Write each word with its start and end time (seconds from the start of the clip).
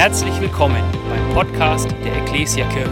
Herzlich 0.00 0.40
willkommen 0.40 0.82
beim 1.10 1.34
Podcast 1.34 1.90
der 2.02 2.16
Ecclesia 2.22 2.66
Kirche. 2.70 2.90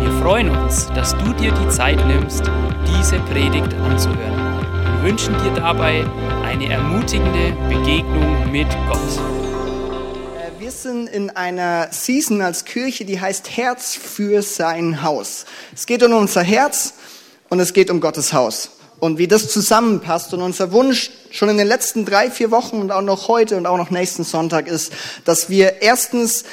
Wir 0.00 0.10
freuen 0.22 0.48
uns, 0.48 0.86
dass 0.94 1.14
du 1.18 1.34
dir 1.34 1.52
die 1.52 1.68
Zeit 1.68 1.98
nimmst, 2.06 2.42
diese 2.86 3.18
Predigt 3.18 3.74
anzuhören. 3.74 4.62
Wir 4.94 5.10
wünschen 5.10 5.34
dir 5.44 5.50
dabei 5.50 6.06
eine 6.46 6.72
ermutigende 6.72 7.52
Begegnung 7.68 8.50
mit 8.50 8.66
Gott. 8.88 8.96
Äh, 10.38 10.58
Wir 10.58 10.70
sind 10.70 11.10
in 11.10 11.28
einer 11.28 11.88
Season 11.92 12.40
als 12.40 12.64
Kirche, 12.64 13.04
die 13.04 13.20
heißt 13.20 13.54
Herz 13.54 13.94
für 13.94 14.40
sein 14.40 15.02
Haus. 15.02 15.44
Es 15.74 15.84
geht 15.84 16.02
um 16.02 16.14
unser 16.14 16.42
Herz 16.42 16.94
und 17.50 17.60
es 17.60 17.74
geht 17.74 17.90
um 17.90 18.00
Gottes 18.00 18.32
Haus. 18.32 18.70
Und 19.00 19.18
wie 19.18 19.28
das 19.28 19.48
zusammenpasst. 19.48 20.34
Und 20.34 20.42
unser 20.42 20.72
Wunsch 20.72 21.10
schon 21.30 21.48
in 21.48 21.56
den 21.56 21.68
letzten 21.68 22.04
drei, 22.04 22.30
vier 22.30 22.50
Wochen 22.50 22.80
und 22.80 22.90
auch 22.90 23.02
noch 23.02 23.28
heute 23.28 23.56
und 23.56 23.66
auch 23.66 23.76
noch 23.76 23.90
nächsten 23.90 24.24
Sonntag 24.24 24.66
ist, 24.66 24.92
dass 25.24 25.48
wir 25.48 25.82
erstens 25.82 26.44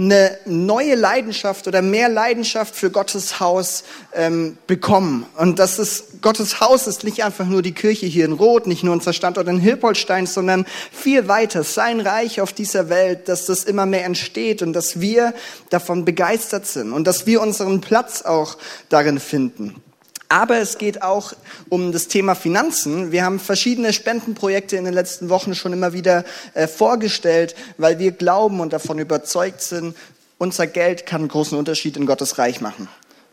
eine 0.00 0.38
neue 0.46 0.94
Leidenschaft 0.94 1.68
oder 1.68 1.82
mehr 1.82 2.08
Leidenschaft 2.08 2.74
für 2.74 2.90
Gottes 2.90 3.38
Haus 3.38 3.84
ähm, 4.14 4.56
bekommen. 4.66 5.26
Und 5.36 5.58
dass 5.58 5.78
es 5.78 6.04
Gottes 6.22 6.60
Haus 6.60 6.86
ist 6.86 7.04
nicht 7.04 7.22
einfach 7.22 7.46
nur 7.46 7.60
die 7.60 7.72
Kirche 7.72 8.06
hier 8.06 8.24
in 8.24 8.32
Rot, 8.32 8.66
nicht 8.66 8.82
nur 8.82 8.94
unser 8.94 9.12
Standort 9.12 9.46
in 9.48 9.58
Hilpoltstein, 9.58 10.26
sondern 10.26 10.66
viel 10.90 11.28
weiter. 11.28 11.64
Sein 11.64 12.00
Reich 12.00 12.40
auf 12.40 12.52
dieser 12.52 12.88
Welt, 12.88 13.28
dass 13.28 13.46
das 13.46 13.64
immer 13.64 13.84
mehr 13.84 14.04
entsteht 14.04 14.62
und 14.62 14.72
dass 14.72 15.00
wir 15.00 15.34
davon 15.68 16.04
begeistert 16.04 16.66
sind 16.66 16.92
und 16.92 17.06
dass 17.06 17.26
wir 17.26 17.42
unseren 17.42 17.80
Platz 17.80 18.22
auch 18.22 18.56
darin 18.88 19.20
finden. 19.20 19.82
Aber 20.30 20.58
es 20.58 20.78
geht 20.78 21.02
auch 21.02 21.32
um 21.70 21.90
das 21.90 22.06
Thema 22.06 22.36
Finanzen. 22.36 23.10
Wir 23.10 23.24
haben 23.24 23.40
verschiedene 23.40 23.92
Spendenprojekte 23.92 24.76
in 24.76 24.84
den 24.84 24.94
letzten 24.94 25.28
Wochen 25.28 25.56
schon 25.56 25.72
immer 25.72 25.92
wieder 25.92 26.24
äh, 26.54 26.68
vorgestellt, 26.68 27.56
weil 27.78 27.98
wir 27.98 28.12
glauben 28.12 28.60
und 28.60 28.72
davon 28.72 29.00
überzeugt 29.00 29.60
sind, 29.60 29.96
unser 30.38 30.68
Geld 30.68 31.04
kann 31.04 31.22
einen 31.22 31.28
großen 31.28 31.58
Unterschied 31.58 31.96
in 31.96 32.06
Gottes 32.06 32.38
Reich 32.38 32.60
machen. 32.60 32.88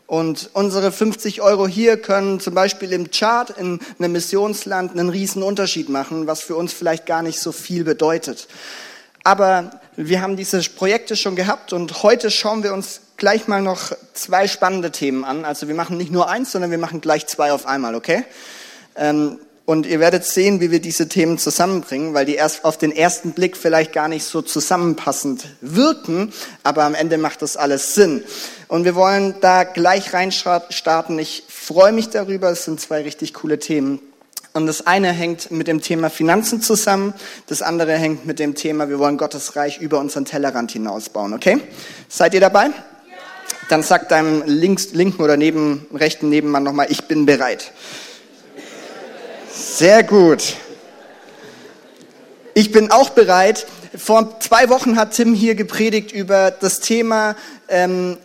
Und 0.08 0.50
unsere 0.54 0.90
50 0.90 1.40
Euro 1.40 1.68
hier 1.68 2.02
können 2.02 2.40
zum 2.40 2.54
Beispiel 2.54 2.92
im 2.92 3.12
Chart 3.12 3.50
in 3.50 3.78
einem 4.00 4.10
Missionsland 4.10 4.90
einen 4.90 5.08
riesen 5.08 5.44
Unterschied 5.44 5.88
machen, 5.88 6.26
was 6.26 6.40
für 6.40 6.56
uns 6.56 6.72
vielleicht 6.72 7.06
gar 7.06 7.22
nicht 7.22 7.38
so 7.38 7.52
viel 7.52 7.84
bedeutet. 7.84 8.48
Aber 9.22 9.80
wir 9.94 10.20
haben 10.20 10.36
diese 10.36 10.60
Projekte 10.62 11.14
schon 11.14 11.36
gehabt 11.36 11.72
und 11.72 12.02
heute 12.02 12.32
schauen 12.32 12.64
wir 12.64 12.74
uns 12.74 13.02
gleich 13.18 13.48
mal 13.48 13.60
noch 13.60 13.92
zwei 14.14 14.48
spannende 14.48 14.90
Themen 14.90 15.24
an. 15.24 15.44
Also 15.44 15.68
wir 15.68 15.74
machen 15.74 15.98
nicht 15.98 16.10
nur 16.10 16.30
eins, 16.30 16.52
sondern 16.52 16.70
wir 16.70 16.78
machen 16.78 17.02
gleich 17.02 17.26
zwei 17.26 17.52
auf 17.52 17.66
einmal, 17.66 17.94
okay? 17.94 18.24
Ähm, 18.96 19.38
und 19.66 19.84
ihr 19.84 20.00
werdet 20.00 20.24
sehen, 20.24 20.60
wie 20.60 20.70
wir 20.70 20.80
diese 20.80 21.08
Themen 21.10 21.36
zusammenbringen, 21.36 22.14
weil 22.14 22.24
die 22.24 22.36
erst 22.36 22.64
auf 22.64 22.78
den 22.78 22.90
ersten 22.90 23.32
Blick 23.32 23.54
vielleicht 23.54 23.92
gar 23.92 24.08
nicht 24.08 24.24
so 24.24 24.40
zusammenpassend 24.40 25.44
wirken, 25.60 26.32
aber 26.62 26.84
am 26.84 26.94
Ende 26.94 27.18
macht 27.18 27.42
das 27.42 27.58
alles 27.58 27.94
Sinn. 27.94 28.24
Und 28.68 28.86
wir 28.86 28.94
wollen 28.94 29.34
da 29.42 29.64
gleich 29.64 30.14
reinstarten. 30.14 31.18
Ich 31.18 31.44
freue 31.48 31.92
mich 31.92 32.08
darüber. 32.08 32.48
Es 32.48 32.64
sind 32.64 32.80
zwei 32.80 33.02
richtig 33.02 33.34
coole 33.34 33.58
Themen. 33.58 34.00
Und 34.54 34.66
das 34.66 34.86
eine 34.86 35.12
hängt 35.12 35.50
mit 35.50 35.68
dem 35.68 35.82
Thema 35.82 36.08
Finanzen 36.08 36.62
zusammen, 36.62 37.12
das 37.46 37.60
andere 37.60 37.92
hängt 37.92 38.26
mit 38.26 38.38
dem 38.38 38.54
Thema, 38.54 38.88
wir 38.88 38.98
wollen 38.98 39.18
Gottes 39.18 39.54
Reich 39.54 39.78
über 39.78 39.98
unseren 40.00 40.24
Tellerrand 40.24 40.72
hinausbauen, 40.72 41.34
okay? 41.34 41.60
Seid 42.08 42.34
ihr 42.34 42.40
dabei? 42.40 42.70
Dann 43.68 43.82
sagt 43.82 44.10
deinem 44.10 44.42
links, 44.46 44.92
linken 44.92 45.22
oder 45.22 45.36
neben, 45.36 45.86
rechten 45.94 46.28
Nebenmann 46.28 46.62
nochmal, 46.62 46.86
ich 46.90 47.04
bin 47.04 47.26
bereit. 47.26 47.72
Sehr 49.50 50.02
gut. 50.02 50.54
Ich 52.54 52.72
bin 52.72 52.90
auch 52.90 53.10
bereit. 53.10 53.66
Vor 53.96 54.40
zwei 54.40 54.68
Wochen 54.68 54.96
hat 54.96 55.12
Tim 55.12 55.34
hier 55.34 55.54
gepredigt 55.54 56.12
über 56.12 56.50
das 56.50 56.80
Thema 56.80 57.36
ähm, 57.68 58.16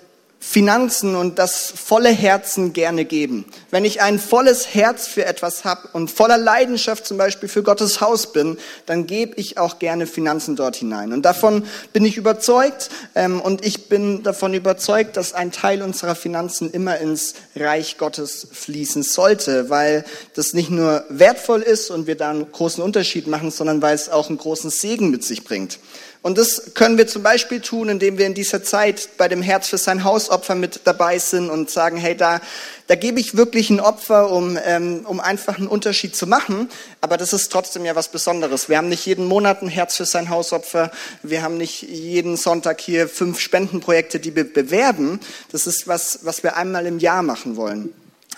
Finanzen 0.45 1.16
und 1.16 1.39
das 1.39 1.73
volle 1.73 2.09
Herzen 2.09 2.73
gerne 2.73 3.05
geben. 3.05 3.45
Wenn 3.72 3.86
ich 3.86 4.02
ein 4.02 4.19
volles 4.19 4.75
Herz 4.75 5.08
für 5.08 5.26
etwas 5.26 5.64
habe 5.64 5.87
und 5.93 6.11
voller 6.11 6.37
Leidenschaft 6.37 7.08
zum 7.08 7.17
Beispiel 7.17 7.48
für 7.48 7.64
Gottes 7.64 8.02
Haus 8.02 8.33
bin, 8.33 8.58
dann 8.86 9.08
gebe 9.08 9.36
ich 9.37 9.58
auch 9.58 9.80
gerne 9.80 10.05
Finanzen 10.05 10.58
dort 10.58 10.76
hinein. 10.76 11.14
Und 11.14 11.23
davon 11.23 11.65
bin 11.93 12.04
ich 12.04 12.17
überzeugt 12.17 12.89
ähm, 13.15 13.39
und 13.39 13.65
ich 13.65 13.87
bin 13.87 14.21
davon 14.21 14.54
überzeugt, 14.54 15.15
dass 15.15 15.33
ein 15.33 15.52
Teil 15.54 15.81
unserer 15.81 16.14
Finanzen 16.14 16.70
immer 16.70 16.98
ins 16.98 17.36
Reich 17.55 17.98
Gottes 17.98 18.49
fließen 18.52 19.02
sollte, 19.02 19.70
weil 19.70 20.04
das 20.36 20.54
nicht 20.54 20.70
nur 20.70 21.05
wertvoll 21.08 21.61
ist 21.61 21.89
und 21.89 22.05
wir 22.05 22.15
da 22.15 22.30
einen 22.30 22.52
großen 22.52 22.83
Unterschied 22.83 23.27
machen, 23.27 23.49
sondern 23.49 23.81
weil 23.81 23.95
es 23.95 24.10
auch 24.10 24.27
einen 24.27 24.37
großen 24.37 24.70
Segen 24.70 25.10
mit 25.10 25.23
sich 25.23 25.45
bringt. 25.45 25.80
Und 26.23 26.38
das 26.38 26.73
können 26.73 26.98
wir 26.98 27.06
zum 27.06 27.22
Beispiel 27.22 27.60
tun, 27.60 27.89
indem 27.89 28.17
wir 28.17 28.26
in 28.26 28.34
dieser 28.34 28.64
Zeit 28.64 29.10
bei 29.17 29.28
dem 29.28 29.42
Herz 29.42 29.67
für 29.67 29.78
sein 29.78 30.06
Hausopfer 30.06 30.56
mit 30.56 30.80
dabei 30.86 31.20
sind 31.20 31.50
und 31.50 31.70
sagen, 31.70 31.98
hey, 31.98 32.16
da, 32.16 32.39
da 32.88 32.95
gebe 32.95 33.20
ich 33.20 33.36
wirklich 33.36 33.70
ein 33.70 33.82
Opfer, 33.82 34.32
um, 34.32 34.58
ähm, 34.64 35.06
um 35.06 35.20
einfach 35.20 35.58
einen 35.58 35.67
Unterschied 35.67 36.16
zu 36.16 36.26
machen. 36.26 36.70
Aber 37.02 37.17
das 37.17 37.34
ist 37.34 37.52
trotzdem 37.52 37.84
ja 37.84 37.98
was 37.98 38.08
Besonderes. 38.08 38.70
Wir 38.70 38.78
haben 38.78 38.88
nicht 38.88 39.06
jeden 39.06 39.26
Monat 39.26 39.61
ein 39.61 39.67
Herz 39.67 39.98
für 39.98 40.06
sein 40.06 40.30
Hausopfer. 40.30 40.92
Wir 41.23 41.42
haben 41.42 41.58
nicht 41.58 41.82
jeden 41.82 42.38
Sonntag 42.38 42.80
hier 42.80 43.10
fünf 43.10 43.42
Spendenprojekte, 43.42 44.22
die 44.22 44.34
wir 44.34 44.45
bewerben. 44.45 45.20
Das 45.52 45.67
ist 45.67 45.90
was, 45.90 46.20
was 46.23 46.42
wir 46.42 46.55
einmal 46.55 46.86
im 46.86 47.00
Jahr 47.00 47.22
machen 47.22 47.58
wollen. 47.58 47.94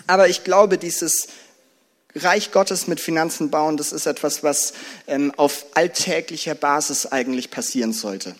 Aber 0.08 0.26
ich 0.26 0.42
glaube, 0.42 0.76
dieses 0.76 1.28
Reich 2.16 2.52
Gottes 2.52 2.86
mit 2.86 3.00
Finanzen 3.00 3.50
bauen, 3.50 3.76
das 3.76 3.92
ist 3.92 4.06
etwas, 4.06 4.42
was 4.42 4.72
ähm, 5.06 5.32
auf 5.36 5.66
alltäglicher 5.74 6.54
Basis 6.54 7.06
eigentlich 7.06 7.50
passieren 7.50 7.92
sollte. 7.92 8.34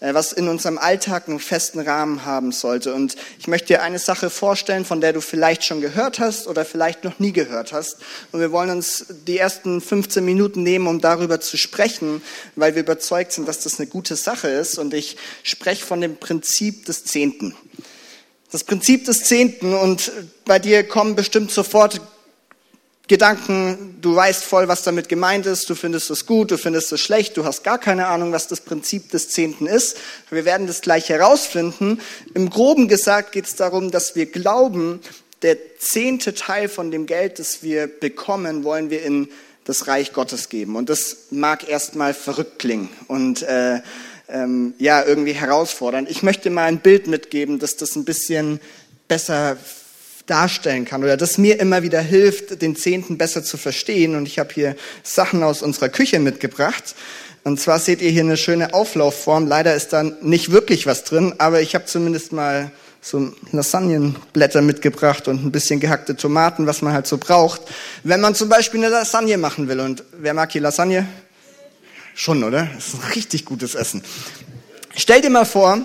Äh, 0.00 0.14
was 0.14 0.32
in 0.32 0.48
unserem 0.48 0.78
Alltag 0.78 1.28
einen 1.28 1.38
festen 1.38 1.78
Rahmen 1.78 2.24
haben 2.24 2.52
sollte. 2.52 2.94
Und 2.94 3.16
ich 3.38 3.48
möchte 3.48 3.68
dir 3.68 3.82
eine 3.82 3.98
Sache 3.98 4.30
vorstellen, 4.30 4.86
von 4.86 5.02
der 5.02 5.12
du 5.12 5.20
vielleicht 5.20 5.62
schon 5.64 5.82
gehört 5.82 6.18
hast 6.18 6.46
oder 6.46 6.64
vielleicht 6.64 7.04
noch 7.04 7.18
nie 7.18 7.32
gehört 7.32 7.72
hast. 7.72 7.98
Und 8.32 8.40
wir 8.40 8.50
wollen 8.50 8.70
uns 8.70 9.06
die 9.26 9.36
ersten 9.36 9.82
15 9.82 10.24
Minuten 10.24 10.62
nehmen, 10.62 10.86
um 10.86 11.02
darüber 11.02 11.40
zu 11.40 11.58
sprechen, 11.58 12.22
weil 12.56 12.74
wir 12.74 12.82
überzeugt 12.82 13.32
sind, 13.32 13.46
dass 13.46 13.60
das 13.60 13.78
eine 13.78 13.88
gute 13.88 14.16
Sache 14.16 14.48
ist. 14.48 14.78
Und 14.78 14.94
ich 14.94 15.18
spreche 15.42 15.84
von 15.84 16.00
dem 16.00 16.16
Prinzip 16.16 16.86
des 16.86 17.04
Zehnten. 17.04 17.54
Das 18.50 18.64
Prinzip 18.64 19.04
des 19.04 19.24
Zehnten 19.24 19.74
und 19.74 20.10
bei 20.46 20.58
dir 20.58 20.82
kommen 20.82 21.14
bestimmt 21.14 21.52
sofort 21.52 22.00
Gedanken, 23.10 23.96
du 24.00 24.14
weißt 24.14 24.44
voll, 24.44 24.68
was 24.68 24.84
damit 24.84 25.08
gemeint 25.08 25.44
ist, 25.44 25.68
du 25.68 25.74
findest 25.74 26.10
es 26.10 26.26
gut, 26.26 26.52
du 26.52 26.58
findest 26.58 26.92
es 26.92 27.00
schlecht, 27.00 27.36
du 27.36 27.44
hast 27.44 27.64
gar 27.64 27.78
keine 27.78 28.06
Ahnung, 28.06 28.30
was 28.30 28.46
das 28.46 28.60
Prinzip 28.60 29.10
des 29.10 29.30
Zehnten 29.30 29.66
ist. 29.66 29.96
Wir 30.30 30.44
werden 30.44 30.68
das 30.68 30.80
gleich 30.80 31.08
herausfinden. 31.08 32.00
Im 32.34 32.50
groben 32.50 32.86
gesagt 32.86 33.32
geht 33.32 33.46
es 33.46 33.56
darum, 33.56 33.90
dass 33.90 34.14
wir 34.14 34.26
glauben, 34.26 35.00
der 35.42 35.56
zehnte 35.80 36.34
Teil 36.34 36.68
von 36.68 36.92
dem 36.92 37.06
Geld, 37.06 37.40
das 37.40 37.64
wir 37.64 37.88
bekommen, 37.88 38.62
wollen 38.62 38.90
wir 38.90 39.02
in 39.02 39.28
das 39.64 39.88
Reich 39.88 40.12
Gottes 40.12 40.48
geben. 40.48 40.76
Und 40.76 40.88
das 40.88 41.16
mag 41.30 41.68
erstmal 41.68 42.14
verrückt 42.14 42.60
klingen 42.60 42.90
und 43.08 43.42
äh, 43.42 43.80
ähm, 44.28 44.74
ja, 44.78 45.04
irgendwie 45.04 45.32
herausfordernd. 45.32 46.08
Ich 46.08 46.22
möchte 46.22 46.48
mal 46.48 46.66
ein 46.66 46.78
Bild 46.78 47.08
mitgeben, 47.08 47.58
dass 47.58 47.76
das 47.76 47.96
ein 47.96 48.04
bisschen 48.04 48.60
besser 49.08 49.56
darstellen 50.30 50.84
kann 50.84 51.02
oder 51.02 51.16
das 51.16 51.38
mir 51.38 51.60
immer 51.60 51.82
wieder 51.82 52.00
hilft, 52.00 52.62
den 52.62 52.76
Zehnten 52.76 53.18
besser 53.18 53.42
zu 53.42 53.56
verstehen. 53.56 54.14
Und 54.14 54.26
ich 54.26 54.38
habe 54.38 54.54
hier 54.54 54.76
Sachen 55.02 55.42
aus 55.42 55.60
unserer 55.60 55.88
Küche 55.88 56.20
mitgebracht. 56.20 56.94
Und 57.42 57.60
zwar 57.60 57.78
seht 57.78 58.00
ihr 58.00 58.10
hier 58.10 58.22
eine 58.22 58.36
schöne 58.36 58.72
Auflaufform. 58.74 59.46
Leider 59.46 59.74
ist 59.74 59.92
da 59.92 60.02
nicht 60.02 60.52
wirklich 60.52 60.86
was 60.86 61.04
drin, 61.04 61.34
aber 61.38 61.60
ich 61.60 61.74
habe 61.74 61.86
zumindest 61.86 62.32
mal 62.32 62.70
so 63.02 63.32
Lasagnenblätter 63.50 64.60
mitgebracht 64.60 65.26
und 65.26 65.44
ein 65.44 65.50
bisschen 65.50 65.80
gehackte 65.80 66.16
Tomaten, 66.16 66.66
was 66.66 66.82
man 66.82 66.92
halt 66.92 67.06
so 67.06 67.16
braucht. 67.18 67.62
Wenn 68.04 68.20
man 68.20 68.34
zum 68.34 68.48
Beispiel 68.48 68.80
eine 68.80 68.90
Lasagne 68.90 69.38
machen 69.38 69.68
will. 69.68 69.80
Und 69.80 70.04
wer 70.12 70.34
mag 70.34 70.52
hier 70.52 70.60
Lasagne? 70.60 71.06
Schon, 72.14 72.44
oder? 72.44 72.68
Das 72.74 72.88
ist 72.88 72.94
ein 72.94 73.12
richtig 73.14 73.46
gutes 73.46 73.74
Essen. 73.74 74.02
Stell 74.94 75.22
dir 75.22 75.30
mal 75.30 75.46
vor, 75.46 75.80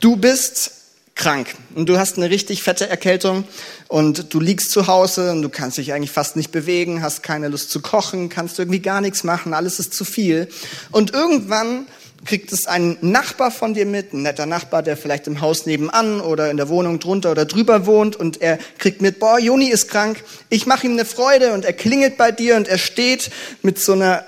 du 0.00 0.16
bist 0.16 0.70
krank 1.14 1.54
und 1.74 1.88
du 1.88 1.98
hast 1.98 2.16
eine 2.16 2.30
richtig 2.30 2.62
fette 2.62 2.88
Erkältung 2.88 3.44
und 3.88 4.32
du 4.32 4.40
liegst 4.40 4.70
zu 4.70 4.86
Hause 4.86 5.30
und 5.32 5.42
du 5.42 5.48
kannst 5.48 5.78
dich 5.78 5.92
eigentlich 5.92 6.10
fast 6.10 6.36
nicht 6.36 6.52
bewegen, 6.52 7.02
hast 7.02 7.22
keine 7.22 7.48
Lust 7.48 7.70
zu 7.70 7.80
kochen, 7.80 8.28
kannst 8.28 8.58
irgendwie 8.58 8.80
gar 8.80 9.00
nichts 9.00 9.24
machen, 9.24 9.54
alles 9.54 9.78
ist 9.78 9.94
zu 9.94 10.04
viel. 10.04 10.48
Und 10.90 11.12
irgendwann 11.12 11.86
kriegt 12.24 12.52
es 12.52 12.66
ein 12.66 12.96
Nachbar 13.00 13.50
von 13.50 13.74
dir 13.74 13.86
mit, 13.86 14.12
ein 14.12 14.22
netter 14.22 14.46
Nachbar, 14.46 14.82
der 14.82 14.96
vielleicht 14.96 15.26
im 15.26 15.40
Haus 15.40 15.66
nebenan 15.66 16.20
oder 16.20 16.50
in 16.50 16.56
der 16.56 16.68
Wohnung 16.68 16.98
drunter 16.98 17.30
oder 17.30 17.44
drüber 17.44 17.86
wohnt 17.86 18.16
und 18.16 18.40
er 18.40 18.58
kriegt 18.78 19.02
mit, 19.02 19.18
boah, 19.18 19.38
Joni 19.38 19.68
ist 19.68 19.88
krank, 19.88 20.24
ich 20.48 20.66
mache 20.66 20.86
ihm 20.86 20.92
eine 20.92 21.04
Freude 21.04 21.52
und 21.52 21.64
er 21.64 21.72
klingelt 21.72 22.16
bei 22.16 22.32
dir 22.32 22.56
und 22.56 22.68
er 22.68 22.78
steht 22.78 23.30
mit 23.62 23.78
so 23.78 23.92
einer 23.92 24.24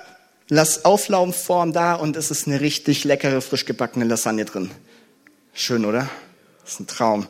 Auflaufform 0.84 1.72
da 1.72 1.94
und 1.94 2.16
es 2.16 2.30
ist 2.30 2.46
eine 2.46 2.60
richtig 2.60 3.04
leckere, 3.04 3.40
frisch 3.40 3.64
gebackene 3.64 4.04
Lasagne 4.04 4.44
drin. 4.44 4.70
Schön, 5.54 5.84
oder? 5.84 6.08
Das 6.62 6.74
ist 6.74 6.80
ein 6.80 6.86
Traum. 6.86 7.26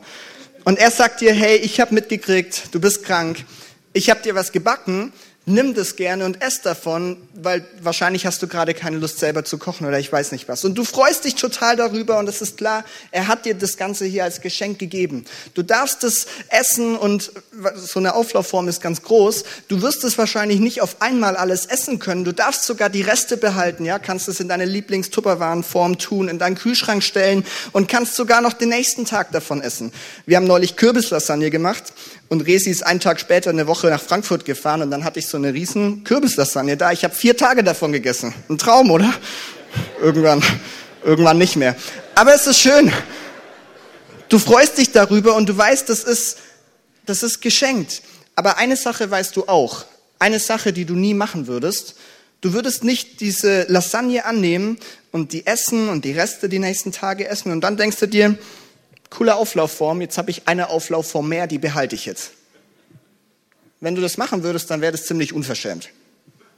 Und 0.67 0.79
er 0.79 0.91
sagt 0.91 1.21
dir, 1.21 1.33
hey, 1.33 1.55
ich 1.55 1.79
habe 1.79 1.93
mitgekriegt, 1.93 2.75
du 2.75 2.81
bist 2.81 3.05
krank. 3.05 3.45
Ich 3.93 4.09
habe 4.09 4.21
dir 4.21 4.35
was 4.35 4.51
gebacken. 4.51 5.13
Nimm 5.47 5.73
das 5.73 5.95
gerne 5.95 6.25
und 6.25 6.41
ess 6.41 6.61
davon, 6.61 7.15
weil 7.33 7.65
wahrscheinlich 7.81 8.25
hast 8.25 8.41
du 8.41 8.47
gerade 8.47 8.73
keine 8.73 8.97
Lust 8.97 9.17
selber 9.17 9.45
zu 9.45 9.57
kochen 9.57 9.87
oder 9.87 9.97
ich 9.97 10.11
weiß 10.11 10.33
nicht 10.33 10.49
was. 10.49 10.65
Und 10.65 10.75
du 10.75 10.83
freust 10.83 11.23
dich 11.23 11.35
total 11.35 11.77
darüber 11.77 12.19
und 12.19 12.27
es 12.27 12.41
ist 12.41 12.57
klar, 12.57 12.83
er 13.11 13.29
hat 13.29 13.45
dir 13.45 13.55
das 13.55 13.77
Ganze 13.77 14.03
hier 14.03 14.25
als 14.25 14.41
Geschenk 14.41 14.77
gegeben. 14.77 15.23
Du 15.53 15.63
darfst 15.63 16.03
es 16.03 16.27
essen 16.49 16.97
und 16.97 17.31
so 17.75 17.99
eine 17.99 18.13
Auflaufform 18.13 18.67
ist 18.67 18.81
ganz 18.81 19.01
groß. 19.01 19.45
Du 19.69 19.81
wirst 19.81 20.03
es 20.03 20.17
wahrscheinlich 20.17 20.59
nicht 20.59 20.81
auf 20.81 21.01
einmal 21.01 21.37
alles 21.37 21.65
essen 21.65 21.99
können. 21.99 22.25
Du 22.25 22.33
darfst 22.33 22.65
sogar 22.65 22.89
die 22.89 23.01
Reste 23.01 23.37
behalten, 23.37 23.85
ja, 23.85 23.99
kannst 23.99 24.27
es 24.27 24.41
in 24.41 24.49
deine 24.49 24.65
Lieblingstupperwarenform 24.65 25.97
tun, 25.97 26.27
in 26.27 26.39
deinen 26.39 26.55
Kühlschrank 26.55 27.01
stellen 27.03 27.45
und 27.71 27.87
kannst 27.87 28.15
sogar 28.15 28.41
noch 28.41 28.53
den 28.53 28.69
nächsten 28.69 29.05
Tag 29.05 29.31
davon 29.31 29.61
essen. 29.61 29.93
Wir 30.25 30.35
haben 30.35 30.47
neulich 30.47 30.75
Kürbislasagne 30.75 31.49
gemacht 31.51 31.93
und 32.29 32.41
Resi 32.41 32.69
ist 32.69 32.85
einen 32.85 32.99
Tag 32.99 33.21
später 33.21 33.49
eine 33.49 33.67
Woche 33.67 33.87
nach 33.87 34.01
Frankfurt 34.01 34.43
gefahren 34.43 34.81
und 34.81 34.91
dann 34.91 35.05
hatte 35.05 35.19
ich 35.19 35.27
so 35.27 35.36
eine 35.37 35.53
riesen 35.53 36.03
Kürbislasagne 36.03 36.77
da. 36.77 36.91
Ich 36.91 37.03
habe 37.03 37.15
vier 37.15 37.37
Tage 37.37 37.63
davon 37.63 37.91
gegessen. 37.91 38.33
Ein 38.49 38.57
Traum, 38.57 38.91
oder? 38.91 39.13
Irgendwann, 40.01 40.43
irgendwann 41.03 41.37
nicht 41.37 41.55
mehr. 41.55 41.75
Aber 42.15 42.33
es 42.33 42.47
ist 42.47 42.59
schön. 42.59 42.91
Du 44.29 44.39
freust 44.39 44.77
dich 44.77 44.91
darüber 44.91 45.35
und 45.35 45.47
du 45.47 45.57
weißt, 45.57 45.87
das 45.89 46.03
ist, 46.03 46.37
das 47.05 47.23
ist 47.23 47.41
geschenkt. 47.41 48.01
Aber 48.35 48.57
eine 48.57 48.75
Sache 48.75 49.09
weißt 49.09 49.35
du 49.35 49.47
auch. 49.47 49.85
Eine 50.19 50.39
Sache, 50.39 50.73
die 50.73 50.85
du 50.85 50.95
nie 50.95 51.13
machen 51.13 51.47
würdest. 51.47 51.95
Du 52.41 52.53
würdest 52.53 52.83
nicht 52.83 53.21
diese 53.21 53.63
Lasagne 53.63 54.25
annehmen 54.25 54.77
und 55.11 55.33
die 55.33 55.45
essen 55.47 55.89
und 55.89 56.05
die 56.05 56.11
Reste 56.11 56.49
die 56.49 56.59
nächsten 56.59 56.91
Tage 56.91 57.27
essen 57.27 57.51
und 57.51 57.61
dann 57.61 57.77
denkst 57.77 57.97
du 57.97 58.07
dir, 58.07 58.37
coole 59.09 59.35
Auflaufform, 59.35 60.01
jetzt 60.01 60.17
habe 60.17 60.29
ich 60.29 60.47
eine 60.47 60.69
Auflaufform 60.69 61.29
mehr, 61.29 61.47
die 61.47 61.57
behalte 61.57 61.95
ich 61.95 62.05
jetzt. 62.05 62.31
Wenn 63.79 63.95
du 63.95 64.01
das 64.01 64.17
machen 64.17 64.43
würdest, 64.43 64.69
dann 64.71 64.81
wäre 64.81 64.91
das 64.91 65.05
ziemlich 65.05 65.33
unverschämt. 65.33 65.89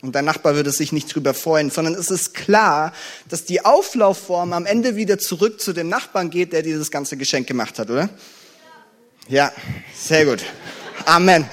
Und 0.01 0.16
dein 0.16 0.24
Nachbar 0.24 0.56
würde 0.56 0.71
sich 0.71 0.94
nicht 0.94 1.13
drüber 1.13 1.33
freuen, 1.33 1.69
sondern 1.69 1.94
es 1.94 2.10
ist 2.10 2.33
klar, 2.33 2.94
dass 3.27 3.44
die 3.44 3.66
Auflaufform 3.66 4.54
am 4.54 4.66
Ende 4.66 4.95
wieder 4.95 5.19
zurück 5.19 5.60
zu 5.60 5.74
dem 5.74 5.89
Nachbarn 5.89 6.30
geht, 6.30 6.54
der 6.54 6.62
dieses 6.62 6.89
ganze 6.89 7.18
Geschenk 7.18 7.48
gemacht 7.48 7.77
hat, 7.80 7.89
oder? 7.89 8.10
Ja, 9.27 9.51
sehr 9.94 10.25
gut. 10.25 10.44
Amen. 11.06 11.45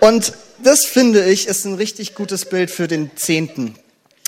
Und 0.00 0.34
das 0.62 0.84
finde 0.84 1.24
ich 1.24 1.48
ist 1.48 1.64
ein 1.64 1.74
richtig 1.74 2.14
gutes 2.14 2.44
Bild 2.44 2.70
für 2.70 2.88
den 2.88 3.16
Zehnten. 3.16 3.74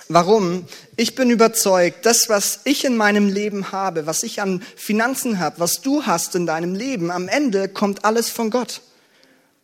Warum? 0.09 0.67
Ich 0.97 1.15
bin 1.15 1.31
überzeugt, 1.31 2.05
das, 2.07 2.29
was 2.29 2.61
ich 2.65 2.85
in 2.85 2.97
meinem 2.97 3.29
Leben 3.29 3.73
habe, 3.73 4.07
was 4.07 4.23
ich 4.23 4.41
an 4.41 4.63
Finanzen 4.77 5.39
habe, 5.39 5.61
was 5.61 5.81
du 5.81 6.07
hast 6.07 6.35
in 6.35 6.47
deinem 6.47 6.75
Leben, 6.75 7.11
am 7.11 7.29
Ende 7.29 7.69
kommt 7.69 8.05
alles 8.05 8.31
von 8.31 8.51
Gott. 8.51 8.81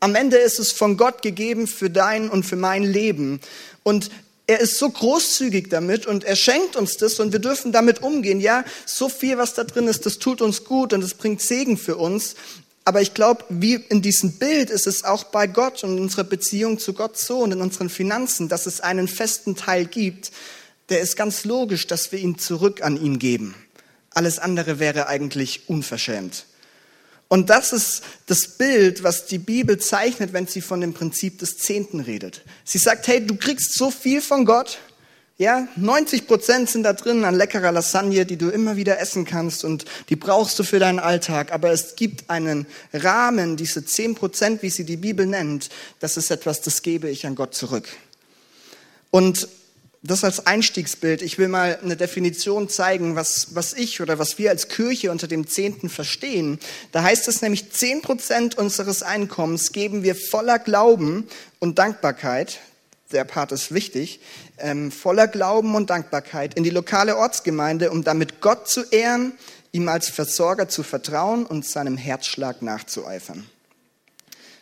Am 0.01 0.15
Ende 0.15 0.39
ist 0.39 0.59
es 0.59 0.73
von 0.73 0.97
Gott 0.97 1.21
gegeben 1.21 1.67
für 1.67 1.91
dein 1.91 2.31
und 2.31 2.45
für 2.45 2.57
mein 2.57 2.85
Leben. 2.85 3.41
Und 3.83 4.11
er 4.47 4.61
ist 4.61 4.79
so 4.79 4.91
großzügig 4.91 5.69
damit 5.69 6.07
und 6.07 6.25
er 6.25 6.35
schenkt 6.35 6.75
uns 6.75 6.97
das 6.97 7.21
und 7.21 7.33
wir 7.33 7.39
dürfen 7.39 7.71
damit 7.71 8.03
umgehen. 8.03 8.41
Ja, 8.41 8.65
so 8.87 9.09
viel, 9.09 9.39
was 9.39 9.55
da 9.55 9.63
drin 9.63 9.87
ist, 9.87 10.07
das 10.07 10.19
tut 10.19 10.41
uns 10.41 10.65
gut 10.65 10.93
und 10.93 11.05
es 11.05 11.15
bringt 11.15 11.41
Segen 11.41 11.77
für 11.77 11.97
uns. 11.97 12.35
Aber 12.85 13.03
ich 13.03 13.15
glaube, 13.15 13.45
wie 13.51 13.75
in 13.75 14.03
diesem 14.03 14.33
Bild 14.33 14.71
ist 14.71 14.87
es 14.87 15.05
auch 15.05 15.25
bei 15.25 15.47
Gott 15.47 15.85
und 15.85 16.01
unserer 16.01 16.25
Beziehung 16.25 16.79
zu 16.79 16.95
Gott 16.95 17.17
so 17.17 17.39
und 17.39 17.53
in 17.53 17.61
unseren 17.61 17.91
Finanzen, 17.91 18.49
dass 18.49 18.67
es 18.67 18.81
einen 18.81 19.07
festen 19.07 19.55
Teil 19.55 19.85
gibt, 19.85 20.33
der 20.89 21.01
ist 21.01 21.15
ganz 21.15 21.45
logisch, 21.45 21.87
dass 21.87 22.11
wir 22.11 22.19
ihn 22.19 22.39
zurück 22.39 22.83
an 22.83 23.01
ihn 23.01 23.19
geben. 23.19 23.55
Alles 24.11 24.39
andere 24.41 24.81
wäre 24.81 25.07
eigentlich 25.07 25.69
unverschämt. 25.69 26.47
Und 27.31 27.49
das 27.49 27.73
ist 27.73 28.03
das 28.27 28.49
Bild, 28.59 29.05
was 29.05 29.27
die 29.27 29.39
Bibel 29.39 29.79
zeichnet, 29.79 30.33
wenn 30.33 30.49
sie 30.49 30.61
von 30.61 30.81
dem 30.81 30.95
Prinzip 30.95 31.39
des 31.39 31.59
Zehnten 31.59 32.01
redet. 32.01 32.43
Sie 32.65 32.79
sagt, 32.79 33.07
hey, 33.07 33.25
du 33.25 33.37
kriegst 33.37 33.73
so 33.75 33.93
viel 33.93 34.21
von 34.21 34.45
Gott, 34.45 34.79
ja, 35.39 35.69
90 35.77 36.27
Prozent 36.27 36.69
sind 36.69 36.83
da 36.83 36.93
drin 36.93 37.25
an 37.25 37.37
leckerer 37.37 37.71
Lasagne, 37.71 38.27
die 38.27 38.37
du 38.37 38.51
immer 38.51 38.77
wieder 38.77 38.99
essen 38.99 39.25
kannst 39.25 39.65
und 39.65 39.85
die 40.09 40.17
brauchst 40.17 40.59
du 40.59 40.65
für 40.65 40.81
deinen 40.81 40.99
Alltag. 40.99 41.53
Aber 41.53 41.71
es 41.71 41.95
gibt 41.95 42.29
einen 42.29 42.67
Rahmen, 42.93 43.57
diese 43.57 43.85
10 43.85 44.17
Prozent, 44.17 44.63
wie 44.63 44.69
sie 44.69 44.85
die 44.85 44.97
Bibel 44.99 45.25
nennt, 45.25 45.71
das 46.01 46.17
ist 46.17 46.33
etwas, 46.33 46.63
das 46.63 46.83
gebe 46.83 47.09
ich 47.09 47.27
an 47.27 47.37
Gott 47.37 47.55
zurück. 47.55 47.89
Und 49.13 49.49
das 50.03 50.25
als 50.25 50.47
Einstiegsbild. 50.47 51.21
Ich 51.21 51.39
will 51.39 51.49
mal 51.49 51.79
eine 51.83 51.97
Definition 51.97 52.69
zeigen, 52.69 53.17
was, 53.17 53.55
was 53.55 53.75
ich 53.75 54.01
oder 54.01 54.19
was 54.19 54.39
wir 54.39 54.51
als 54.51 54.69
Kirche 54.69 55.11
unter 55.11 55.27
dem 55.27 55.47
Zehnten 55.47 55.91
verstehen. 55.91 56.59
Da 56.93 57.03
heißt 57.03 57.29
es 57.29 57.43
nämlich, 57.43 57.71
10 57.71 58.03
Prozent 58.03 58.57
unseres 58.57 59.03
Einkommens 59.03 59.73
geben 59.73 60.03
wir 60.03 60.15
voller 60.15 60.59
Glauben 60.59 61.29
und 61.59 61.79
Dankbarkeit 61.79 62.61
der 63.13 63.25
Part 63.25 63.53
ist 63.53 63.73
wichtig, 63.73 64.21
ähm, 64.59 64.93
voller 64.93 65.27
Glauben 65.27 65.75
und 65.75 65.91
Dankbarkeit 65.91 66.55
in 66.55 66.65
die 66.65 66.71
lokale 66.71 67.17
Ortsgemeinde, 67.17 67.91
um 67.91 68.05
damit 68.05 68.41
Gott 68.41 68.69
zu 68.69 68.85
ehren, 68.91 69.33
ihm 69.73 69.89
als 69.89 70.09
Versorger 70.09 70.69
zu 70.69 70.83
vertrauen 70.83 71.47
und 71.47 71.67
seinem 71.67 71.97
Herzschlag 71.97 72.63
nachzueifern. 72.63 73.47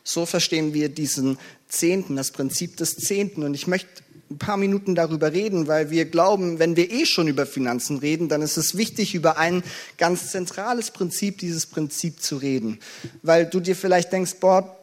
So 0.04 0.24
verstehen 0.24 0.72
wir 0.72 0.88
diesen 0.88 1.38
Zehnten, 1.68 2.16
das 2.16 2.30
Prinzip 2.30 2.76
des 2.78 2.96
Zehnten. 2.96 3.42
Und 3.42 3.54
ich 3.54 3.66
möchte 3.66 4.02
ein 4.30 4.38
paar 4.38 4.56
Minuten 4.56 4.94
darüber 4.94 5.32
reden, 5.32 5.66
weil 5.66 5.90
wir 5.90 6.04
glauben, 6.04 6.58
wenn 6.58 6.76
wir 6.76 6.90
eh 6.90 7.06
schon 7.06 7.28
über 7.28 7.46
Finanzen 7.46 7.98
reden, 7.98 8.28
dann 8.28 8.42
ist 8.42 8.56
es 8.56 8.76
wichtig, 8.76 9.14
über 9.14 9.38
ein 9.38 9.62
ganz 9.96 10.30
zentrales 10.30 10.90
Prinzip, 10.90 11.38
dieses 11.38 11.66
Prinzip 11.66 12.20
zu 12.20 12.36
reden. 12.36 12.78
Weil 13.22 13.46
du 13.46 13.60
dir 13.60 13.76
vielleicht 13.76 14.12
denkst, 14.12 14.36
boah, 14.40 14.76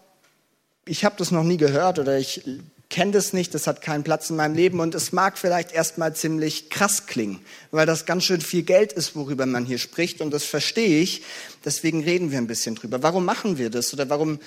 ich 0.86 1.06
habe 1.06 1.15
das 1.18 1.31
noch 1.31 1.44
nie 1.44 1.57
gehört 1.57 2.00
oder 2.00 2.18
ich 2.18 2.44
kenne 2.89 3.12
das 3.12 3.33
nicht, 3.33 3.53
das 3.53 3.68
hat 3.68 3.81
keinen 3.81 4.03
Platz 4.03 4.30
in 4.30 4.36
meinem 4.36 4.56
Leben 4.56 4.80
und 4.80 4.95
es 4.95 5.12
mag 5.12 5.38
vielleicht 5.38 5.71
erstmal 5.71 6.15
ziemlich 6.15 6.69
krass 6.69 7.07
klingen, 7.07 7.39
weil 7.71 7.86
das 7.86 8.06
ganz 8.06 8.24
schön 8.24 8.42
viel 8.42 8.63
Geld 8.63 8.94
ist, 8.94 9.15
worüber 9.15 9.45
man 9.45 9.65
hier 9.65 9.80
spricht 9.80 10.21
und 10.21 10.31
das 10.31 10.44
verstehe 10.44 11.01
ich. 11.01 11.24
Deswegen 11.63 12.03
reden 12.03 12.31
wir 12.31 12.38
ein 12.38 12.47
bisschen 12.47 12.75
drüber. 12.75 13.01
Warum 13.01 13.25
machen 13.25 13.57
wir 13.57 13.69
das 13.69 13.94
oder 13.94 14.09
warum 14.09 14.39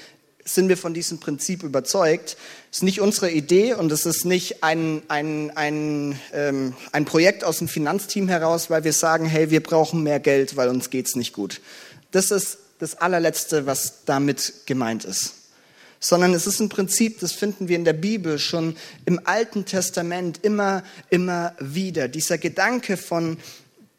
sind 0.48 0.68
wir 0.68 0.76
von 0.76 0.94
diesem 0.94 1.18
Prinzip 1.18 1.62
überzeugt? 1.62 2.36
Es 2.70 2.78
ist 2.78 2.82
nicht 2.82 3.00
unsere 3.00 3.30
Idee 3.30 3.74
und 3.74 3.92
es 3.92 4.06
ist 4.06 4.24
nicht 4.24 4.62
ein, 4.62 5.02
ein, 5.08 5.50
ein, 5.56 6.18
ähm, 6.32 6.74
ein 6.92 7.04
Projekt 7.04 7.44
aus 7.44 7.58
dem 7.58 7.68
Finanzteam 7.68 8.28
heraus, 8.28 8.70
weil 8.70 8.84
wir 8.84 8.92
sagen, 8.92 9.26
hey, 9.26 9.50
wir 9.50 9.62
brauchen 9.62 10.02
mehr 10.02 10.20
Geld, 10.20 10.56
weil 10.56 10.68
uns 10.68 10.90
geht's 10.90 11.16
nicht 11.16 11.32
gut. 11.32 11.60
Das 12.10 12.30
ist 12.30 12.58
das 12.78 12.96
allerletzte, 12.96 13.66
was 13.66 14.04
damit 14.04 14.66
gemeint 14.66 15.04
ist 15.04 15.34
sondern 16.00 16.32
es 16.34 16.46
ist 16.46 16.60
ein 16.60 16.68
Prinzip, 16.68 17.20
das 17.20 17.32
finden 17.32 17.68
wir 17.68 17.76
in 17.76 17.84
der 17.84 17.92
Bibel 17.92 18.38
schon 18.38 18.76
im 19.04 19.20
Alten 19.24 19.64
Testament 19.64 20.40
immer, 20.42 20.82
immer 21.10 21.54
wieder. 21.58 22.08
Dieser 22.08 22.38
Gedanke 22.38 22.96
von 22.96 23.36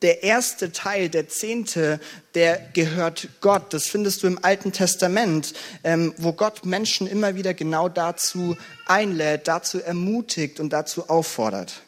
der 0.02 0.24
erste 0.24 0.72
Teil, 0.72 1.10
der 1.10 1.28
zehnte, 1.28 2.00
der 2.34 2.60
gehört 2.74 3.28
Gott. 3.42 3.74
Das 3.74 3.88
findest 3.88 4.24
du 4.24 4.28
im 4.28 4.44
Alten 4.44 4.72
Testament, 4.72 5.54
ähm, 5.84 6.14
wo 6.18 6.32
Gott 6.34 6.66
Menschen 6.66 7.08
immer 7.08 7.36
wieder 7.36 7.54
genau 7.54 7.90
dazu 7.90 8.56
einlädt, 8.86 9.48
dazu 9.48 9.82
ermutigt 9.82 10.60
und 10.60 10.72
dazu 10.72 11.10
auffordert. 11.10 11.82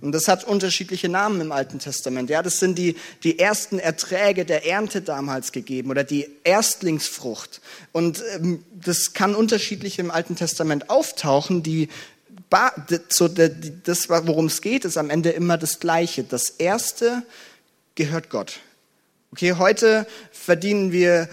Und 0.00 0.12
das 0.12 0.28
hat 0.28 0.44
unterschiedliche 0.44 1.08
Namen 1.08 1.40
im 1.40 1.50
Alten 1.52 1.78
Testament. 1.78 2.28
Ja, 2.28 2.42
das 2.42 2.58
sind 2.58 2.76
die, 2.76 2.96
die 3.22 3.38
ersten 3.38 3.78
Erträge 3.78 4.44
der 4.44 4.66
Ernte 4.66 5.00
damals 5.00 5.50
gegeben 5.50 5.90
oder 5.90 6.04
die 6.04 6.28
Erstlingsfrucht. 6.44 7.62
Und 7.92 8.22
ähm, 8.34 8.62
das 8.74 9.14
kann 9.14 9.34
unterschiedlich 9.34 9.98
im 9.98 10.10
Alten 10.10 10.36
Testament 10.36 10.90
auftauchen. 10.90 11.62
Die, 11.62 11.88
so, 13.08 13.28
das, 13.28 14.10
worum 14.10 14.46
es 14.46 14.60
geht, 14.60 14.84
ist 14.84 14.98
am 14.98 15.08
Ende 15.08 15.30
immer 15.30 15.56
das 15.56 15.80
Gleiche. 15.80 16.22
Das 16.22 16.50
Erste 16.50 17.22
gehört 17.94 18.30
Gott. 18.30 18.60
Okay, 19.32 19.54
heute 19.58 20.06
verdienen 20.32 20.92
wir 20.92 21.28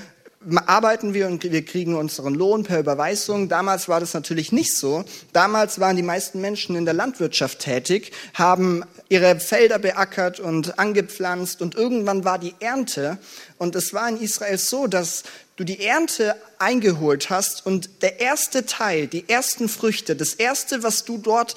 arbeiten 0.65 1.13
wir 1.13 1.27
und 1.27 1.43
wir 1.43 1.63
kriegen 1.63 1.95
unseren 1.95 2.33
Lohn 2.33 2.63
per 2.63 2.79
Überweisung. 2.79 3.47
Damals 3.47 3.87
war 3.87 3.99
das 3.99 4.13
natürlich 4.13 4.51
nicht 4.51 4.75
so. 4.75 5.05
Damals 5.33 5.79
waren 5.79 5.95
die 5.95 6.01
meisten 6.01 6.41
Menschen 6.41 6.75
in 6.75 6.85
der 6.85 6.95
Landwirtschaft 6.95 7.59
tätig, 7.59 8.11
haben 8.33 8.83
ihre 9.07 9.39
Felder 9.39 9.77
beackert 9.77 10.39
und 10.39 10.79
angepflanzt 10.79 11.61
und 11.61 11.75
irgendwann 11.75 12.25
war 12.25 12.39
die 12.39 12.55
Ernte. 12.59 13.19
Und 13.59 13.75
es 13.75 13.93
war 13.93 14.09
in 14.09 14.19
Israel 14.19 14.57
so, 14.57 14.87
dass 14.87 15.23
du 15.57 15.63
die 15.63 15.85
Ernte 15.85 16.35
eingeholt 16.57 17.29
hast 17.29 17.65
und 17.65 18.01
der 18.01 18.19
erste 18.19 18.65
Teil, 18.65 19.05
die 19.05 19.29
ersten 19.29 19.69
Früchte, 19.69 20.15
das 20.15 20.33
erste, 20.33 20.81
was 20.81 21.05
du 21.05 21.19
dort 21.19 21.55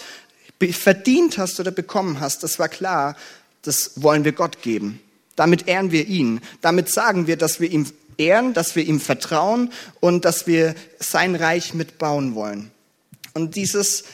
verdient 0.73 1.39
hast 1.39 1.59
oder 1.59 1.71
bekommen 1.71 2.21
hast, 2.21 2.43
das 2.43 2.59
war 2.59 2.69
klar, 2.69 3.17
das 3.65 4.03
wollen 4.03 4.25
wir 4.25 4.33
Gott 4.33 4.63
geben. 4.63 5.01
Damit 5.37 5.67
ehren 5.67 5.91
wir 5.91 6.07
ihn. 6.07 6.41
Damit 6.61 6.89
sagen 6.89 7.27
wir, 7.27 7.37
dass 7.37 7.61
wir 7.61 7.71
ihm 7.71 7.91
ehren, 8.19 8.55
dass 8.55 8.77
wir 8.77 8.85
ihm 8.85 9.01
vertrauen 9.01 9.73
und 10.01 10.25
dass 10.25 10.47
wir 10.47 10.75
sein 11.01 11.35
Reich 11.35 11.75
mitbauen 11.75 12.35
wollen. 12.35 12.71
Und 13.33 13.57
dieses 13.57 14.05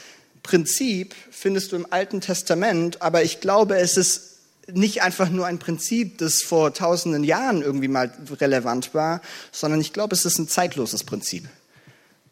Prinzip 0.41 1.13
findest 1.29 1.71
du 1.71 1.75
im 1.75 1.87
Alten 1.91 2.21
Testament, 2.21 3.01
aber 3.01 3.23
ich 3.23 3.39
glaube, 3.39 3.77
es 3.77 3.97
ist 3.97 4.31
nicht 4.71 5.03
einfach 5.03 5.29
nur 5.29 5.45
ein 5.45 5.59
Prinzip, 5.59 6.17
das 6.17 6.41
vor 6.41 6.73
tausenden 6.73 7.23
Jahren 7.23 7.61
irgendwie 7.61 7.87
mal 7.87 8.11
relevant 8.39 8.93
war, 8.93 9.21
sondern 9.51 9.81
ich 9.81 9.93
glaube, 9.93 10.15
es 10.15 10.25
ist 10.25 10.39
ein 10.39 10.47
zeitloses 10.47 11.03
Prinzip. 11.03 11.47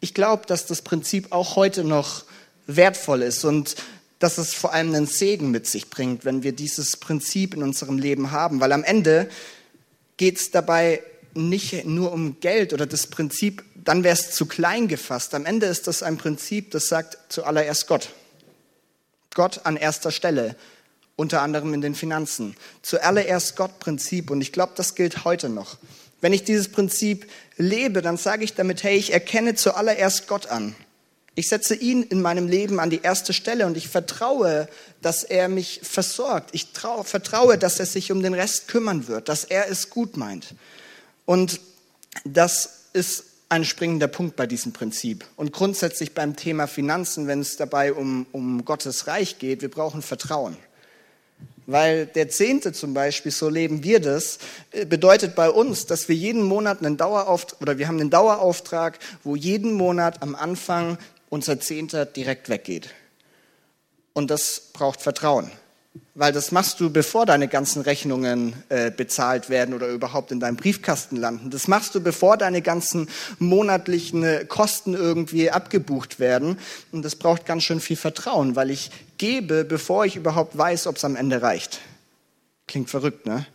Ich 0.00 0.14
glaube, 0.14 0.46
dass 0.46 0.66
das 0.66 0.82
Prinzip 0.82 1.32
auch 1.32 1.56
heute 1.56 1.84
noch 1.84 2.24
wertvoll 2.66 3.22
ist 3.22 3.44
und 3.44 3.76
dass 4.20 4.38
es 4.38 4.54
vor 4.54 4.72
allem 4.72 4.94
einen 4.94 5.06
Segen 5.06 5.50
mit 5.50 5.66
sich 5.66 5.90
bringt, 5.90 6.24
wenn 6.24 6.44
wir 6.44 6.52
dieses 6.52 6.98
Prinzip 6.98 7.54
in 7.54 7.62
unserem 7.62 7.98
Leben 7.98 8.30
haben. 8.30 8.60
Weil 8.60 8.72
am 8.72 8.84
Ende 8.84 9.28
geht 10.18 10.38
es 10.38 10.50
dabei 10.50 11.02
nicht 11.34 11.86
nur 11.86 12.12
um 12.12 12.38
Geld 12.40 12.72
oder 12.72 12.86
das 12.86 13.06
Prinzip, 13.06 13.64
dann 13.74 14.04
wäre 14.04 14.14
es 14.14 14.32
zu 14.32 14.46
klein 14.46 14.88
gefasst. 14.88 15.34
Am 15.34 15.46
Ende 15.46 15.66
ist 15.66 15.86
das 15.86 16.02
ein 16.02 16.18
Prinzip, 16.18 16.70
das 16.70 16.88
sagt 16.88 17.18
zuallererst 17.32 17.86
Gott. 17.86 18.10
Gott 19.34 19.64
an 19.64 19.76
erster 19.76 20.10
Stelle, 20.10 20.54
unter 21.16 21.40
anderem 21.40 21.72
in 21.72 21.80
den 21.80 21.94
Finanzen. 21.94 22.56
Zuallererst 22.82 23.56
Gott-Prinzip 23.56 24.30
und 24.30 24.42
ich 24.42 24.52
glaube, 24.52 24.72
das 24.76 24.94
gilt 24.94 25.24
heute 25.24 25.48
noch. 25.48 25.78
Wenn 26.20 26.34
ich 26.34 26.44
dieses 26.44 26.70
Prinzip 26.70 27.26
lebe, 27.56 28.02
dann 28.02 28.18
sage 28.18 28.44
ich 28.44 28.52
damit, 28.52 28.82
hey, 28.82 28.98
ich 28.98 29.14
erkenne 29.14 29.54
zuallererst 29.54 30.26
Gott 30.26 30.48
an. 30.48 30.74
Ich 31.34 31.48
setze 31.48 31.74
ihn 31.74 32.02
in 32.02 32.20
meinem 32.20 32.48
Leben 32.48 32.80
an 32.80 32.90
die 32.90 33.02
erste 33.02 33.32
Stelle 33.32 33.66
und 33.66 33.76
ich 33.76 33.88
vertraue, 33.88 34.68
dass 35.00 35.24
er 35.24 35.48
mich 35.48 35.80
versorgt. 35.82 36.50
Ich 36.52 36.72
trau, 36.72 37.02
vertraue, 37.02 37.56
dass 37.56 37.78
er 37.78 37.86
sich 37.86 38.10
um 38.12 38.22
den 38.22 38.34
Rest 38.34 38.68
kümmern 38.68 39.08
wird, 39.08 39.28
dass 39.28 39.44
er 39.44 39.70
es 39.70 39.90
gut 39.90 40.16
meint. 40.16 40.54
Und 41.24 41.60
das 42.24 42.80
ist 42.92 43.24
ein 43.48 43.64
springender 43.64 44.08
Punkt 44.08 44.36
bei 44.36 44.46
diesem 44.46 44.72
Prinzip. 44.72 45.24
Und 45.36 45.52
grundsätzlich 45.52 46.14
beim 46.14 46.36
Thema 46.36 46.66
Finanzen, 46.66 47.26
wenn 47.26 47.40
es 47.40 47.56
dabei 47.56 47.92
um, 47.92 48.26
um 48.32 48.64
Gottes 48.64 49.06
Reich 49.06 49.38
geht, 49.38 49.62
wir 49.62 49.70
brauchen 49.70 50.02
Vertrauen. 50.02 50.56
Weil 51.66 52.06
der 52.06 52.28
Zehnte 52.28 52.72
zum 52.72 52.94
Beispiel, 52.94 53.32
so 53.32 53.48
leben 53.48 53.84
wir 53.84 54.00
das, 54.00 54.38
äh, 54.72 54.84
bedeutet 54.84 55.34
bei 55.34 55.50
uns, 55.50 55.86
dass 55.86 56.08
wir 56.08 56.16
jeden 56.16 56.42
Monat 56.42 56.78
einen 56.78 56.96
Dauerauftrag, 56.96 57.60
oder 57.60 57.78
wir 57.78 57.86
haben 57.86 58.00
einen 58.00 58.10
Dauerauftrag, 58.10 58.98
wo 59.24 59.36
jeden 59.36 59.72
Monat 59.72 60.22
am 60.22 60.34
Anfang 60.34 60.98
unser 61.30 61.58
Zehnter 61.58 62.04
direkt 62.04 62.50
weggeht. 62.50 62.90
Und 64.12 64.30
das 64.30 64.70
braucht 64.74 65.00
Vertrauen. 65.00 65.50
Weil 66.14 66.32
das 66.32 66.52
machst 66.52 66.78
du, 66.78 66.90
bevor 66.90 67.26
deine 67.26 67.48
ganzen 67.48 67.82
Rechnungen 67.82 68.54
äh, 68.68 68.90
bezahlt 68.90 69.48
werden 69.48 69.74
oder 69.74 69.88
überhaupt 69.88 70.30
in 70.30 70.38
deinem 70.38 70.56
Briefkasten 70.56 71.16
landen. 71.16 71.50
Das 71.50 71.66
machst 71.66 71.94
du, 71.94 72.00
bevor 72.00 72.36
deine 72.36 72.62
ganzen 72.62 73.08
monatlichen 73.38 74.22
äh, 74.22 74.44
Kosten 74.44 74.94
irgendwie 74.94 75.50
abgebucht 75.50 76.20
werden. 76.20 76.58
Und 76.92 77.04
das 77.04 77.16
braucht 77.16 77.46
ganz 77.46 77.64
schön 77.64 77.80
viel 77.80 77.96
Vertrauen, 77.96 78.54
weil 78.54 78.70
ich 78.70 78.90
gebe, 79.18 79.64
bevor 79.64 80.04
ich 80.04 80.14
überhaupt 80.14 80.56
weiß, 80.56 80.86
ob 80.86 80.96
es 80.96 81.04
am 81.04 81.16
Ende 81.16 81.42
reicht. 81.42 81.80
Klingt 82.68 82.90
verrückt, 82.90 83.26
ne? 83.26 83.46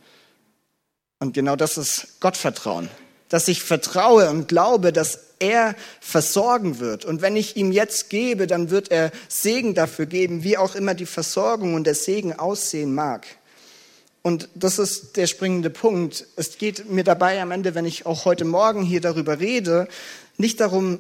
Und 1.20 1.34
genau 1.34 1.55
das 1.55 1.77
ist 1.77 2.20
Gottvertrauen. 2.20 2.89
Dass 3.29 3.48
ich 3.48 3.63
vertraue 3.63 4.29
und 4.29 4.48
glaube, 4.48 4.94
dass 4.94 5.20
er 5.39 5.75
versorgen 6.00 6.79
wird. 6.79 7.05
Und 7.05 7.22
wenn 7.22 7.36
ich 7.36 7.58
ihm 7.58 7.72
jetzt 7.72 8.10
gebe, 8.10 8.48
dann 8.48 8.70
wird 8.70 8.91
er 8.91 9.12
Segen 9.27 9.74
dafür 9.74 10.05
geben, 10.05 10.44
wie 10.44 10.58
auch 10.58 10.75
immer 10.75 10.94
die 10.94 11.05
Versorgung 11.05 11.74
und 11.74 11.86
der 11.86 11.96
Segen 11.96 12.34
aussehen 12.34 12.94
mag. 12.94 13.25
Und 14.22 14.50
das 14.55 14.79
ist 14.79 15.17
der 15.17 15.27
springende 15.27 15.70
Punkt. 15.70 16.25
Es 16.36 16.58
geht 16.58 16.89
mir 16.89 17.03
dabei 17.03 17.41
am 17.41 17.51
Ende, 17.51 17.75
wenn 17.75 17.86
ich 17.86 18.05
auch 18.05 18.25
heute 18.25 18.46
Morgen 18.46 18.82
hier 18.82 19.01
darüber 19.01 19.39
rede, 19.39 19.88
nicht 20.38 20.60
darum, 20.60 21.00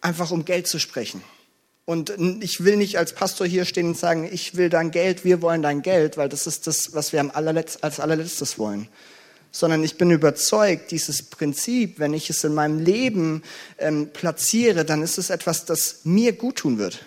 einfach 0.00 0.30
um 0.30 0.44
Geld 0.44 0.68
zu 0.68 0.78
sprechen. 0.78 1.22
Und 1.84 2.12
ich 2.40 2.62
will 2.62 2.76
nicht 2.76 2.98
als 2.98 3.14
Pastor 3.14 3.46
hier 3.46 3.64
stehen 3.64 3.88
und 3.88 3.98
sagen, 3.98 4.28
ich 4.30 4.56
will 4.56 4.68
dein 4.68 4.92
Geld, 4.92 5.24
wir 5.24 5.42
wollen 5.42 5.62
dein 5.62 5.82
Geld, 5.82 6.16
weil 6.16 6.28
das 6.28 6.46
ist 6.46 6.68
das, 6.68 6.94
was 6.94 7.12
wir 7.12 7.34
als 7.34 8.00
allerletztes 8.00 8.58
wollen 8.58 8.88
sondern 9.52 9.84
ich 9.84 9.98
bin 9.98 10.10
überzeugt, 10.10 10.90
dieses 10.90 11.22
Prinzip, 11.22 11.98
wenn 11.98 12.14
ich 12.14 12.30
es 12.30 12.42
in 12.42 12.54
meinem 12.54 12.80
Leben 12.80 13.42
ähm, 13.78 14.08
platziere, 14.10 14.86
dann 14.86 15.02
ist 15.02 15.18
es 15.18 15.28
etwas, 15.28 15.66
das 15.66 16.00
mir 16.04 16.32
gut 16.32 16.56
tun 16.56 16.78
wird. 16.78 17.04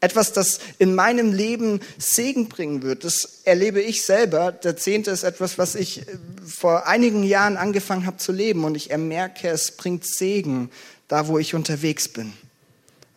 Etwas, 0.00 0.32
das 0.32 0.60
in 0.78 0.94
meinem 0.94 1.32
Leben 1.32 1.80
Segen 1.98 2.48
bringen 2.48 2.82
wird. 2.82 3.04
Das 3.04 3.40
erlebe 3.44 3.80
ich 3.80 4.04
selber. 4.04 4.52
Der 4.52 4.76
Zehnte 4.76 5.10
ist 5.10 5.22
etwas, 5.24 5.58
was 5.58 5.74
ich 5.74 6.02
äh, 6.02 6.04
vor 6.46 6.86
einigen 6.86 7.24
Jahren 7.24 7.56
angefangen 7.56 8.06
habe 8.06 8.16
zu 8.16 8.30
leben 8.30 8.64
und 8.64 8.76
ich 8.76 8.96
merke, 8.96 9.48
es 9.48 9.72
bringt 9.72 10.06
Segen 10.06 10.70
da, 11.08 11.26
wo 11.26 11.38
ich 11.38 11.54
unterwegs 11.54 12.08
bin. 12.08 12.32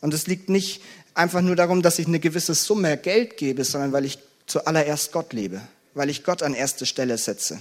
Und 0.01 0.13
es 0.13 0.25
liegt 0.25 0.49
nicht 0.49 0.81
einfach 1.13 1.41
nur 1.41 1.55
darum, 1.55 1.83
dass 1.83 1.99
ich 1.99 2.07
eine 2.07 2.19
gewisse 2.19 2.55
Summe 2.55 2.97
Geld 2.97 3.37
gebe, 3.37 3.63
sondern 3.63 3.93
weil 3.93 4.05
ich 4.05 4.17
zuallererst 4.47 5.11
Gott 5.11 5.33
lebe, 5.33 5.61
weil 5.93 6.09
ich 6.09 6.23
Gott 6.23 6.41
an 6.41 6.55
erste 6.55 6.85
Stelle 6.85 7.17
setze. 7.17 7.59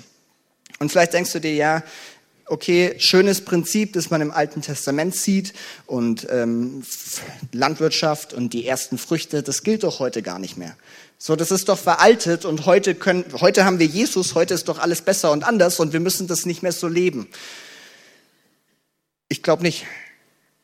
Und 0.79 0.91
vielleicht 0.91 1.13
denkst 1.13 1.33
du 1.33 1.41
dir, 1.41 1.55
ja, 1.55 1.83
okay, 2.47 2.95
schönes 2.99 3.45
Prinzip, 3.45 3.93
das 3.95 4.11
man 4.11 4.21
im 4.21 4.31
Alten 4.31 4.63
Testament 4.63 5.15
sieht 5.15 5.55
und 5.87 6.27
ähm, 6.31 6.85
Landwirtschaft 7.53 8.33
und 8.33 8.53
die 8.53 8.67
ersten 8.67 8.99
Früchte, 8.99 9.43
das 9.43 9.63
gilt 9.63 9.83
doch 9.83 9.99
heute 9.99 10.23
gar 10.23 10.39
nicht 10.39 10.57
mehr. 10.57 10.77
So, 11.19 11.37
das 11.37 11.51
ist 11.51 11.69
doch 11.69 11.79
veraltet 11.79 12.45
und 12.45 12.67
heute 12.67 12.95
können, 12.95 13.25
heute 13.41 13.65
haben 13.65 13.79
wir 13.79 13.87
Jesus, 13.87 14.35
heute 14.35 14.53
ist 14.53 14.69
doch 14.69 14.79
alles 14.79 15.03
besser 15.03 15.33
und 15.33 15.45
anders 15.45 15.81
und 15.81 15.93
wir 15.93 16.01
müssen 16.01 16.27
das 16.27 16.45
nicht 16.45 16.63
mehr 16.63 16.73
so 16.73 16.87
leben. 16.87 17.29
Ich 19.29 19.43
glaube 19.43 19.63
nicht. 19.63 19.87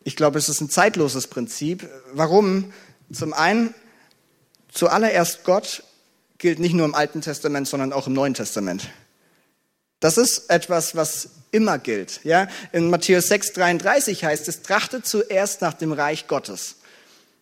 Ich 0.03 0.17
glaube, 0.17 0.39
es 0.39 0.49
ist 0.49 0.61
ein 0.61 0.71
zeitloses 0.71 1.27
Prinzip. 1.27 1.89
Warum? 2.13 2.73
Zum 3.13 3.33
einen, 3.33 3.75
zuallererst 4.73 5.45
Gott 5.45 5.83
gilt 6.39 6.59
nicht 6.59 6.75
nur 6.75 6.87
im 6.87 6.95
Alten 6.95 7.21
Testament, 7.21 7.69
sondern 7.69 7.93
auch 7.93 8.07
im 8.07 8.13
Neuen 8.13 8.35
Testament. 8.35 8.89
Das 10.01 10.17
ist 10.17 10.51
etwas, 10.51 10.97
was 10.97 11.29
immer 11.53 11.79
gilt. 11.79 12.21
Ja? 12.25 12.49
In 12.73 12.91
Matthäus 12.91 13.31
6,33 13.31 14.25
heißt 14.25 14.49
es, 14.49 14.63
trachtet 14.63 15.07
zuerst 15.07 15.61
nach 15.61 15.75
dem 15.75 15.93
Reich 15.93 16.27
Gottes. 16.27 16.77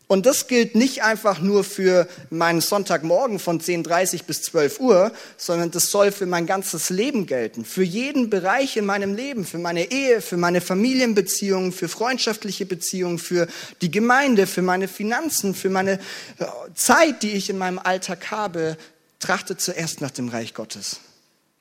Und 0.09 0.25
das 0.25 0.47
gilt 0.47 0.75
nicht 0.75 1.03
einfach 1.03 1.41
nur 1.41 1.65
für 1.65 2.09
meinen 2.31 2.63
Sonntagmorgen 2.63 3.39
von 3.39 3.61
10.30 3.61 4.25
bis 4.25 4.41
12 4.43 4.81
Uhr, 4.81 5.13
sondern 5.37 5.71
das 5.71 5.91
soll 5.91 6.13
für 6.13 6.25
mein 6.25 6.47
ganzes 6.47 6.89
Leben 6.89 7.27
gelten. 7.27 7.67
Für 7.67 7.83
jeden 7.83 8.31
Bereich 8.31 8.79
in 8.79 8.87
meinem 8.87 9.15
Leben, 9.15 9.45
für 9.45 9.59
meine 9.59 9.91
Ehe, 9.91 10.23
für 10.23 10.39
meine 10.39 10.63
Familienbeziehungen, 10.63 11.73
für 11.73 11.89
freundschaftliche 11.89 12.65
Beziehungen, 12.65 13.19
für 13.19 13.49
die 13.83 13.91
Gemeinde, 13.91 14.47
für 14.47 14.63
meine 14.63 14.89
Finanzen, 14.89 15.55
für 15.55 15.69
meine 15.69 16.01
äh, 16.39 16.47
Zeit, 16.75 17.23
die 17.23 17.33
ich 17.33 17.51
in 17.51 17.59
meinem 17.59 17.79
Alltag 17.79 18.31
habe. 18.31 18.79
Trachtet 19.21 19.61
zuerst 19.61 20.01
nach 20.01 20.11
dem 20.11 20.31
Reich 20.31 20.55
Gottes. 20.55 21.01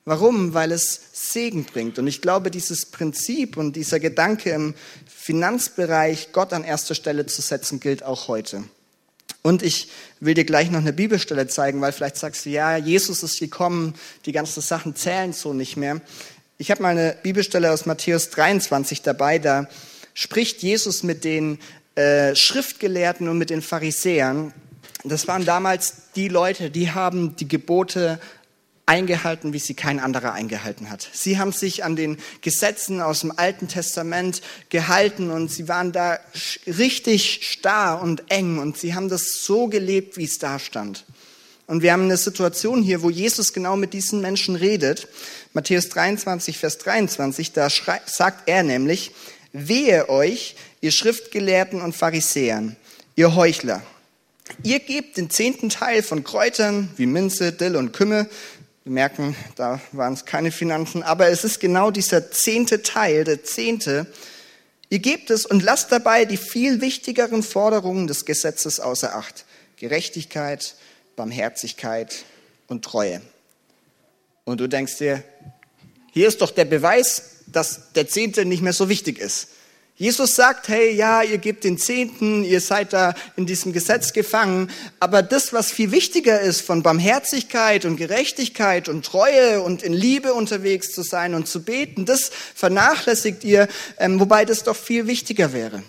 Warum? 0.04 0.54
Weil 0.54 0.72
es 0.72 1.00
Segen 1.12 1.64
bringt. 1.64 1.98
Und 1.98 2.06
ich 2.06 2.22
glaube, 2.22 2.50
dieses 2.50 2.86
Prinzip 2.86 3.56
und 3.56 3.76
dieser 3.76 4.00
Gedanke 4.00 4.50
im 4.50 4.74
Finanzbereich, 5.06 6.32
Gott 6.32 6.52
an 6.52 6.64
erster 6.64 6.94
Stelle 6.94 7.26
zu 7.26 7.42
setzen, 7.42 7.80
gilt 7.80 8.02
auch 8.02 8.28
heute. 8.28 8.64
Und 9.42 9.62
ich 9.62 9.88
will 10.20 10.34
dir 10.34 10.44
gleich 10.44 10.70
noch 10.70 10.80
eine 10.80 10.92
Bibelstelle 10.92 11.46
zeigen, 11.46 11.80
weil 11.80 11.92
vielleicht 11.92 12.16
sagst 12.16 12.46
du, 12.46 12.50
ja, 12.50 12.76
Jesus 12.76 13.22
ist 13.22 13.38
gekommen, 13.38 13.94
die 14.26 14.32
ganzen 14.32 14.60
Sachen 14.60 14.96
zählen 14.96 15.32
so 15.32 15.52
nicht 15.52 15.76
mehr. 15.76 16.00
Ich 16.58 16.70
habe 16.70 16.82
mal 16.82 16.90
eine 16.90 17.16
Bibelstelle 17.22 17.70
aus 17.70 17.86
Matthäus 17.86 18.30
23 18.30 19.02
dabei, 19.02 19.38
da 19.38 19.68
spricht 20.12 20.62
Jesus 20.62 21.02
mit 21.04 21.22
den 21.22 21.58
äh, 21.94 22.34
Schriftgelehrten 22.34 23.28
und 23.28 23.38
mit 23.38 23.50
den 23.50 23.62
Pharisäern. 23.62 24.52
Das 25.04 25.28
waren 25.28 25.44
damals 25.44 25.94
die 26.16 26.28
Leute, 26.28 26.70
die 26.70 26.90
haben 26.90 27.36
die 27.36 27.46
Gebote 27.46 28.18
eingehalten, 28.88 29.52
wie 29.52 29.58
sie 29.58 29.74
kein 29.74 30.00
anderer 30.00 30.32
eingehalten 30.32 30.90
hat. 30.90 31.08
Sie 31.12 31.38
haben 31.38 31.52
sich 31.52 31.84
an 31.84 31.94
den 31.94 32.16
Gesetzen 32.40 33.02
aus 33.02 33.20
dem 33.20 33.32
Alten 33.36 33.68
Testament 33.68 34.40
gehalten 34.70 35.30
und 35.30 35.52
sie 35.52 35.68
waren 35.68 35.92
da 35.92 36.18
richtig 36.66 37.40
starr 37.42 38.00
und 38.00 38.30
eng 38.30 38.58
und 38.58 38.78
sie 38.78 38.94
haben 38.94 39.10
das 39.10 39.42
so 39.42 39.68
gelebt, 39.68 40.16
wie 40.16 40.24
es 40.24 40.38
da 40.38 40.58
stand. 40.58 41.04
Und 41.66 41.82
wir 41.82 41.92
haben 41.92 42.04
eine 42.04 42.16
Situation 42.16 42.82
hier, 42.82 43.02
wo 43.02 43.10
Jesus 43.10 43.52
genau 43.52 43.76
mit 43.76 43.92
diesen 43.92 44.22
Menschen 44.22 44.56
redet. 44.56 45.06
Matthäus 45.52 45.90
23, 45.90 46.56
Vers 46.56 46.78
23, 46.78 47.52
da 47.52 47.68
sagt 48.06 48.48
er 48.48 48.62
nämlich, 48.62 49.10
wehe 49.52 50.08
euch, 50.08 50.56
ihr 50.80 50.92
Schriftgelehrten 50.92 51.82
und 51.82 51.94
Pharisäern, 51.94 52.76
ihr 53.16 53.34
Heuchler. 53.34 53.82
Ihr 54.62 54.80
gebt 54.80 55.18
den 55.18 55.28
zehnten 55.28 55.68
Teil 55.68 56.02
von 56.02 56.24
Kräutern 56.24 56.88
wie 56.96 57.04
Minze, 57.04 57.52
Dill 57.52 57.76
und 57.76 57.92
Kümmel 57.92 58.30
wir 58.88 58.94
merken, 58.94 59.36
da 59.56 59.80
waren 59.92 60.14
es 60.14 60.24
keine 60.24 60.50
Finanzen, 60.50 61.02
aber 61.02 61.28
es 61.28 61.44
ist 61.44 61.60
genau 61.60 61.90
dieser 61.90 62.30
zehnte 62.30 62.82
Teil, 62.82 63.24
der 63.24 63.44
zehnte. 63.44 64.06
Ihr 64.88 65.00
gebt 65.00 65.28
es 65.28 65.44
und 65.44 65.62
lasst 65.62 65.92
dabei 65.92 66.24
die 66.24 66.38
viel 66.38 66.80
wichtigeren 66.80 67.42
Forderungen 67.42 68.06
des 68.06 68.24
Gesetzes 68.24 68.80
außer 68.80 69.14
Acht. 69.14 69.44
Gerechtigkeit, 69.76 70.74
Barmherzigkeit 71.16 72.24
und 72.66 72.82
Treue. 72.82 73.20
Und 74.44 74.58
du 74.58 74.66
denkst 74.66 74.96
dir, 74.96 75.22
hier 76.12 76.26
ist 76.26 76.40
doch 76.40 76.50
der 76.50 76.64
Beweis, 76.64 77.42
dass 77.46 77.92
der 77.92 78.08
Zehnte 78.08 78.46
nicht 78.46 78.62
mehr 78.62 78.72
so 78.72 78.88
wichtig 78.88 79.18
ist. 79.18 79.48
Jesus 80.00 80.36
sagt, 80.36 80.68
hey, 80.68 80.92
ja, 80.92 81.24
ihr 81.24 81.38
gebt 81.38 81.64
den 81.64 81.76
Zehnten, 81.76 82.44
ihr 82.44 82.60
seid 82.60 82.92
da 82.92 83.14
in 83.34 83.46
diesem 83.46 83.72
Gesetz 83.72 84.12
gefangen, 84.12 84.70
aber 85.00 85.24
das, 85.24 85.52
was 85.52 85.72
viel 85.72 85.90
wichtiger 85.90 86.40
ist, 86.40 86.60
von 86.60 86.84
Barmherzigkeit 86.84 87.84
und 87.84 87.96
Gerechtigkeit 87.96 88.88
und 88.88 89.04
Treue 89.04 89.60
und 89.60 89.82
in 89.82 89.92
Liebe 89.92 90.34
unterwegs 90.34 90.92
zu 90.92 91.02
sein 91.02 91.34
und 91.34 91.48
zu 91.48 91.64
beten, 91.64 92.06
das 92.06 92.30
vernachlässigt 92.54 93.42
ihr, 93.42 93.66
ähm, 93.98 94.20
wobei 94.20 94.44
das 94.44 94.62
doch 94.62 94.76
viel 94.76 95.08
wichtiger 95.08 95.52
wäre. 95.52 95.82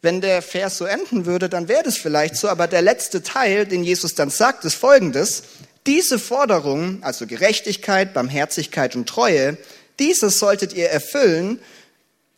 Wenn 0.00 0.22
der 0.22 0.40
Vers 0.40 0.78
so 0.78 0.86
enden 0.86 1.26
würde, 1.26 1.50
dann 1.50 1.68
wäre 1.68 1.82
das 1.82 1.98
vielleicht 1.98 2.36
so, 2.36 2.48
aber 2.48 2.68
der 2.68 2.80
letzte 2.80 3.22
Teil, 3.22 3.66
den 3.66 3.84
Jesus 3.84 4.14
dann 4.14 4.30
sagt, 4.30 4.64
ist 4.64 4.76
folgendes. 4.76 5.42
Diese 5.86 6.18
Forderungen, 6.18 7.02
also 7.02 7.26
Gerechtigkeit, 7.26 8.14
Barmherzigkeit 8.14 8.96
und 8.96 9.06
Treue, 9.06 9.58
dieses 9.98 10.38
solltet 10.38 10.72
ihr 10.72 10.88
erfüllen 10.88 11.60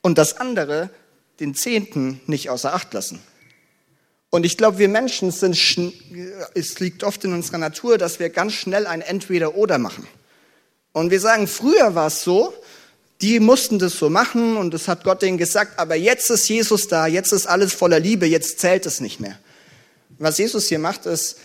und 0.07 0.19
das 0.19 0.37
andere, 0.37 0.89
den 1.41 1.57
Zehnten, 1.57 2.21
nicht 2.29 2.49
außer 2.49 2.73
Acht 2.73 2.95
lassen. 2.95 3.19
Und 4.31 4.47
ich 4.47 4.57
glaube, 4.57 4.79
wir 4.79 4.89
Menschen 4.89 5.33
sind, 5.33 5.59
es 6.55 6.79
liegt 6.79 7.03
oft 7.03 7.25
in 7.25 7.33
unserer 7.33 7.59
Natur, 7.59 7.99
dass 7.99 8.21
wir 8.21 8.31
ganz 8.31 8.53
schnell 8.53 8.87
ein 8.87 9.01
Entweder-Oder 9.01 9.79
machen. 9.79 10.07
Und 10.93 11.11
wir 11.11 11.19
sagen, 11.19 11.49
früher 11.49 11.97
war 11.97 12.07
es 12.07 12.23
so, 12.23 12.55
die 13.21 13.41
mussten 13.41 13.81
das 13.81 13.99
so 13.99 14.09
machen 14.09 14.57
und 14.57 14.73
das 14.73 14.87
hat 14.87 15.03
Gott 15.03 15.23
denen 15.23 15.39
gesagt, 15.39 15.77
aber 15.81 15.97
jetzt 15.97 16.31
ist 16.31 16.49
Jesus 16.49 16.87
da, 16.87 17.09
jetzt 17.09 17.33
ist 17.33 17.49
alles 17.49 17.75
voller 17.75 17.99
Liebe, 17.99 18.27
jetzt 18.27 18.61
zählt 18.61 18.87
es 18.87 19.01
nicht 19.01 19.19
mehr. 19.19 19.37
Was 20.19 20.39
Jesus 20.39 20.69
hier 20.69 20.79
macht, 20.79 21.07
ist, 21.07 21.39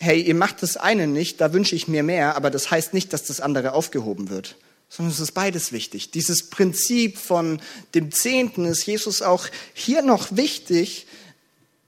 hey, 0.00 0.20
ihr 0.20 0.34
macht 0.34 0.64
das 0.64 0.76
eine 0.76 1.06
nicht, 1.06 1.40
da 1.40 1.52
wünsche 1.52 1.76
ich 1.76 1.86
mir 1.86 2.02
mehr, 2.02 2.34
aber 2.34 2.50
das 2.50 2.72
heißt 2.72 2.92
nicht, 2.92 3.12
dass 3.12 3.22
das 3.22 3.40
andere 3.40 3.72
aufgehoben 3.72 4.30
wird, 4.30 4.56
sondern 4.94 5.12
es 5.12 5.18
ist 5.18 5.32
beides 5.32 5.72
wichtig. 5.72 6.12
Dieses 6.12 6.50
Prinzip 6.50 7.18
von 7.18 7.60
dem 7.96 8.12
Zehnten 8.12 8.64
ist 8.64 8.86
Jesus 8.86 9.22
auch 9.22 9.48
hier 9.72 10.02
noch 10.02 10.36
wichtig, 10.36 11.08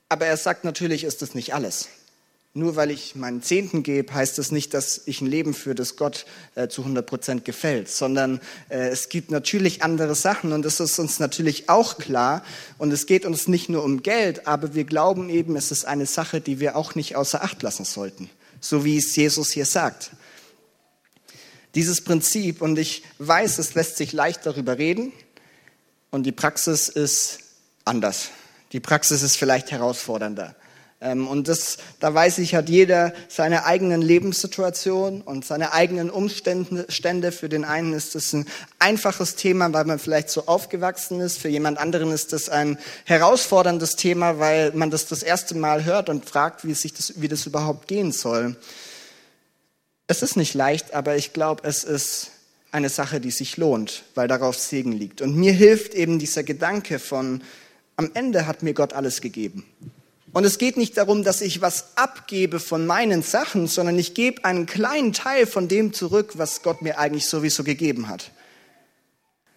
aber 0.09 0.27
er 0.27 0.37
sagt 0.37 0.65
natürlich, 0.65 1.05
ist 1.05 1.23
das 1.23 1.35
nicht 1.35 1.55
alles. 1.55 1.89
Nur 2.53 2.75
weil 2.75 2.91
ich 2.91 3.15
meinen 3.15 3.43
Zehnten 3.43 3.85
gebe, 3.85 4.13
heißt 4.13 4.39
das 4.39 4.51
nicht, 4.51 4.75
dass 4.75 5.03
ich 5.07 5.21
ein 5.21 5.27
Leben 5.27 5.55
führe, 5.55 5.77
das 5.77 5.95
Gott 5.95 6.27
äh, 6.57 6.67
zu 6.67 6.83
100 6.83 7.07
Prozent 7.07 7.45
gefällt, 7.45 7.89
sondern 7.89 8.41
äh, 8.71 8.89
es 8.89 9.09
gibt 9.09 9.31
natürlich 9.31 9.85
andere 9.85 10.17
Sachen 10.17 10.53
und 10.53 10.65
das 10.65 10.81
ist 10.81 10.99
uns 10.99 11.21
natürlich 11.21 11.69
auch 11.69 11.99
klar. 11.99 12.43
Und 12.77 12.93
es 12.93 13.07
geht 13.07 13.25
uns 13.25 13.47
nicht 13.47 13.69
nur 13.69 13.85
um 13.85 14.03
Geld, 14.03 14.49
aber 14.49 14.75
wir 14.75 14.85
glauben 14.85 15.29
eben, 15.29 15.55
es 15.55 15.71
ist 15.71 15.85
eine 15.85 16.07
Sache, 16.07 16.41
die 16.41 16.59
wir 16.59 16.75
auch 16.75 16.97
nicht 16.97 17.15
außer 17.15 17.45
Acht 17.45 17.63
lassen 17.63 17.85
sollten, 17.85 18.31
so 18.61 18.85
wie 18.85 18.97
es 18.97 19.15
Jesus 19.15 19.53
hier 19.53 19.67
sagt. 19.67 20.11
Dieses 21.77 22.01
Prinzip, 22.01 22.63
und 22.63 22.79
ich 22.79 23.05
weiß, 23.19 23.59
es 23.59 23.75
lässt 23.75 23.99
sich 23.99 24.15
leicht 24.15 24.47
darüber 24.47 24.79
reden, 24.79 25.13
und 26.11 26.25
die 26.25 26.33
Praxis 26.33 26.89
ist 26.89 27.41
anders. 27.85 28.31
Die 28.73 28.81
Praxis 28.81 29.23
ist 29.23 29.37
vielleicht 29.37 29.71
herausfordernder. 29.71 30.57
Ähm, 31.03 31.29
und 31.29 31.49
das, 31.49 31.77
da 32.01 32.15
weiß 32.15 32.39
ich, 32.39 32.55
hat 32.55 32.71
jeder 32.71 33.13
seine 33.29 33.67
eigenen 33.67 34.01
Lebenssituationen 34.01 35.21
und 35.21 35.45
seine 35.45 35.75
eigenen 35.75 36.09
Umstände. 36.09 37.33
Für 37.33 37.51
den 37.51 37.67
einen 37.67 37.93
ist 37.93 38.15
das 38.15 38.33
ein 38.33 38.47
einfaches 38.79 39.37
Thema, 39.37 39.71
weil 39.75 39.85
man 39.85 39.99
vielleicht 39.99 40.31
so 40.31 40.47
aufgewachsen 40.47 41.21
ist. 41.21 41.39
Für 41.39 41.49
jemand 41.49 41.77
anderen 41.77 42.11
ist 42.11 42.33
das 42.33 42.49
ein 42.49 42.79
herausforderndes 43.05 43.97
Thema, 43.97 44.39
weil 44.39 44.73
man 44.73 44.91
das 44.91 45.07
das 45.07 45.23
erste 45.23 45.55
Mal 45.55 45.85
hört 45.85 46.09
und 46.09 46.25
fragt, 46.25 46.65
wie, 46.65 46.73
sich 46.73 46.95
das, 46.95 47.21
wie 47.21 47.29
das 47.29 47.45
überhaupt 47.45 47.87
gehen 47.87 48.13
soll. 48.13 48.57
Es 50.09 50.23
ist 50.23 50.37
nicht 50.37 50.55
leicht, 50.55 50.95
aber 50.95 51.17
ich 51.17 51.33
glaube, 51.33 51.67
es 51.67 51.83
ist 51.83 52.31
eine 52.71 52.89
Sache, 52.89 53.21
die 53.21 53.31
sich 53.31 53.57
lohnt, 53.57 54.05
weil 54.15 54.29
darauf 54.29 54.57
Segen 54.57 54.93
liegt. 54.93 55.21
Und 55.21 55.37
mir 55.37 55.53
hilft 55.53 55.95
eben 55.95 56.19
dieser 56.19 56.45
Gedanke 56.45 56.99
von, 56.99 57.43
am 57.97 58.11
Ende 58.15 58.47
hat 58.47 58.63
mir 58.63 58.75
Gott 58.75 58.93
alles 58.93 59.21
gegeben. 59.21 59.65
Und 60.33 60.45
es 60.45 60.59
geht 60.59 60.77
nicht 60.77 60.97
darum, 60.97 61.25
dass 61.25 61.41
ich 61.41 61.61
was 61.61 61.97
abgebe 61.97 62.61
von 62.61 62.87
meinen 62.87 63.23
Sachen, 63.23 63.67
sondern 63.67 63.99
ich 63.99 64.15
gebe 64.15 64.45
einen 64.45 64.67
kleinen 64.67 65.13
Teil 65.13 65.47
von 65.47 65.67
dem 65.67 65.93
zurück, 65.93 66.35
was 66.35 66.63
Gott 66.63 66.83
mir 66.83 66.99
eigentlich 66.99 67.27
sowieso 67.27 67.65
gegeben 67.65 68.09
hat. 68.09 68.31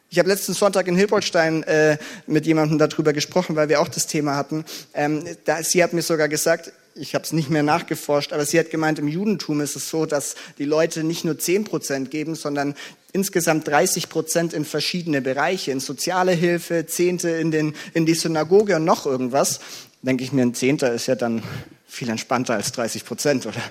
Ich 0.10 0.18
habe 0.18 0.29
letzten 0.29 0.53
Sonntag 0.53 0.88
in 0.88 0.96
Hilpoltstein 0.96 1.62
äh, 1.63 1.98
mit 2.25 2.48
jemandem 2.48 2.79
darüber 2.79 3.13
gesprochen, 3.13 3.56
weil 3.56 3.70
wir 3.70 3.79
auch 3.82 3.89
das 3.89 4.08
Thema 4.08 4.36
hatten. 4.36 4.65
Ähm, 4.96 5.24
da, 5.46 5.62
sie 5.62 5.84
hat 5.84 5.94
mir 5.94 6.01
sogar 6.01 6.29
gesagt, 6.29 6.72
ich 7.00 7.15
habe 7.15 7.24
es 7.24 7.32
nicht 7.32 7.50
mehr 7.50 7.63
nachgeforscht, 7.63 8.34
aber 8.34 8.46
sie 8.46 8.60
hat 8.60 8.70
gemeint, 8.70 9.00
im 9.00 9.08
Judentum 9.08 9.62
ist 9.62 9.75
es 9.75 9.89
so, 9.89 10.06
dass 10.06 10.36
die 10.58 10.65
Leute 10.65 11.03
nicht 11.03 11.24
nur 11.24 11.39
10 11.39 11.63
Prozent 11.63 12.12
geben, 12.12 12.36
sondern 12.36 12.75
insgesamt 13.13 13.68
30 13.68 14.10
Prozent 14.10 14.53
in 14.53 14.65
verschiedene 14.65 15.22
Bereiche, 15.22 15.72
in 15.72 15.79
soziale 15.79 16.33
Hilfe, 16.33 16.85
Zehnte 16.85 17.29
in, 17.29 17.51
den, 17.51 17.74
in 17.94 18.05
die 18.05 18.14
Synagoge 18.14 18.75
und 18.75 18.85
noch 18.85 19.05
irgendwas 19.05 19.59
denke 20.01 20.24
ich 20.24 20.31
mir, 20.31 20.44
ein 20.44 20.53
Zehnter 20.53 20.94
ist 20.94 21.07
ja 21.07 21.16
dann 21.16 21.44
viel 21.88 22.09
entspannter 22.09 22.53
als 22.53 22.72
30 22.72 23.05
Prozent, 23.05 23.46
oder? 23.46 23.62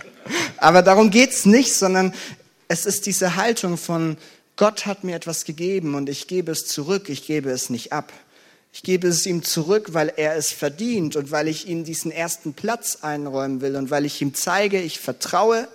Aber 0.59 0.83
darum 0.83 1.11
geht's 1.11 1.47
nicht, 1.47 1.75
sondern 1.75 2.13
es 2.69 2.85
ist 2.85 3.07
diese 3.07 3.37
Haltung 3.37 3.77
von, 3.77 4.17
Gott 4.57 4.87
hat 4.87 5.05
mir 5.05 5.15
etwas 5.15 5.45
gegeben 5.45 5.95
und 5.95 6.09
ich 6.09 6.27
gebe 6.27 6.53
es 6.53 6.67
zurück, 6.67 7.09
ich 7.09 7.27
gebe 7.27 7.51
es 7.51 7.71
nicht 7.71 7.93
ab. 7.93 8.13
Ich 8.79 8.85
gebe 8.85 9.09
es 9.09 9.27
ihm 9.27 9.43
zurück, 9.43 9.93
weil 9.93 10.13
er 10.17 10.37
es 10.37 10.53
verdient 10.53 11.17
und 11.17 11.33
weil 11.33 11.49
ich 11.49 11.67
ihm 11.67 11.83
diesen 11.83 12.13
ersten 12.13 12.53
Platz 12.53 12.99
einräumen 13.03 13.61
will 13.61 13.75
und 13.75 13.91
weil 13.91 14.05
ich 14.05 14.23
ihm 14.23 14.35
zeige, 14.35 14.81
ich 14.81 15.01
vertraue 15.01 15.67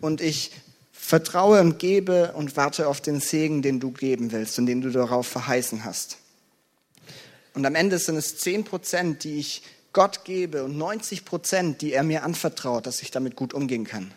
und 0.00 0.20
ich 0.20 0.50
vertraue 0.90 1.60
und 1.60 1.78
gebe 1.78 2.32
und 2.32 2.56
warte 2.56 2.88
auf 2.88 3.00
den 3.00 3.20
Segen, 3.20 3.62
den 3.62 3.78
du 3.78 3.92
geben 3.92 4.32
willst 4.32 4.58
und 4.58 4.66
den 4.66 4.80
du 4.80 4.90
darauf 4.90 5.28
verheißen 5.28 5.84
hast. 5.84 6.16
Und 7.54 7.64
am 7.64 7.76
Ende 7.76 7.96
sind 8.00 8.16
es 8.16 8.38
zehn 8.38 8.64
Prozent, 8.64 9.22
die 9.22 9.38
ich 9.38 9.62
Gott 9.92 10.24
gebe 10.24 10.64
und 10.64 10.76
90 10.76 11.24
Prozent, 11.24 11.80
die 11.80 11.92
er 11.92 12.02
mir 12.02 12.24
anvertraut, 12.24 12.86
dass 12.88 13.02
ich 13.02 13.12
damit 13.12 13.36
gut 13.36 13.54
umgehen 13.54 13.84
kann. 13.84 14.12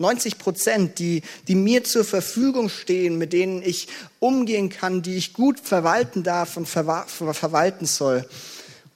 90 0.00 0.38
Prozent, 0.38 0.98
die, 0.98 1.22
die 1.46 1.54
mir 1.54 1.84
zur 1.84 2.04
Verfügung 2.04 2.68
stehen, 2.68 3.18
mit 3.18 3.32
denen 3.32 3.62
ich 3.62 3.88
umgehen 4.18 4.70
kann, 4.70 5.02
die 5.02 5.16
ich 5.16 5.34
gut 5.34 5.60
verwalten 5.60 6.22
darf 6.22 6.56
und 6.56 6.66
verwa 6.66 7.04
verwalten 7.06 7.86
soll. 7.86 8.28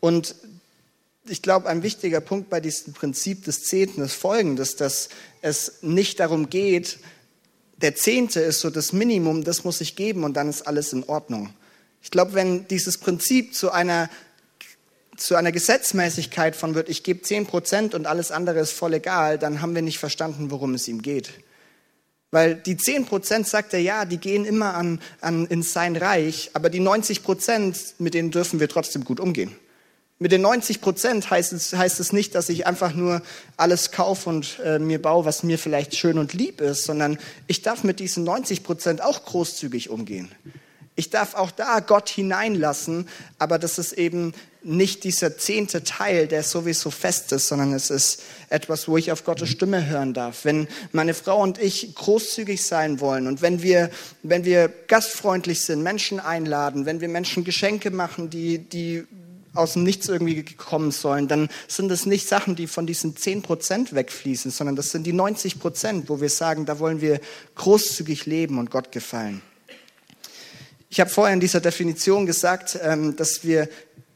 Und 0.01 0.35
ich 1.27 1.43
glaube, 1.43 1.69
ein 1.69 1.83
wichtiger 1.83 2.21
Punkt 2.21 2.51
bei 2.51 2.61
diesem 2.61 2.93
Prinzip 2.93 3.45
des 3.45 3.65
Zehnten 3.65 4.03
ist 4.03 4.15
folgendes, 4.15 4.77
dass 4.77 5.09
es 5.43 5.83
nicht 5.83 6.21
darum 6.21 6.51
geht, 6.51 6.99
der 7.77 7.95
Zehnte 7.97 8.41
ist 8.41 8.61
so 8.61 8.71
das 8.71 8.93
Minimum, 8.93 9.45
das 9.45 9.65
muss 9.65 9.81
ich 9.81 9.97
geben 9.97 10.25
und 10.25 10.35
dann 10.35 10.49
ist 10.49 10.63
alles 10.63 10.93
in 10.93 11.05
Ordnung. 11.05 11.51
Ich 12.03 12.11
glaube, 12.11 12.35
wenn 12.35 12.69
dieses 12.69 12.99
Prinzip 12.99 13.55
zu 13.55 13.71
einer 13.71 14.09
zu 15.17 15.37
einer 15.37 15.53
Gesetzmäßigkeit 15.53 16.57
von 16.57 16.75
wird, 16.75 16.89
ich 16.89 17.03
gebe 17.03 17.23
10 17.23 17.47
Prozent 17.47 17.95
und 17.95 18.07
alles 18.07 18.31
andere 18.31 18.61
ist 18.61 18.73
voll 18.73 18.95
egal, 18.95 19.39
dann 19.39 19.61
haben 19.61 19.75
wir 19.75 19.83
nicht 19.83 19.99
verstanden, 19.99 20.51
worum 20.51 20.75
es 20.75 20.89
ihm 20.89 21.03
geht. 21.03 21.31
Weil 22.31 22.57
die 22.57 22.77
10 22.77 23.07
Prozent, 23.07 23.47
sagt 23.47 23.75
er, 23.75 23.81
ja, 23.81 24.05
die 24.05 24.19
gehen 24.19 24.45
immer 24.45 24.75
an, 24.75 25.01
an, 25.21 25.47
in 25.47 25.63
sein 25.63 25.95
Reich, 25.95 26.51
aber 26.53 26.69
die 26.69 26.81
90 26.81 27.23
Prozent, 27.23 27.95
mit 27.99 28.15
denen 28.15 28.31
dürfen 28.31 28.59
wir 28.59 28.69
trotzdem 28.69 29.05
gut 29.05 29.21
umgehen. 29.21 29.55
Mit 30.19 30.33
den 30.33 30.43
90 30.43 30.81
Prozent 30.81 31.31
heißt 31.31 31.53
es, 31.53 31.75
heißt 31.75 32.01
es 32.01 32.13
nicht, 32.13 32.35
dass 32.35 32.49
ich 32.49 32.67
einfach 32.67 32.95
nur 32.95 33.21
alles 33.57 33.91
kaufe 33.91 34.31
und 34.31 34.59
äh, 34.65 34.79
mir 34.79 35.03
baue, 35.03 35.25
was 35.25 35.43
mir 35.43 35.59
vielleicht 35.59 35.97
schön 35.97 36.19
und 36.19 36.33
lieb 36.33 36.61
ist, 36.61 36.85
sondern 36.85 37.19
ich 37.47 37.63
darf 37.63 37.85
mit 37.85 38.01
diesen 38.01 38.25
90 38.25 38.63
Prozent 38.63 39.03
auch 39.03 39.25
großzügig 39.25 39.91
umgehen. 39.91 40.31
Ich 40.97 41.11
darf 41.11 41.35
auch 41.35 41.51
da 41.51 41.81
Gott 41.81 42.09
hineinlassen, 42.09 43.09
aber 43.39 43.59
das 43.59 43.79
ist 43.79 43.95
eben 43.95 44.33
nicht 44.63 45.05
dieser 45.05 45.37
zehnte 45.37 45.83
Teil, 45.83 46.27
der 46.27 46.43
sowieso 46.43 46.91
fest 46.91 47.33
ist, 47.33 47.49
sondern 47.49 47.73
es 47.73 47.91
ist 47.91 48.23
etwas, 48.49 48.89
wo 48.89 48.97
ich 48.97 49.13
auf 49.13 49.25
Gottes 49.25 49.51
Stimme 49.51 49.87
hören 49.87 50.15
darf. 50.15 50.45
Wenn 50.45 50.69
meine 50.93 51.13
Frau 51.15 51.43
und 51.43 51.59
ich 51.59 51.95
großzügig 51.95 52.65
sein 52.65 53.01
wollen 53.01 53.27
und 53.27 53.43
wenn 53.43 53.63
wir, 53.63 53.91
wenn 54.23 54.45
wir 54.45 54.69
gastfreundlich 54.69 55.63
sind, 55.63 55.83
Menschen 55.83 56.21
einladen, 56.21 56.87
wenn 56.87 57.01
wir 57.01 57.09
Menschen 57.09 57.45
Geschenke 57.45 57.91
machen, 57.91 58.31
die, 58.31 58.59
die 58.59 59.05
aus 59.53 59.75
dem 59.75 59.83
Nichts 59.85 60.09
irgendwie 60.09 60.43
gekommen 60.43 60.93
sollen, 60.93 61.29
dann 61.29 61.49
sind 61.69 61.89
das 61.89 62.07
nicht 62.07 62.29
Sachen, 62.29 62.57
die 62.57 62.67
von 62.67 62.87
diesen 62.87 63.17
zehn 63.17 63.43
Prozent 63.43 63.95
wegfließen, 63.95 64.51
sondern 64.51 64.77
das 64.77 64.91
sind 64.91 65.05
die 65.07 65.13
90 65.13 65.59
Prozent, 65.59 66.09
wo 66.09 66.21
wir 66.21 66.31
sagen, 66.31 66.67
da 66.67 66.79
wollen 66.79 67.01
wir 67.01 67.21
großzügig 67.57 68.27
leben 68.27 68.59
und 68.59 68.71
Gott 68.71 68.93
gefallen. 68.93 69.43
Ich 70.95 71.01
habe 71.01 71.11
vorher 71.11 71.35
in 71.35 71.41
dieser 71.41 71.59
Definition 71.59 72.25
gesagt, 72.25 72.79
ähm, 72.81 73.17
dass 73.17 73.43
wir 73.43 73.69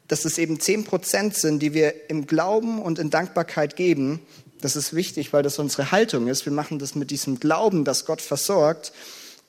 dass 0.07 0.25
es 0.25 0.39
eben 0.39 0.61
zehn 0.61 0.85
Prozent 0.85 1.35
sind, 1.35 1.59
die 1.59 1.75
wir 1.75 2.09
im 2.09 2.29
Glauben 2.29 2.81
und 2.81 3.01
in 3.01 3.11
Dankbarkeit 3.11 3.75
geben. 3.75 4.21
Das 4.61 4.77
ist 4.77 4.95
wichtig, 4.95 5.33
weil 5.33 5.43
das 5.43 5.59
unsere 5.59 5.91
Haltung 5.91 6.29
ist. 6.29 6.47
Wir 6.47 6.53
machen 6.53 6.79
das 6.79 6.95
mit 6.95 7.11
diesem 7.11 7.41
Glauben, 7.41 7.85
dass 7.85 8.05
Gott 8.07 8.23
versorgt. 8.23 8.93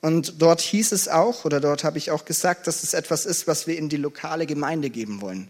Und 0.00 0.42
dort 0.42 0.60
hieß 0.60 0.90
es 0.90 1.06
auch, 1.06 1.44
oder 1.44 1.60
dort 1.60 1.84
habe 1.84 1.98
ich 1.98 2.10
auch 2.10 2.24
gesagt, 2.24 2.66
dass 2.66 2.82
es 2.82 2.94
etwas 2.94 3.26
ist, 3.26 3.46
was 3.46 3.68
wir 3.68 3.78
in 3.78 3.88
die 3.88 3.96
lokale 3.96 4.44
Gemeinde 4.44 4.90
geben 4.90 5.20
wollen. 5.20 5.46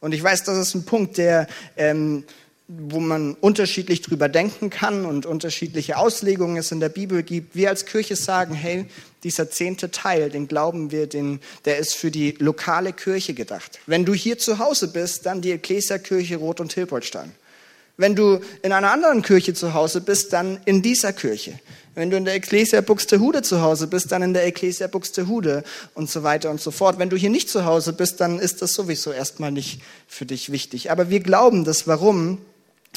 Und 0.00 0.14
ich 0.14 0.22
weiß, 0.22 0.44
das 0.44 0.56
ist 0.56 0.74
ein 0.74 0.86
Punkt, 0.86 1.18
der 1.18 1.48
ähm, 1.76 2.24
wo 2.78 3.00
man 3.00 3.34
unterschiedlich 3.34 4.00
drüber 4.02 4.28
denken 4.28 4.70
kann 4.70 5.04
und 5.04 5.26
unterschiedliche 5.26 5.96
Auslegungen 5.96 6.56
es 6.56 6.70
in 6.70 6.78
der 6.78 6.88
Bibel 6.88 7.22
gibt. 7.24 7.56
Wir 7.56 7.68
als 7.68 7.84
Kirche 7.84 8.14
sagen, 8.14 8.54
hey, 8.54 8.86
dieser 9.24 9.50
zehnte 9.50 9.90
Teil, 9.90 10.30
den 10.30 10.46
glauben 10.46 10.92
wir, 10.92 11.08
den, 11.08 11.40
der 11.64 11.78
ist 11.78 11.94
für 11.94 12.10
die 12.10 12.36
lokale 12.38 12.92
Kirche 12.92 13.34
gedacht. 13.34 13.80
Wenn 13.86 14.04
du 14.04 14.14
hier 14.14 14.38
zu 14.38 14.58
Hause 14.58 14.88
bist, 14.88 15.26
dann 15.26 15.40
die 15.40 15.50
Ecclesia-Kirche 15.52 16.36
Rot 16.36 16.60
und 16.60 16.72
Hilpoltstein. 16.72 17.32
Wenn 17.96 18.14
du 18.14 18.40
in 18.62 18.72
einer 18.72 18.92
anderen 18.92 19.22
Kirche 19.22 19.52
zu 19.52 19.74
Hause 19.74 20.00
bist, 20.00 20.32
dann 20.32 20.60
in 20.64 20.80
dieser 20.80 21.12
Kirche. 21.12 21.58
Wenn 21.94 22.08
du 22.08 22.16
in 22.16 22.24
der 22.24 22.34
Ecclesia 22.34 22.80
Buxtehude 22.82 23.42
zu 23.42 23.62
Hause 23.62 23.88
bist, 23.88 24.12
dann 24.12 24.22
in 24.22 24.32
der 24.32 24.46
Ecclesia 24.46 24.86
Buxtehude 24.86 25.64
und 25.94 26.08
so 26.08 26.22
weiter 26.22 26.50
und 26.50 26.60
so 26.60 26.70
fort. 26.70 26.98
Wenn 26.98 27.10
du 27.10 27.16
hier 27.16 27.30
nicht 27.30 27.50
zu 27.50 27.64
Hause 27.64 27.92
bist, 27.92 28.20
dann 28.20 28.38
ist 28.38 28.62
das 28.62 28.72
sowieso 28.72 29.12
erstmal 29.12 29.50
nicht 29.50 29.82
für 30.06 30.24
dich 30.24 30.52
wichtig. 30.52 30.90
Aber 30.90 31.10
wir 31.10 31.20
glauben 31.20 31.64
das. 31.64 31.88
Warum? 31.88 32.38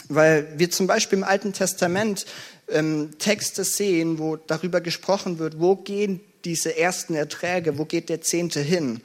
Weil 0.09 0.47
wir 0.57 0.69
zum 0.69 0.87
Beispiel 0.87 1.19
im 1.19 1.23
Alten 1.23 1.53
Testament 1.53 2.25
ähm, 2.67 3.11
Texte 3.19 3.63
sehen, 3.63 4.19
wo 4.19 4.35
darüber 4.35 4.81
gesprochen 4.81 5.39
wird, 5.39 5.59
wo 5.59 5.75
gehen 5.75 6.19
diese 6.45 6.77
ersten 6.77 7.15
Erträge, 7.15 7.77
wo 7.77 7.85
geht 7.85 8.09
der 8.09 8.21
Zehnte 8.21 8.59
hin? 8.59 9.01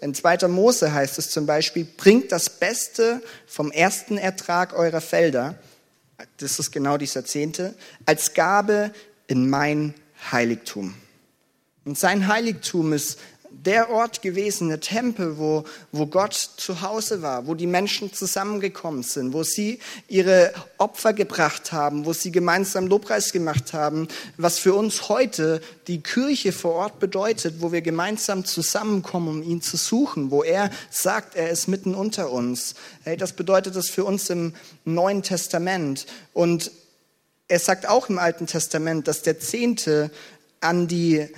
In 0.00 0.14
2. 0.14 0.48
Mose 0.48 0.94
heißt 0.94 1.18
es 1.18 1.30
zum 1.30 1.44
Beispiel, 1.44 1.84
bringt 1.84 2.32
das 2.32 2.48
Beste 2.48 3.22
vom 3.46 3.70
ersten 3.70 4.16
Ertrag 4.16 4.72
eurer 4.72 5.02
Felder, 5.02 5.58
das 6.38 6.58
ist 6.58 6.70
genau 6.70 6.96
dieser 6.96 7.24
Zehnte, 7.24 7.74
als 8.06 8.34
Gabe 8.34 8.92
in 9.26 9.48
mein 9.48 9.94
Heiligtum. 10.32 10.94
Und 11.84 11.98
sein 11.98 12.26
Heiligtum 12.28 12.92
ist 12.92 13.18
der 13.66 13.90
Ort 13.90 14.22
gewesen, 14.22 14.68
der 14.68 14.80
Tempel, 14.80 15.36
wo, 15.38 15.64
wo 15.92 16.06
Gott 16.06 16.34
zu 16.34 16.80
Hause 16.80 17.20
war, 17.20 17.46
wo 17.46 17.54
die 17.54 17.66
Menschen 17.66 18.12
zusammengekommen 18.12 19.02
sind, 19.02 19.34
wo 19.34 19.42
sie 19.42 19.80
ihre 20.08 20.52
Opfer 20.78 21.12
gebracht 21.12 21.72
haben, 21.72 22.06
wo 22.06 22.12
sie 22.12 22.32
gemeinsam 22.32 22.86
Lobpreis 22.86 23.32
gemacht 23.32 23.72
haben, 23.72 24.08
was 24.38 24.58
für 24.58 24.74
uns 24.74 25.08
heute 25.08 25.60
die 25.88 26.02
Kirche 26.02 26.52
vor 26.52 26.72
Ort 26.72 27.00
bedeutet, 27.00 27.56
wo 27.58 27.70
wir 27.70 27.82
gemeinsam 27.82 28.44
zusammenkommen, 28.44 29.28
um 29.28 29.42
ihn 29.42 29.60
zu 29.60 29.76
suchen, 29.76 30.30
wo 30.30 30.42
er 30.42 30.70
sagt, 30.90 31.34
er 31.34 31.50
ist 31.50 31.68
mitten 31.68 31.94
unter 31.94 32.30
uns. 32.30 32.74
Hey, 33.04 33.16
das 33.16 33.34
bedeutet 33.34 33.76
das 33.76 33.90
für 33.90 34.04
uns 34.04 34.30
im 34.30 34.54
Neuen 34.84 35.22
Testament. 35.22 36.06
Und 36.32 36.70
er 37.48 37.58
sagt 37.58 37.86
auch 37.88 38.08
im 38.08 38.18
Alten 38.18 38.46
Testament, 38.46 39.06
dass 39.06 39.22
der 39.22 39.38
Zehnte 39.38 40.10
an 40.60 40.88
die 40.88 41.28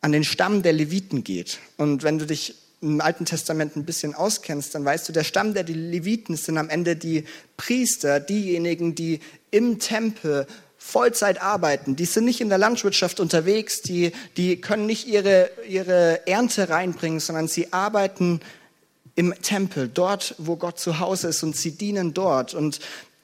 an 0.00 0.12
den 0.12 0.24
Stamm 0.24 0.62
der 0.62 0.72
Leviten 0.72 1.24
geht. 1.24 1.58
Und 1.76 2.02
wenn 2.02 2.18
du 2.18 2.26
dich 2.26 2.54
im 2.80 3.00
Alten 3.00 3.24
Testament 3.24 3.76
ein 3.76 3.84
bisschen 3.84 4.14
auskennst, 4.14 4.74
dann 4.74 4.84
weißt 4.84 5.08
du, 5.08 5.12
der 5.12 5.24
Stamm 5.24 5.54
der 5.54 5.64
Leviten 5.64 6.36
sind 6.36 6.58
am 6.58 6.68
Ende 6.68 6.94
die 6.94 7.24
Priester, 7.56 8.20
diejenigen, 8.20 8.94
die 8.94 9.20
im 9.50 9.78
Tempel 9.80 10.46
Vollzeit 10.78 11.42
arbeiten. 11.42 11.96
Die 11.96 12.04
sind 12.04 12.24
nicht 12.24 12.40
in 12.40 12.48
der 12.48 12.58
Landwirtschaft 12.58 13.18
unterwegs, 13.18 13.82
die, 13.82 14.12
die 14.36 14.60
können 14.60 14.86
nicht 14.86 15.08
ihre, 15.08 15.50
ihre 15.68 16.26
Ernte 16.26 16.68
reinbringen, 16.68 17.18
sondern 17.18 17.48
sie 17.48 17.72
arbeiten 17.72 18.40
im 19.16 19.34
Tempel, 19.42 19.90
dort, 19.92 20.36
wo 20.38 20.54
Gott 20.54 20.78
zu 20.78 21.00
Hause 21.00 21.28
ist 21.28 21.42
und 21.42 21.56
sie 21.56 21.72
dienen 21.72 22.14
dort. 22.14 22.54
Und 22.54 22.78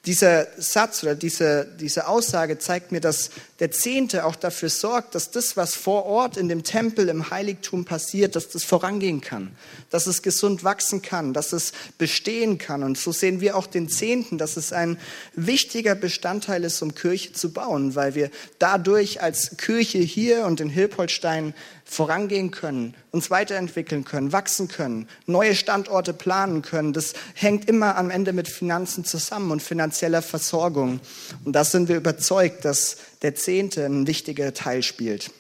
dieser 0.05 0.49
Satz 0.59 1.05
oder 1.05 1.15
diese, 1.15 1.69
diese 1.81 2.09
Aussage 2.09 2.59
zeigt 2.59 2.91
mir, 2.91 3.01
dass 3.01 3.31
der 3.65 3.71
Zehnte 3.71 4.27
auch 4.27 4.37
dafür 4.37 4.69
sorgt, 4.69 5.15
dass 5.15 5.31
das, 5.31 5.57
was 5.57 5.75
vor 5.75 6.05
Ort 6.05 6.37
in 6.37 6.51
dem 6.51 6.65
Tempel, 6.65 7.09
im 7.09 7.31
Heiligtum 7.31 7.87
passiert, 7.87 8.37
dass 8.37 8.51
das 8.51 8.63
vorangehen 8.63 9.23
kann, 9.23 9.57
dass 9.89 10.07
es 10.07 10.21
gesund 10.21 10.65
wachsen 10.65 11.01
kann, 11.01 11.33
dass 11.33 11.55
es 11.55 11.73
bestehen 11.97 12.59
kann. 12.59 12.83
Und 12.83 12.99
so 12.99 13.11
sehen 13.11 13.41
wir 13.41 13.57
auch 13.57 13.67
den 13.67 13.89
Zehnten, 13.89 14.37
dass 14.37 14.59
es 14.59 14.75
ein 14.75 14.99
wichtiger 15.33 15.95
Bestandteil 15.95 16.63
ist, 16.63 16.83
um 16.83 16.95
Kirche 16.95 17.33
zu 17.33 17.55
bauen, 17.55 17.95
weil 17.95 18.15
wir 18.15 18.31
dadurch 18.59 19.23
als 19.23 19.57
Kirche 19.57 19.97
hier 19.97 20.45
und 20.45 20.61
in 20.61 20.69
Hilpoltstein 20.69 21.55
vorangehen 21.87 22.51
können, 22.51 22.95
uns 23.13 23.31
weiterentwickeln 23.31 24.05
können, 24.05 24.33
wachsen 24.33 24.69
können, 24.69 25.09
neue 25.27 25.55
Standorte 25.55 26.13
planen 26.13 26.63
können. 26.63 26.93
Das 26.93 27.13
hängt 27.35 27.69
immer 27.69 27.97
am 27.97 28.11
Ende 28.11 28.33
mit 28.33 28.49
Finanzen 28.49 29.05
zusammen 29.05 29.51
und 29.53 29.63
finanzieller 29.63 30.23
Versorgung. 30.23 31.01
Und 31.45 31.53
da 31.55 31.65
sind 31.65 31.89
wir 31.89 31.97
überzeugt, 31.97 32.65
dass 32.65 32.97
der 33.23 33.35
Zehnte 33.35 33.54
ein 33.61 34.07
wichtiger 34.07 34.55
Teil 34.55 34.83
spielt. 34.83 35.31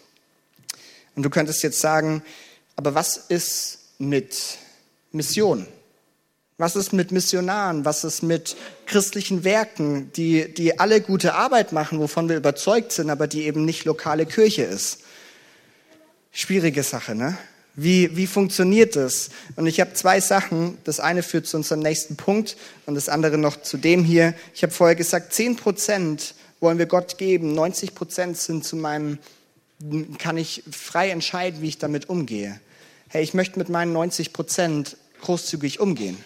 Und 1.16 1.22
du 1.22 1.31
könntest 1.31 1.62
jetzt 1.62 1.81
sagen, 1.81 2.22
aber 2.77 2.94
was 2.94 3.16
ist 3.16 3.79
mit 3.98 4.59
Mission? 5.12 5.66
Was 6.57 6.77
ist 6.77 6.92
mit 6.92 7.11
Missionaren? 7.11 7.85
Was 7.85 8.05
ist 8.05 8.22
mit 8.22 8.57
christlichen 8.87 9.42
Werken, 9.42 10.12
die, 10.12 10.53
die 10.53 10.79
alle 10.79 11.00
gute 11.00 11.35
Arbeit 11.35 11.72
machen, 11.72 11.98
wovon 11.98 12.29
wir 12.29 12.37
überzeugt 12.37 12.92
sind, 12.92 13.11
aber 13.11 13.27
die 13.27 13.44
eben 13.44 13.64
nicht 13.64 13.85
lokale 13.85 14.27
Kirche 14.27 14.62
ist? 14.62 15.00
Schwierige 16.33 16.83
Sache, 16.83 17.14
ne? 17.14 17.37
Wie, 17.77 18.16
wie 18.16 18.29
funktioniert 18.29 18.94
das? 18.94 19.31
Und 19.57 19.66
ich 19.66 19.81
habe 19.81 19.94
zwei 19.94 20.20
Sachen. 20.20 20.79
Das 20.85 21.00
eine 21.00 21.24
führt 21.24 21.46
zu 21.46 21.57
unserem 21.57 21.81
nächsten 21.81 22.14
Punkt 22.14 22.57
und 22.87 22.94
das 22.94 23.09
andere 23.09 23.37
noch 23.37 23.61
zu 23.62 23.77
dem 23.77 24.05
hier. 24.05 24.35
Ich 24.55 24.62
habe 24.62 24.72
vorher 24.72 24.94
gesagt, 24.94 25.33
10 25.33 25.57
Prozent 25.57 26.37
wollen 26.60 26.78
wir 26.78 26.86
Gott 26.86 27.18
geben. 27.18 27.54
90 27.54 27.94
Prozent 27.94 28.36
sind 28.36 28.64
zu 28.64 28.76
meinem, 28.76 29.18
kann 30.18 30.36
ich 30.36 30.62
frei 30.70 31.10
entscheiden, 31.10 31.62
wie 31.62 31.68
ich 31.68 31.78
damit 31.78 32.08
umgehe. 32.08 32.60
Hey, 33.08 33.22
ich 33.22 33.34
möchte 33.34 33.58
mit 33.58 33.68
meinen 33.68 33.92
90 33.92 34.32
Prozent 34.32 34.96
großzügig 35.20 35.80
umgehen. 35.80 36.16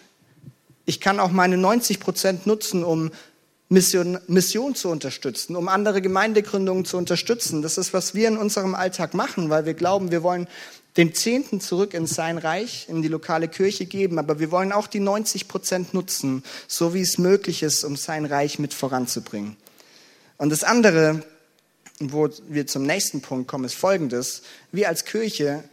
Ich 0.87 1.01
kann 1.01 1.21
auch 1.21 1.31
meine 1.31 1.57
90 1.57 2.01
Prozent 2.01 2.47
nutzen, 2.47 2.83
um 2.83 3.11
Mission, 3.69 4.19
Mission 4.27 4.75
zu 4.75 4.89
unterstützen, 4.89 5.55
um 5.55 5.69
andere 5.69 6.01
Gemeindegründungen 6.01 6.87
zu 6.87 6.97
unterstützen. 6.97 7.61
Das 7.61 7.77
ist, 7.77 7.93
was 7.93 8.15
wir 8.15 8.29
in 8.29 8.39
unserem 8.39 8.75
Alltag 8.75 9.13
machen, 9.13 9.51
weil 9.51 9.67
wir 9.67 9.75
glauben, 9.75 10.11
wir 10.11 10.23
wollen 10.23 10.49
den 10.97 11.15
Zehnten 11.15 11.61
zurück 11.61 11.93
in 11.95 12.07
sein 12.07 12.39
Reich, 12.39 12.87
in 12.89 13.03
die 13.03 13.09
lokale 13.09 13.49
Kirche 13.49 13.85
geben, 13.85 14.19
aber 14.19 14.41
wir 14.41 14.51
wollen 14.51 14.73
auch 14.73 14.87
die 14.87 15.01
90 15.01 15.47
Prozent 15.47 15.95
nutzen, 15.95 16.43
so 16.67 16.95
wie 16.95 17.03
es 17.03 17.19
möglich 17.19 17.63
ist, 17.63 17.85
um 17.85 17.95
sein 17.95 18.25
Reich 18.25 18.59
mit 18.59 18.73
voranzubringen. 18.73 19.57
Und 20.39 20.51
das 20.51 20.63
andere, 20.63 21.25
wo 21.99 22.29
wir 22.49 22.67
zum 22.67 22.85
nächsten 22.85 23.21
Punkt 23.21 23.49
kommen, 23.49 23.65
ist 23.65 23.75
folgendes. 23.75 24.43
Wir 24.71 24.89
als 24.89 25.05
Kirche, 25.05 25.65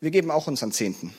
wir 0.00 0.12
geben 0.12 0.30
auch 0.30 0.46
unseren 0.46 0.70
Zehnten. 0.70 1.12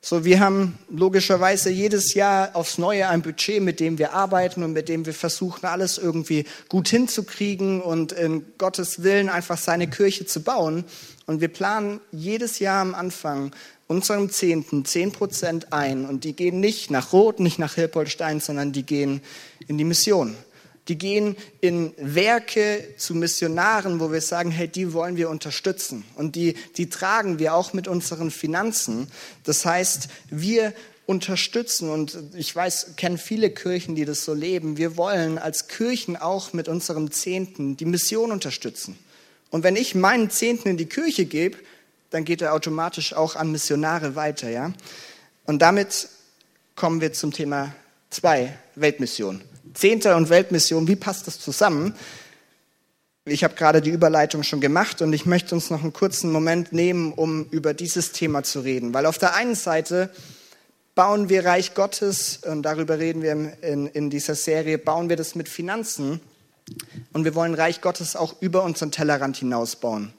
So, 0.00 0.24
wir 0.24 0.40
haben 0.40 0.78
logischerweise 0.88 1.70
jedes 1.70 2.14
Jahr 2.14 2.54
aufs 2.54 2.78
Neue 2.78 3.08
ein 3.08 3.22
Budget, 3.22 3.62
mit 3.62 3.80
dem 3.80 3.98
wir 3.98 4.12
arbeiten 4.12 4.62
und 4.62 4.72
mit 4.72 4.88
dem 4.88 5.06
wir 5.06 5.14
versuchen, 5.14 5.64
alles 5.66 5.98
irgendwie 5.98 6.44
gut 6.68 6.88
hinzukriegen 6.88 7.80
und 7.80 8.12
in 8.12 8.44
Gottes 8.58 9.02
Willen 9.02 9.28
einfach 9.28 9.58
seine 9.58 9.88
Kirche 9.88 10.26
zu 10.26 10.42
bauen. 10.42 10.84
Und 11.26 11.40
wir 11.40 11.48
planen 11.48 12.00
jedes 12.12 12.58
Jahr 12.58 12.82
am 12.82 12.94
Anfang 12.94 13.52
unserem 13.88 14.30
Zehnten 14.30 14.84
zehn 14.84 15.12
Prozent 15.12 15.72
ein. 15.72 16.04
Und 16.04 16.24
die 16.24 16.34
gehen 16.34 16.60
nicht 16.60 16.90
nach 16.90 17.12
Rot, 17.12 17.40
nicht 17.40 17.58
nach 17.58 17.74
Hilpoltstein, 17.74 18.40
sondern 18.40 18.72
die 18.72 18.84
gehen 18.84 19.22
in 19.66 19.78
die 19.78 19.84
Mission 19.84 20.36
die 20.88 20.98
gehen 20.98 21.36
in 21.60 21.92
Werke 21.96 22.94
zu 22.96 23.14
Missionaren, 23.14 23.98
wo 23.98 24.12
wir 24.12 24.20
sagen, 24.20 24.50
hey, 24.50 24.68
die 24.68 24.92
wollen 24.92 25.16
wir 25.16 25.30
unterstützen. 25.30 26.04
Und 26.14 26.36
die, 26.36 26.54
die 26.76 26.88
tragen 26.88 27.38
wir 27.38 27.54
auch 27.54 27.72
mit 27.72 27.88
unseren 27.88 28.30
Finanzen. 28.30 29.08
Das 29.44 29.64
heißt, 29.64 30.08
wir 30.30 30.72
unterstützen 31.06 31.88
und 31.88 32.18
ich 32.34 32.54
weiß, 32.54 32.94
kenne 32.96 33.18
viele 33.18 33.50
Kirchen, 33.50 33.94
die 33.94 34.04
das 34.04 34.24
so 34.24 34.34
leben. 34.34 34.76
Wir 34.76 34.96
wollen 34.96 35.38
als 35.38 35.68
Kirchen 35.68 36.16
auch 36.16 36.52
mit 36.52 36.68
unserem 36.68 37.10
Zehnten 37.10 37.76
die 37.76 37.84
Mission 37.84 38.32
unterstützen. 38.32 38.98
Und 39.50 39.62
wenn 39.62 39.76
ich 39.76 39.94
meinen 39.94 40.30
Zehnten 40.30 40.68
in 40.68 40.76
die 40.76 40.86
Kirche 40.86 41.24
gebe, 41.24 41.58
dann 42.10 42.24
geht 42.24 42.42
er 42.42 42.54
automatisch 42.54 43.12
auch 43.12 43.36
an 43.36 43.52
Missionare 43.52 44.16
weiter, 44.16 44.50
ja? 44.50 44.72
Und 45.44 45.62
damit 45.62 46.08
kommen 46.74 47.00
wir 47.00 47.12
zum 47.12 47.32
Thema 47.32 47.74
zwei 48.10 48.58
Weltmission. 48.74 49.42
Zehnter 49.76 50.16
und 50.16 50.30
Weltmission, 50.30 50.88
wie 50.88 50.96
passt 50.96 51.26
das 51.26 51.38
zusammen? 51.38 51.94
Ich 53.26 53.44
habe 53.44 53.54
gerade 53.54 53.82
die 53.82 53.90
Überleitung 53.90 54.42
schon 54.42 54.60
gemacht 54.60 55.02
und 55.02 55.12
ich 55.12 55.26
möchte 55.26 55.54
uns 55.54 55.68
noch 55.68 55.82
einen 55.82 55.92
kurzen 55.92 56.32
Moment 56.32 56.72
nehmen, 56.72 57.12
um 57.12 57.44
über 57.50 57.74
dieses 57.74 58.12
Thema 58.12 58.42
zu 58.42 58.60
reden. 58.60 58.94
Weil 58.94 59.04
auf 59.04 59.18
der 59.18 59.34
einen 59.34 59.54
Seite 59.54 60.10
bauen 60.94 61.28
wir 61.28 61.44
Reich 61.44 61.74
Gottes, 61.74 62.38
und 62.46 62.62
darüber 62.62 62.98
reden 62.98 63.22
wir 63.22 63.32
in, 63.62 63.86
in 63.86 64.10
dieser 64.10 64.34
Serie, 64.34 64.78
bauen 64.78 65.08
wir 65.08 65.16
das 65.16 65.34
mit 65.34 65.48
Finanzen. 65.48 66.20
Und 67.12 67.24
wir 67.24 67.34
wollen 67.34 67.54
Reich 67.54 67.80
Gottes 67.80 68.16
auch 68.16 68.36
über 68.40 68.62
unseren 68.62 68.92
Tellerrand 68.92 69.36
hinausbauen. 69.36 70.12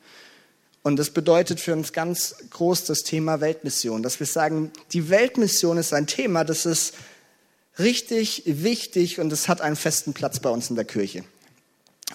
Und 0.84 0.98
das 0.98 1.10
bedeutet 1.10 1.60
für 1.60 1.74
uns 1.74 1.94
ganz 1.94 2.36
groß 2.52 2.86
das 2.86 3.04
Thema 3.04 3.42
Weltmission, 3.42 4.04
dass 4.04 4.20
wir 4.20 4.28
sagen, 4.28 4.72
die 4.94 5.10
Weltmission 5.10 5.78
ist 5.78 5.94
ein 5.94 6.08
Thema, 6.08 6.44
das 6.44 6.66
ist 6.66 6.94
richtig 7.80 8.44
wichtig 8.46 9.20
und 9.20 9.32
es 9.32 9.48
hat 9.48 9.62
einen 9.62 9.76
festen 9.76 10.14
Platz 10.14 10.40
bei 10.40 10.50
uns 10.50 10.70
in 10.70 10.76
der 10.76 10.86
Kirche. 10.86 11.24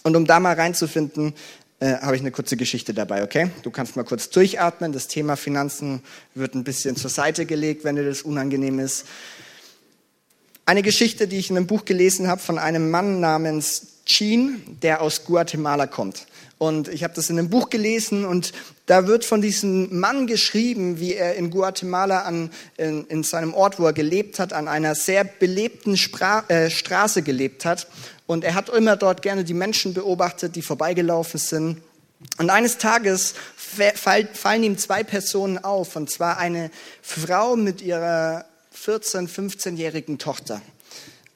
Und 0.03 0.17
um 0.17 0.27
da 0.27 0.41
mal 0.41 0.55
reinzufinden, 0.55 1.35
äh, 1.81 1.99
habe 1.99 2.15
ich 2.17 2.23
eine 2.23 2.31
kurze 2.31 2.57
Geschichte 2.57 2.95
dabei, 2.95 3.23
okay? 3.23 3.51
Du 3.63 3.71
kannst 3.71 3.97
mal 3.97 4.05
kurz 4.05 4.31
durchatmen. 4.31 4.93
Das 4.93 5.09
Thema 5.09 5.37
Finanzen 5.37 6.03
wird 6.35 6.55
ein 6.55 6.65
bisschen 6.65 6.97
zur 6.97 7.11
Seite 7.11 7.45
gelegt, 7.45 7.85
wenn 7.85 7.97
dir 7.97 8.05
das 8.05 8.23
unangenehm 8.23 8.79
ist. 8.79 9.05
Eine 10.65 10.83
Geschichte, 10.83 11.27
die 11.27 11.39
ich 11.39 11.51
in 11.51 11.57
einem 11.57 11.67
Buch 11.67 11.85
gelesen 11.85 12.29
habe 12.29 12.41
von 12.41 12.59
einem 12.59 12.91
Mann 12.91 13.21
namens 13.21 13.92
Chin, 14.07 14.63
der 14.83 15.01
aus 15.01 15.25
Guatemala 15.25 15.87
kommt. 15.87 16.27
Und 16.59 16.87
ich 16.87 17.03
habe 17.03 17.13
das 17.15 17.29
in 17.29 17.39
einem 17.39 17.51
Buch 17.51 17.71
gelesen 17.71 18.25
und 18.25 18.53
da 18.87 19.09
wird 19.09 19.25
von 19.25 19.43
diesem 19.43 19.99
Mann 19.99 20.29
geschrieben, 20.29 21.01
wie 21.01 21.15
er 21.15 21.35
in 21.35 21.51
Guatemala 21.51 22.23
an, 22.23 22.51
in, 22.77 23.05
in 23.07 23.25
seinem 23.25 23.53
Ort, 23.53 23.81
wo 23.81 23.87
er 23.87 23.93
gelebt 23.93 24.39
hat, 24.39 24.53
an 24.53 24.69
einer 24.69 24.95
sehr 24.95 25.25
belebten 25.25 25.97
Spra 25.97 26.45
äh, 26.47 26.71
Straße 26.71 27.23
gelebt 27.23 27.65
hat. 27.65 27.89
Und 28.27 28.45
er 28.45 28.55
hat 28.55 28.69
immer 28.69 28.97
dort 28.97 29.23
gerne 29.23 29.43
die 29.43 29.55
Menschen 29.55 29.93
beobachtet, 29.93 30.55
die 30.55 30.63
vorbeigelaufen 30.63 31.41
sind. 31.41 31.83
Und 32.39 32.51
eines 32.51 32.79
Tages 32.79 33.35
fallen 33.57 34.63
ihm 34.63 34.79
zwei 34.79 35.03
Personen 35.03 35.59
auf, 35.59 35.97
und 35.97 36.11
zwar 36.11 36.39
eine 36.39 36.71
Frau 37.03 37.57
mit 37.57 37.83
ihrer 37.83 38.45
14-, 38.77 39.29
15-jährigen 39.29 40.19
Tochter. 40.19 40.63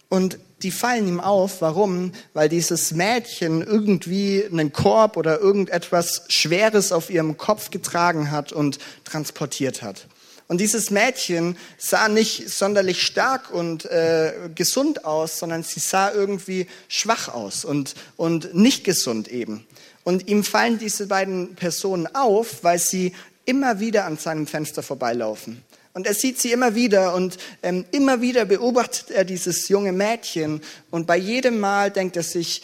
Und 0.09 0.39
die 0.63 0.71
fallen 0.71 1.07
ihm 1.07 1.21
auf. 1.21 1.61
Warum? 1.61 2.13
Weil 2.33 2.49
dieses 2.49 2.93
Mädchen 2.93 3.63
irgendwie 3.63 4.45
einen 4.51 4.73
Korb 4.73 5.17
oder 5.17 5.41
irgendetwas 5.41 6.25
Schweres 6.29 6.93
auf 6.93 7.11
ihrem 7.11 7.37
Kopf 7.37 7.71
getragen 7.71 8.31
hat 8.31 8.53
und 8.53 8.79
transportiert 9.05 9.83
hat. 9.83 10.07
Und 10.49 10.61
dieses 10.61 10.91
Mädchen 10.91 11.57
sah 11.77 12.09
nicht 12.09 12.49
sonderlich 12.49 13.03
stark 13.03 13.51
und 13.53 13.85
äh, 13.87 14.33
gesund 14.55 15.05
aus, 15.05 15.39
sondern 15.41 15.65
sie 15.65 15.81
sah 15.81 16.13
irgendwie 16.13 16.69
schwach 16.89 17.29
aus 17.29 17.65
und, 17.65 17.95
und 18.17 18.55
nicht 18.55 18.85
gesund 18.85 19.27
eben. 19.29 19.67
Und 20.05 20.29
ihm 20.29 20.45
fallen 20.45 20.79
diese 20.79 21.09
beiden 21.09 21.57
Personen 21.57 22.07
auf, 22.15 22.63
weil 22.63 22.79
sie 22.79 23.13
immer 23.45 23.81
wieder 23.81 24.05
an 24.05 24.19
seinem 24.19 24.47
Fenster 24.47 24.85
vorbeilaufen. 24.85 25.65
Und 25.97 26.07
er 26.07 26.13
sieht 26.13 26.39
sie 26.39 26.53
immer 26.53 26.75
wieder 26.75 27.15
und 27.15 27.39
ähm, 27.63 27.87
immer 27.91 28.21
wieder 28.21 28.45
beobachtet 28.45 29.11
er 29.11 29.25
dieses 29.25 29.71
junge 29.71 29.93
Mädchen 29.93 30.61
und 30.91 31.07
bei 31.07 31.17
jedem 31.17 31.59
Mal 31.59 31.91
denkt 31.91 32.19
er 32.19 32.23
sich, 32.23 32.61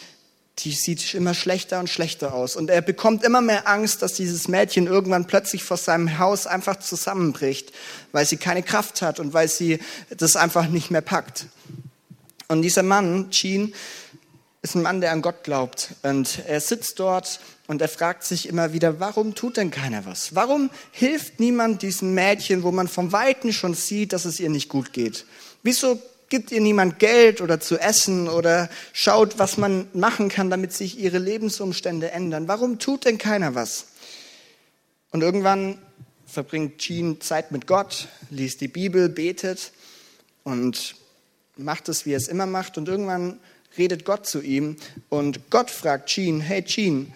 die 0.59 0.71
sieht 0.71 1.15
immer 1.15 1.33
schlechter 1.33 1.79
und 1.79 1.89
schlechter 1.89 2.35
aus. 2.35 2.55
Und 2.55 2.69
er 2.69 2.83
bekommt 2.83 3.23
immer 3.23 3.41
mehr 3.41 3.67
Angst, 3.67 4.03
dass 4.03 4.13
dieses 4.13 4.47
Mädchen 4.47 4.85
irgendwann 4.85 5.25
plötzlich 5.25 5.63
vor 5.63 5.77
seinem 5.77 6.19
Haus 6.19 6.45
einfach 6.45 6.75
zusammenbricht, 6.75 7.71
weil 8.11 8.27
sie 8.27 8.37
keine 8.37 8.61
Kraft 8.61 9.01
hat 9.01 9.19
und 9.19 9.33
weil 9.33 9.47
sie 9.47 9.79
das 10.15 10.35
einfach 10.35 10.67
nicht 10.67 10.91
mehr 10.91 11.01
packt. 11.01 11.47
Und 12.49 12.61
dieser 12.61 12.83
Mann, 12.83 13.31
Jean, 13.31 13.73
ist 14.63 14.75
ein 14.75 14.81
Mann, 14.81 15.01
der 15.01 15.11
an 15.11 15.21
Gott 15.21 15.43
glaubt. 15.43 15.89
Und 16.03 16.39
er 16.47 16.61
sitzt 16.61 16.97
dort 16.99 17.41
und 17.67 17.81
er 17.81 17.89
fragt 17.89 18.23
sich 18.23 18.47
immer 18.47 18.71
wieder, 18.71 18.99
warum 18.99 19.35
tut 19.35 19.57
denn 19.57 19.71
keiner 19.71 20.05
was? 20.05 20.35
Warum 20.35 20.69
hilft 20.91 21.41
niemand 21.41 21.81
diesem 21.81 22.13
Mädchen, 22.13 22.63
wo 22.63 22.71
man 22.71 22.87
vom 22.87 23.11
Weiten 23.11 23.51
schon 23.51 23.73
sieht, 23.73 24.13
dass 24.13 24.23
es 24.23 24.39
ihr 24.39 24.49
nicht 24.49 24.69
gut 24.69 24.93
geht? 24.93 25.25
Wieso 25.63 26.01
gibt 26.29 26.51
ihr 26.51 26.61
niemand 26.61 26.97
Geld 26.97 27.41
oder 27.41 27.59
zu 27.59 27.77
essen 27.77 28.29
oder 28.29 28.69
schaut, 28.93 29.37
was 29.37 29.57
man 29.57 29.89
machen 29.93 30.29
kann, 30.29 30.49
damit 30.49 30.71
sich 30.71 30.97
ihre 30.97 31.19
Lebensumstände 31.19 32.11
ändern? 32.11 32.47
Warum 32.47 32.79
tut 32.79 33.03
denn 33.03 33.17
keiner 33.17 33.55
was? 33.55 33.87
Und 35.11 35.21
irgendwann 35.23 35.77
verbringt 36.25 36.77
Jean 36.77 37.19
Zeit 37.19 37.51
mit 37.51 37.67
Gott, 37.67 38.07
liest 38.29 38.61
die 38.61 38.69
Bibel, 38.69 39.09
betet 39.09 39.73
und 40.43 40.95
macht 41.57 41.89
es, 41.89 42.05
wie 42.05 42.13
er 42.13 42.17
es 42.17 42.29
immer 42.29 42.45
macht. 42.45 42.77
Und 42.77 42.87
irgendwann 42.87 43.39
redet 43.77 44.05
Gott 44.05 44.27
zu 44.27 44.41
ihm 44.41 44.77
und 45.09 45.49
Gott 45.49 45.71
fragt 45.71 46.09
Jean, 46.09 46.39
hey 46.39 46.63
Jean, 46.63 47.13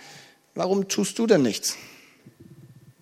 warum 0.55 0.87
tust 0.87 1.19
du 1.19 1.27
denn 1.27 1.41
nichts? 1.41 1.75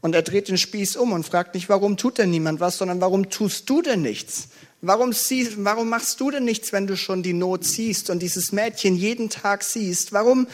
Und 0.02 0.14
er 0.14 0.22
dreht 0.22 0.50
den 0.50 0.58
Spieß 0.58 0.98
um 0.98 1.14
und 1.14 1.26
fragt 1.26 1.56
nicht, 1.56 1.68
warum 1.68 1.98
tut 1.98 2.20
denn 2.20 2.30
niemand 2.30 2.60
was, 2.60 2.78
sondern 2.78 3.02
warum 3.02 3.30
tust 3.30 3.70
du 3.70 3.82
denn 3.82 4.04
nichts? 4.04 4.50
Warum, 4.82 5.14
siehst, 5.14 5.64
warum 5.64 5.90
machst 5.90 6.20
du 6.20 6.30
denn 6.30 6.46
nichts, 6.46 6.72
wenn 6.72 6.86
du 6.86 6.96
schon 6.96 7.24
die 7.24 7.34
Not 7.34 7.64
siehst 7.64 8.12
und 8.12 8.20
dieses 8.20 8.52
Mädchen 8.52 8.96
jeden 8.96 9.32
Tag 9.32 9.64
siehst? 9.64 10.14
Warum, 10.14 10.48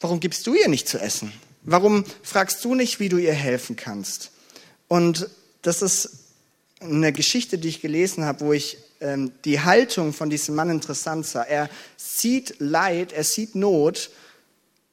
warum 0.00 0.20
gibst 0.20 0.46
du 0.46 0.54
ihr 0.54 0.68
nicht 0.68 0.88
zu 0.88 0.98
essen? 0.98 1.30
Warum 1.62 2.04
fragst 2.22 2.64
du 2.64 2.74
nicht, 2.74 3.00
wie 3.00 3.10
du 3.10 3.18
ihr 3.18 3.34
helfen 3.34 3.76
kannst? 3.76 4.30
Und 4.86 5.28
das 5.60 5.82
ist 5.82 6.10
eine 6.80 7.12
Geschichte, 7.12 7.58
die 7.58 7.68
ich 7.68 7.82
gelesen 7.82 8.24
habe, 8.24 8.40
wo 8.46 8.54
ich 8.54 8.78
ähm, 9.00 9.32
die 9.44 9.60
Haltung 9.60 10.12
von 10.12 10.30
diesem 10.30 10.54
Mann 10.54 10.70
interessant 10.70 11.26
sah. 11.26 11.42
Er 11.42 11.68
sieht 11.96 12.56
Leid, 12.58 13.12
er 13.12 13.24
sieht 13.24 13.54
Not 13.54 14.10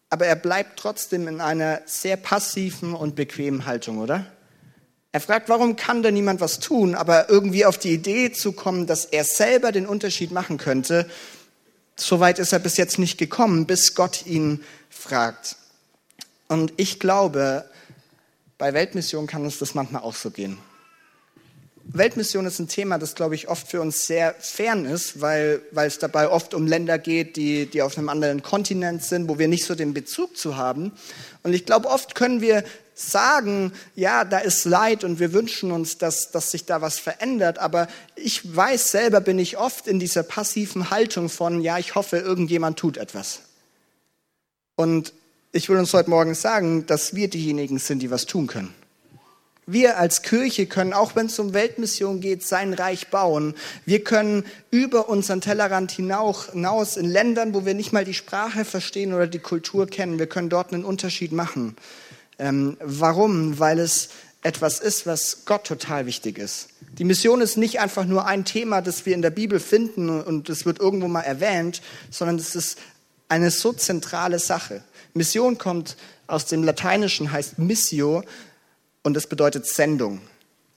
aber 0.10 0.28
er 0.28 0.36
bleibt 0.38 0.80
trotzdem 0.80 1.28
in 1.28 1.42
einer 1.42 1.82
sehr 1.86 2.16
passiven 2.16 2.94
und 2.94 3.18
bequemen 3.18 3.66
Haltung, 3.66 3.98
oder? 3.98 4.26
Er 5.12 5.22
fragt, 5.22 5.50
warum 5.50 5.76
kann 5.76 6.04
da 6.04 6.12
niemand 6.12 6.42
was 6.42 6.60
tun, 6.60 6.96
aber 6.96 7.30
irgendwie 7.30 7.66
auf 7.66 7.78
die 7.78 7.94
Idee 7.94 8.32
zu 8.32 8.52
kommen, 8.52 8.86
dass 8.86 9.04
er 9.06 9.24
selber 9.26 9.72
den 9.72 9.86
Unterschied 9.86 10.32
machen 10.32 10.58
könnte, 10.58 11.10
soweit 11.98 12.40
ist 12.40 12.54
er 12.54 12.60
bis 12.60 12.78
jetzt 12.78 13.00
nicht 13.00 13.18
gekommen, 13.18 13.66
bis 13.66 13.96
Gott 13.96 14.26
ihn 14.26 14.64
fragt. 14.90 15.58
Und 16.48 16.74
ich 16.78 17.00
glaube, 17.00 17.66
bei 18.58 18.74
Weltmission 18.74 19.28
kann 19.28 19.44
uns 19.44 19.58
das 19.60 19.74
manchmal 19.74 20.04
auch 20.04 20.16
so 20.16 20.32
gehen. 20.32 20.58
Weltmission 21.88 22.48
ist 22.48 22.60
ein 22.60 22.68
Thema, 22.68 22.98
das, 22.98 23.14
glaube 23.14 23.36
ich, 23.36 23.48
oft 23.48 23.68
für 23.68 23.80
uns 23.80 24.08
sehr 24.08 24.34
fern 24.40 24.86
ist, 24.86 25.22
weil, 25.22 25.62
weil 25.72 25.88
es 25.88 26.00
dabei 26.00 26.30
oft 26.30 26.54
um 26.56 26.66
Länder 26.66 26.98
geht, 26.98 27.36
die, 27.36 27.68
die 27.68 27.82
auf 27.84 27.98
einem 27.98 28.10
anderen 28.10 28.42
Kontinent 28.42 29.04
sind, 29.04 29.30
wo 29.30 29.38
wir 29.38 29.48
nicht 29.48 29.66
so 29.66 29.76
den 29.76 29.94
Bezug 29.94 30.36
zu 30.36 30.58
haben. 30.58 30.92
Und 31.44 31.54
ich 31.54 31.66
glaube, 31.66 31.88
oft 31.88 32.16
können 32.16 32.42
wir 32.42 32.64
sagen, 32.96 33.72
ja, 33.96 34.26
da 34.26 34.40
ist 34.40 34.66
Leid 34.66 35.04
und 35.04 35.20
wir 35.20 35.32
wünschen 35.32 35.72
uns, 35.72 35.98
dass, 36.00 36.32
dass 36.32 36.52
sich 36.52 36.66
da 36.66 36.82
was 36.82 36.98
verändert. 36.98 37.60
Aber 37.60 37.88
ich 38.16 38.56
weiß 38.56 38.90
selber, 38.90 39.22
bin 39.22 39.38
ich 39.38 39.58
oft 39.58 39.88
in 39.88 40.00
dieser 40.00 40.24
passiven 40.24 40.90
Haltung 40.90 41.30
von, 41.30 41.62
ja, 41.62 41.78
ich 41.78 41.94
hoffe, 41.94 42.18
irgendjemand 42.18 42.80
tut 42.80 42.98
etwas. 42.98 43.42
Und 44.76 45.14
ich 45.52 45.70
will 45.70 45.78
uns 45.78 45.94
heute 45.94 46.10
Morgen 46.10 46.34
sagen, 46.34 46.86
dass 46.88 47.16
wir 47.16 47.30
diejenigen 47.30 47.78
sind, 47.78 48.00
die 48.00 48.12
was 48.12 48.26
tun 48.26 48.48
können. 48.48 48.74
Wir 49.68 49.98
als 49.98 50.22
Kirche 50.22 50.68
können, 50.68 50.94
auch 50.94 51.16
wenn 51.16 51.26
es 51.26 51.40
um 51.40 51.54
Weltmission 51.54 52.22
geht, 52.22 52.44
sein 52.44 52.74
Reich 52.74 53.08
bauen. 53.08 53.56
Wir 53.86 54.04
können 54.04 54.46
über 54.70 55.10
unseren 55.10 55.42
Tellerrand 55.42 55.92
hinaus 55.92 56.98
in 56.98 57.10
Ländern, 57.10 57.56
wo 57.56 57.66
wir 57.66 57.74
nicht 57.74 57.92
mal 57.92 58.06
die 58.06 58.14
Sprache 58.14 58.64
verstehen 58.64 59.14
oder 59.14 59.26
die 59.26 59.40
Kultur 59.40 59.88
kennen, 59.88 60.20
wir 60.20 60.28
können 60.28 60.50
dort 60.50 60.72
einen 60.72 60.86
Unterschied 60.86 61.32
machen. 61.32 61.76
Ähm, 62.38 62.78
warum? 62.80 63.58
Weil 63.58 63.80
es 63.80 64.10
etwas 64.44 64.80
ist, 64.80 65.08
was 65.08 65.46
Gott 65.46 65.66
total 65.66 66.06
wichtig 66.06 66.38
ist. 66.38 66.68
Die 67.00 67.04
Mission 67.04 67.42
ist 67.42 67.58
nicht 67.58 67.80
einfach 67.80 68.06
nur 68.06 68.28
ein 68.28 68.46
Thema, 68.46 68.82
das 68.82 69.08
wir 69.08 69.16
in 69.16 69.24
der 69.24 69.32
Bibel 69.32 69.60
finden 69.60 70.22
und 70.22 70.48
es 70.50 70.68
wird 70.68 70.80
irgendwo 70.80 71.08
mal 71.08 71.22
erwähnt, 71.22 71.82
sondern 72.12 72.36
es 72.36 72.56
ist 72.56 72.78
eine 73.28 73.50
so 73.50 73.74
zentrale 73.74 74.38
Sache. 74.38 74.84
Mission 75.16 75.58
kommt 75.58 75.98
aus 76.28 76.46
dem 76.46 76.64
Lateinischen, 76.64 77.32
heißt 77.32 77.58
Missio, 77.58 78.24
und 79.06 79.14
das 79.14 79.28
bedeutet 79.28 79.68
Sendung. 79.68 80.20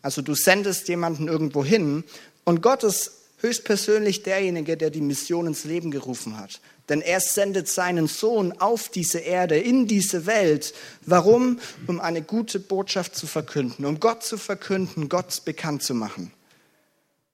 Also 0.03 0.21
du 0.21 0.35
sendest 0.35 0.87
jemanden 0.89 1.29
irgendwo 1.29 1.65
hin 1.65 2.05
und 2.45 2.61
Gott 2.61 2.85
ist 2.85 3.13
höchstpersönlich 3.39 4.23
derjenige, 4.23 4.77
der 4.77 4.91
die 4.91 5.01
Mission 5.01 5.47
ins 5.47 5.65
Leben 5.65 5.91
gerufen 5.91 6.37
hat. 6.37 6.61
Denn 6.91 7.01
er 7.01 7.21
sendet 7.21 7.69
seinen 7.69 8.07
Sohn 8.07 8.53
auf 8.53 8.91
diese 8.91 9.19
Erde, 9.19 9.59
in 9.59 9.87
diese 9.87 10.27
Welt. 10.27 10.75
Warum? 11.07 11.59
Um 11.87 12.01
eine 12.01 12.21
gute 12.21 12.61
Botschaft 12.61 13.17
zu 13.17 13.27
verkünden, 13.27 13.87
um 13.87 13.99
Gott 13.99 14.23
zu 14.23 14.37
verkünden, 14.37 15.09
Gott 15.09 15.45
bekannt 15.47 15.83
zu 15.83 15.95
machen. 15.95 16.31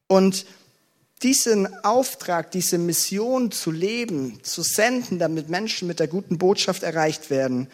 Und 0.06 0.46
diesen 1.24 1.82
Auftrag, 1.84 2.52
diese 2.52 2.78
Mission 2.78 3.50
zu 3.50 3.72
leben, 3.72 4.38
zu 4.44 4.62
senden, 4.62 5.18
damit 5.18 5.48
Menschen 5.48 5.88
mit 5.88 5.98
der 5.98 6.08
guten 6.08 6.38
Botschaft 6.38 6.84
erreicht 6.84 7.30
werden, 7.30 7.68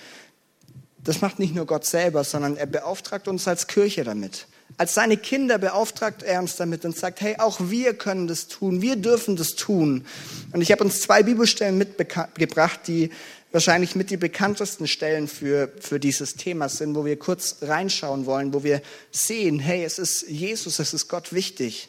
das 1.04 1.20
macht 1.20 1.38
nicht 1.38 1.54
nur 1.54 1.66
Gott 1.66 1.84
selber, 1.84 2.24
sondern 2.24 2.56
er 2.56 2.66
beauftragt 2.66 3.28
uns 3.28 3.48
als 3.48 3.66
Kirche 3.66 4.04
damit. 4.04 4.46
Als 4.76 4.94
seine 4.94 5.16
Kinder 5.16 5.58
beauftragt 5.58 6.22
er 6.22 6.40
uns 6.40 6.56
damit 6.56 6.84
und 6.84 6.96
sagt, 6.96 7.20
hey, 7.20 7.36
auch 7.38 7.58
wir 7.60 7.94
können 7.94 8.28
das 8.28 8.48
tun, 8.48 8.82
wir 8.82 8.96
dürfen 8.96 9.36
das 9.36 9.50
tun. 9.50 10.06
Und 10.52 10.60
ich 10.60 10.72
habe 10.72 10.84
uns 10.84 11.00
zwei 11.00 11.22
Bibelstellen 11.22 11.76
mitgebracht, 11.76 12.80
die 12.86 13.10
wahrscheinlich 13.52 13.96
mit 13.96 14.10
die 14.10 14.16
bekanntesten 14.16 14.86
Stellen 14.86 15.26
für, 15.26 15.72
für 15.80 15.98
dieses 15.98 16.34
Thema 16.34 16.68
sind, 16.68 16.94
wo 16.94 17.04
wir 17.04 17.18
kurz 17.18 17.56
reinschauen 17.62 18.26
wollen, 18.26 18.54
wo 18.54 18.62
wir 18.62 18.80
sehen, 19.10 19.58
hey, 19.58 19.84
es 19.84 19.98
ist 19.98 20.28
Jesus, 20.28 20.78
es 20.78 20.94
ist 20.94 21.08
Gott 21.08 21.32
wichtig. 21.32 21.88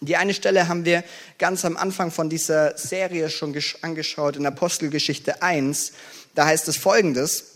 Die 0.00 0.16
eine 0.16 0.34
Stelle 0.34 0.68
haben 0.68 0.84
wir 0.84 1.04
ganz 1.38 1.64
am 1.64 1.76
Anfang 1.76 2.10
von 2.10 2.28
dieser 2.28 2.76
Serie 2.76 3.30
schon 3.30 3.56
angeschaut, 3.82 4.36
in 4.36 4.44
Apostelgeschichte 4.44 5.42
1. 5.42 5.92
Da 6.34 6.46
heißt 6.46 6.66
es 6.68 6.76
folgendes, 6.76 7.51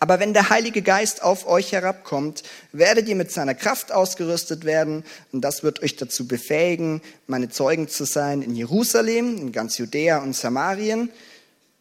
aber 0.00 0.20
wenn 0.20 0.32
der 0.32 0.48
Heilige 0.50 0.82
Geist 0.82 1.22
auf 1.22 1.46
euch 1.46 1.72
herabkommt, 1.72 2.44
werdet 2.72 3.08
ihr 3.08 3.16
mit 3.16 3.32
seiner 3.32 3.54
Kraft 3.54 3.90
ausgerüstet 3.90 4.64
werden. 4.64 5.04
Und 5.32 5.40
das 5.40 5.64
wird 5.64 5.82
euch 5.82 5.96
dazu 5.96 6.28
befähigen, 6.28 7.02
meine 7.26 7.48
Zeugen 7.48 7.88
zu 7.88 8.04
sein 8.04 8.42
in 8.42 8.54
Jerusalem, 8.54 9.36
in 9.38 9.52
ganz 9.52 9.78
Judäa 9.78 10.18
und 10.18 10.36
Samarien 10.36 11.10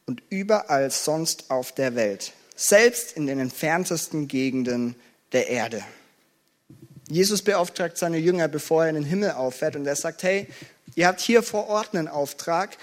und 0.08 0.24
überall 0.30 0.90
sonst 0.90 1.52
auf 1.52 1.72
der 1.74 1.96
Welt, 1.96 2.34
selbst 2.56 3.16
in 3.16 3.28
den 3.28 3.40
entferntesten 3.40 4.28
Gegenden 4.28 4.96
der 5.32 5.50
Erde. 5.50 5.84
Jesus 7.10 7.42
beauftragt 7.42 7.98
seine 7.98 8.18
Jünger, 8.18 8.48
bevor 8.48 8.84
er 8.84 8.90
in 8.90 8.96
den 8.96 9.06
Himmel 9.06 9.32
auffährt. 9.32 9.76
Und 9.76 9.86
er 9.86 9.96
sagt, 9.96 10.24
hey, 10.24 10.48
ihr 10.96 11.08
habt 11.08 11.22
hier 11.22 11.44
vor 11.44 11.68
Ort 11.68 11.94
einen 11.94 12.08
Auftrag, 12.08 12.78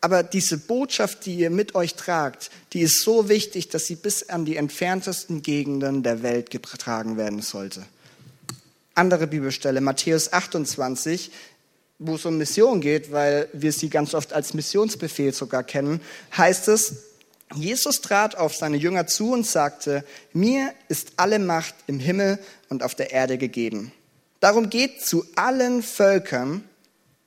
Aber 0.00 0.22
diese 0.22 0.58
Botschaft, 0.58 1.26
die 1.26 1.36
ihr 1.36 1.50
mit 1.50 1.74
euch 1.74 1.94
tragt, 1.94 2.50
die 2.72 2.82
ist 2.82 3.02
so 3.02 3.28
wichtig, 3.28 3.68
dass 3.68 3.86
sie 3.86 3.96
bis 3.96 4.28
an 4.28 4.44
die 4.44 4.56
entferntesten 4.56 5.42
Gegenden 5.42 6.02
der 6.02 6.22
Welt 6.22 6.50
getragen 6.50 7.16
werden 7.16 7.42
sollte. 7.42 7.84
Andere 8.94 9.26
Bibelstelle, 9.26 9.80
Matthäus 9.80 10.32
28, 10.32 11.32
wo 11.98 12.14
es 12.14 12.24
um 12.24 12.38
Mission 12.38 12.80
geht, 12.80 13.10
weil 13.10 13.48
wir 13.52 13.72
sie 13.72 13.90
ganz 13.90 14.14
oft 14.14 14.32
als 14.32 14.54
Missionsbefehl 14.54 15.32
sogar 15.32 15.64
kennen, 15.64 16.00
heißt 16.36 16.68
es, 16.68 16.94
Jesus 17.54 18.00
trat 18.02 18.36
auf 18.36 18.54
seine 18.54 18.76
Jünger 18.76 19.06
zu 19.06 19.32
und 19.32 19.46
sagte, 19.46 20.04
mir 20.32 20.72
ist 20.88 21.12
alle 21.16 21.38
Macht 21.38 21.74
im 21.86 21.98
Himmel 21.98 22.38
und 22.68 22.82
auf 22.82 22.94
der 22.94 23.10
Erde 23.10 23.38
gegeben. 23.38 23.92
Darum 24.40 24.70
geht 24.70 25.02
zu 25.02 25.24
allen 25.34 25.82
Völkern, 25.82 26.67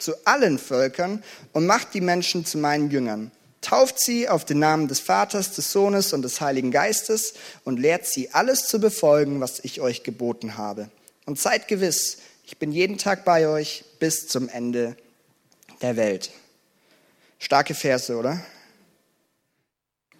zu 0.02 0.16
allen 0.26 0.60
Völkern 0.60 1.24
und 1.54 1.66
macht 1.66 1.94
die 1.94 2.02
Menschen 2.02 2.46
zu 2.46 2.58
meinen 2.58 2.90
Jüngern. 2.90 3.32
Tauft 3.62 4.00
sie 4.00 4.28
auf 4.28 4.44
den 4.44 4.60
Namen 4.60 4.88
des 4.88 5.00
Vaters, 5.00 5.54
des 5.54 5.72
Sohnes 5.72 6.14
und 6.14 6.24
des 6.24 6.42
Heiligen 6.42 6.72
Geistes 6.72 7.36
und 7.64 7.80
lehrt 7.80 8.08
sie 8.08 8.34
alles 8.34 8.68
zu 8.68 8.80
befolgen, 8.80 9.40
was 9.40 9.60
ich 9.60 9.82
euch 9.82 10.04
geboten 10.04 10.58
habe. 10.58 10.90
Und 11.26 11.40
seid 11.40 11.68
gewiss, 11.68 12.18
ich 12.46 12.58
bin 12.58 12.72
jeden 12.72 12.98
Tag 12.98 13.24
bei 13.24 13.48
euch 13.48 13.86
bis 14.00 14.28
zum 14.28 14.50
Ende 14.50 14.98
der 15.82 15.96
Welt. 15.96 16.32
Starke 17.38 17.76
Verse, 17.76 18.16
oder? 18.16 18.44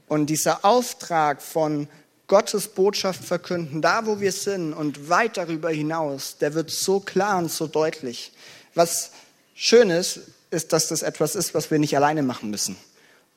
Und 0.08 0.28
dieser 0.28 0.64
Auftrag 0.64 1.42
von 1.42 1.88
Gottes 2.28 2.68
Botschaft 2.70 3.24
verkünden, 3.24 3.82
da 3.82 4.06
wo 4.06 4.20
wir 4.22 4.32
sind 4.32 4.74
und 4.74 5.10
weit 5.10 5.38
darüber 5.38 5.70
hinaus, 5.70 6.38
der 6.38 6.54
wird 6.54 6.70
so 6.70 7.00
klar 7.00 7.38
und 7.38 7.52
so 7.52 7.68
deutlich. 7.68 8.32
Was 8.74 9.12
schön 9.56 9.90
ist, 9.90 10.22
ist, 10.50 10.74
dass 10.74 10.88
das 10.88 11.02
etwas 11.02 11.36
ist, 11.36 11.54
was 11.54 11.72
wir 11.72 11.80
nicht 11.80 11.96
alleine 11.96 12.24
machen 12.24 12.50
müssen. 12.50 12.76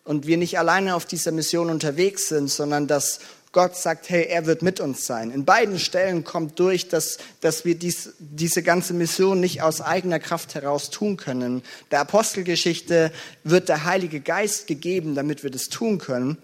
Und 0.05 0.27
wir 0.27 0.37
nicht 0.37 0.59
alleine 0.59 0.95
auf 0.95 1.07
dieser 1.07 1.33
Mission 1.33 1.71
unterwegs 1.71 2.29
sind, 2.29 2.51
sondern 2.51 2.87
dass 2.87 3.21
Gott 3.53 3.77
sagt, 3.77 4.11
hey, 4.11 4.27
er 4.29 4.47
wird 4.47 4.63
mit 4.63 4.81
uns 4.81 5.07
sein. 5.07 5.31
In 5.31 5.45
beiden 5.45 5.79
Stellen 5.79 6.25
kommt 6.25 6.59
durch, 6.59 6.89
dass, 6.89 7.19
dass 7.41 7.65
wir 7.65 7.77
dies, 7.77 8.11
diese 8.19 8.65
ganze 8.65 8.93
Mission 8.95 9.39
nicht 9.39 9.63
aus 9.63 9.81
eigener 9.81 10.19
Kraft 10.19 10.57
heraus 10.57 10.91
tun 10.91 11.17
können. 11.17 11.63
Der 11.93 12.01
Apostelgeschichte 12.01 13.13
wird 13.45 13.69
der 13.69 13.85
Heilige 13.85 14.21
Geist 14.21 14.67
gegeben, 14.67 15.15
damit 15.15 15.45
wir 15.45 15.51
das 15.51 15.69
tun 15.69 15.99
können. 15.99 16.37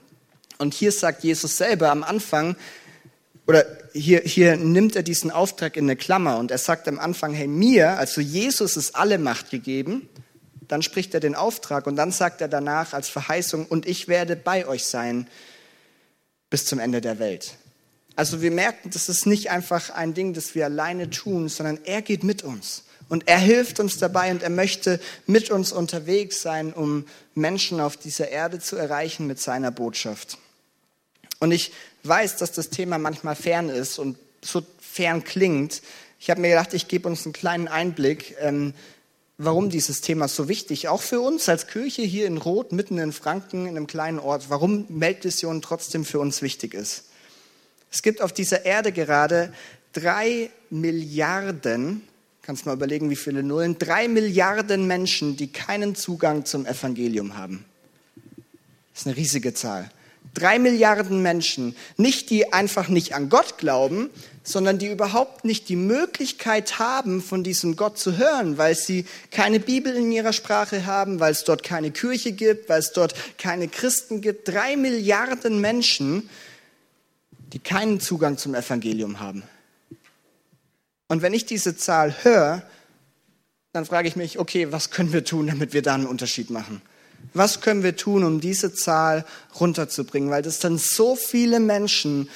Und 0.59 0.73
hier 0.73 0.93
sagt 0.93 1.25
Jesus 1.25 1.59
selber 1.59 1.91
am 1.91 2.05
Anfang, 2.05 2.55
oder 3.51 3.67
hier, 3.93 4.21
hier 4.21 4.57
nimmt 4.57 4.95
er 4.95 5.03
diesen 5.03 5.33
Auftrag 5.33 5.77
in 5.77 5.87
eine 5.87 5.97
Klammer 5.97 6.39
und 6.39 6.53
er 6.53 6.59
sagt 6.59 6.87
am 6.87 7.01
Anfang, 7.01 7.35
hey, 7.35 7.49
mir, 7.49 7.99
also 7.99 8.21
Jesus 8.21 8.77
ist 8.77 8.95
alle 8.95 9.19
Macht 9.19 9.51
gegeben. 9.51 10.09
Dann 10.69 10.83
spricht 10.83 11.15
er 11.15 11.19
den 11.19 11.35
Auftrag 11.35 11.89
und 11.89 11.97
dann 11.97 12.13
sagt 12.13 12.41
er 12.41 12.47
danach 12.47 12.93
als 12.93 13.09
Verheißung, 13.09 13.67
und 13.67 13.87
ich 13.87 14.07
werde 14.07 14.37
bei 14.37 14.69
euch 14.69 14.85
sein 14.85 15.27
bis 16.49 16.65
zum 16.65 16.79
Ende 16.79 17.01
der 17.01 17.19
Welt. 17.19 17.55
Also 18.15 18.41
wir 18.41 18.53
merken, 18.53 18.91
das 18.93 19.09
ist 19.09 19.27
nicht 19.27 19.51
einfach 19.51 19.91
ein 19.91 20.15
Ding, 20.15 20.33
das 20.33 20.55
wir 20.55 20.67
alleine 20.67 21.11
tun, 21.11 21.49
sondern 21.49 21.81
er 21.83 22.03
geht 22.03 22.23
mit 22.23 22.45
uns. 22.45 22.85
Und 23.09 23.27
er 23.27 23.39
hilft 23.39 23.81
uns 23.81 23.99
dabei 23.99 24.31
und 24.31 24.45
er 24.45 24.51
möchte 24.51 25.01
mit 25.27 25.51
uns 25.51 25.73
unterwegs 25.73 26.41
sein, 26.41 26.73
um 26.73 27.05
Menschen 27.35 27.81
auf 27.81 27.97
dieser 27.97 28.29
Erde 28.29 28.61
zu 28.61 28.77
erreichen 28.77 29.27
mit 29.27 29.41
seiner 29.41 29.73
Botschaft. 29.73 30.39
Und 31.41 31.51
ich 31.51 31.73
weiß, 32.05 32.37
dass 32.37 32.53
das 32.53 32.71
Thema 32.71 32.99
manchmal 32.99 33.37
fern 33.37 33.69
ist 33.69 33.99
und 33.99 34.17
so 34.43 34.63
fern 34.81 35.25
klingt. 35.25 35.83
Ich 36.19 36.31
habe 36.31 36.41
mir 36.41 36.49
gedacht, 36.49 36.75
ich 36.75 36.89
gebe 36.89 37.09
uns 37.09 37.25
einen 37.25 37.33
kleinen 37.33 37.69
Einblick, 37.69 38.37
ähm, 38.41 38.75
warum 39.39 39.71
dieses 39.71 40.03
Thema 40.03 40.29
so 40.29 40.49
wichtig, 40.49 40.89
auch 40.89 41.01
für 41.01 41.21
uns 41.21 41.49
als 41.49 41.67
Kirche 41.67 42.03
hier 42.03 42.27
in 42.27 42.37
Rot, 42.37 42.73
mitten 42.73 42.99
in 42.99 43.13
Franken, 43.13 43.67
in 43.67 43.77
einem 43.77 43.87
kleinen 43.87 44.19
Ort, 44.19 44.51
warum 44.51 44.87
Weltvision 44.89 45.63
trotzdem 45.63 46.05
für 46.05 46.21
uns 46.21 46.43
wichtig 46.43 46.75
ist. 46.75 47.05
Es 47.91 48.03
gibt 48.03 48.21
auf 48.21 48.33
dieser 48.33 48.65
Erde 48.65 48.93
gerade 48.93 49.53
drei 49.93 50.51
Milliarden, 50.69 52.03
kannst 52.43 52.67
mal 52.67 52.75
überlegen, 52.75 53.11
wie 53.11 53.17
viele 53.17 53.43
Nullen, 53.43 53.79
drei 53.79 54.09
Milliarden 54.09 54.87
Menschen, 54.87 55.37
die 55.37 55.51
keinen 55.51 55.95
Zugang 55.95 56.45
zum 56.45 56.67
Evangelium 56.67 57.37
haben. 57.37 57.65
Das 58.93 59.03
ist 59.03 59.07
eine 59.07 59.17
riesige 59.17 59.55
Zahl. 59.55 59.91
Drei 60.35 60.59
Milliarden 60.59 61.23
Menschen, 61.23 61.75
nicht 61.97 62.31
die 62.31 62.53
einfach 62.53 62.89
nicht 62.89 63.15
an 63.15 63.29
Gott 63.29 63.59
glauben, 63.59 64.11
sondern 64.43 64.79
die 64.79 64.91
überhaupt 64.91 65.45
nicht 65.45 65.69
die 65.69 65.77
Möglichkeit 65.77 66.79
haben, 66.79 67.21
von 67.21 67.43
diesem 67.43 67.77
Gott 67.77 67.99
zu 67.99 68.17
hören, 68.17 68.57
weil 68.57 68.75
sie 68.75 69.07
keine 69.31 69.61
Bibel 69.61 69.95
in 69.95 70.11
ihrer 70.13 70.33
Sprache 70.33 70.87
haben, 70.87 71.21
weil 71.21 71.33
es 71.33 71.45
dort 71.45 71.63
keine 71.63 71.91
Kirche 71.91 72.33
gibt, 72.33 72.69
weil 72.69 72.81
es 72.81 72.93
dort 72.93 73.15
keine 73.39 73.69
Christen 73.69 74.21
gibt. 74.21 74.49
Drei 74.49 74.77
Milliarden 74.77 75.61
Menschen, 75.61 76.29
die 77.53 77.59
keinen 77.59 78.01
Zugang 78.01 78.39
zum 78.39 78.55
Evangelium 78.55 79.21
haben. 79.21 79.43
Und 81.09 81.23
wenn 81.23 81.35
ich 81.35 81.45
diese 81.45 81.77
Zahl 81.77 82.15
höre, 82.23 82.63
dann 83.73 83.85
frage 83.85 84.09
ich 84.09 84.17
mich, 84.17 84.39
okay, 84.39 84.73
was 84.73 84.91
können 84.91 85.13
wir 85.13 85.25
tun, 85.25 85.49
damit 85.49 85.73
wir 85.73 85.83
da 85.83 85.95
einen 85.95 86.07
Unterschied 86.07 86.51
machen? 86.51 86.83
Was 87.33 87.61
können 87.61 87.83
wir 87.83 87.97
tun, 87.97 88.25
um 88.25 88.41
diese 88.41 88.75
Zahl 88.75 89.25
runterzubringen? 89.59 90.31
Weil 90.31 90.43
das 90.43 90.61
sind 90.61 90.81
so 90.81 91.15
viele 91.17 91.61
Menschen, 91.61 92.29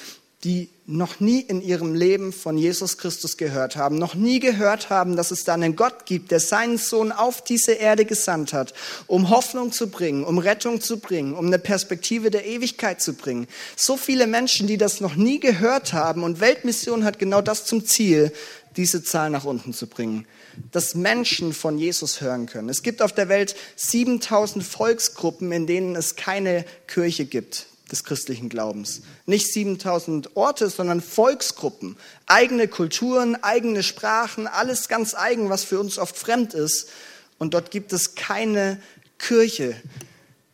die 0.45 0.69
noch 0.85 1.19
nie 1.19 1.39
in 1.39 1.61
ihrem 1.61 1.95
Leben 1.95 2.31
von 2.31 2.55
Jesus 2.55 2.99
Christus 2.99 3.37
gehört 3.37 3.75
haben, 3.75 3.97
noch 3.97 4.13
nie 4.13 4.39
gehört 4.39 4.91
haben, 4.91 5.15
dass 5.15 5.31
es 5.31 5.43
da 5.43 5.55
einen 5.55 5.75
Gott 5.75 6.05
gibt, 6.05 6.29
der 6.29 6.39
seinen 6.39 6.77
Sohn 6.77 7.11
auf 7.11 7.43
diese 7.43 7.71
Erde 7.71 8.05
gesandt 8.05 8.53
hat, 8.53 8.75
um 9.07 9.31
Hoffnung 9.31 9.71
zu 9.71 9.89
bringen, 9.89 10.23
um 10.23 10.37
Rettung 10.37 10.81
zu 10.81 10.99
bringen, 10.99 11.33
um 11.33 11.47
eine 11.47 11.57
Perspektive 11.57 12.29
der 12.29 12.45
Ewigkeit 12.45 13.01
zu 13.01 13.13
bringen. 13.13 13.47
So 13.75 13.97
viele 13.97 14.27
Menschen, 14.27 14.67
die 14.67 14.77
das 14.77 15.01
noch 15.01 15.15
nie 15.15 15.39
gehört 15.39 15.93
haben 15.93 16.23
und 16.23 16.39
Weltmission 16.39 17.03
hat 17.03 17.17
genau 17.17 17.41
das 17.41 17.65
zum 17.65 17.83
Ziel, 17.83 18.31
diese 18.77 19.03
Zahl 19.03 19.31
nach 19.31 19.45
unten 19.45 19.73
zu 19.73 19.87
bringen 19.87 20.27
dass 20.71 20.95
Menschen 20.95 21.53
von 21.53 21.77
Jesus 21.77 22.21
hören 22.21 22.45
können. 22.45 22.69
Es 22.69 22.83
gibt 22.83 23.01
auf 23.01 23.13
der 23.13 23.29
Welt 23.29 23.55
7000 23.75 24.63
Volksgruppen, 24.63 25.51
in 25.51 25.67
denen 25.67 25.95
es 25.95 26.15
keine 26.15 26.65
Kirche 26.87 27.25
gibt 27.25 27.67
des 27.91 28.03
christlichen 28.03 28.49
Glaubens. 28.49 29.01
Nicht 29.25 29.51
7000 29.53 30.35
Orte, 30.35 30.69
sondern 30.69 31.01
Volksgruppen. 31.01 31.97
Eigene 32.25 32.67
Kulturen, 32.67 33.41
eigene 33.43 33.83
Sprachen, 33.83 34.47
alles 34.47 34.87
ganz 34.87 35.13
eigen, 35.13 35.49
was 35.49 35.63
für 35.63 35.79
uns 35.79 35.97
oft 35.97 36.17
fremd 36.17 36.53
ist. 36.53 36.89
Und 37.37 37.53
dort 37.53 37.71
gibt 37.71 37.93
es 37.93 38.15
keine 38.15 38.81
Kirche. 39.19 39.75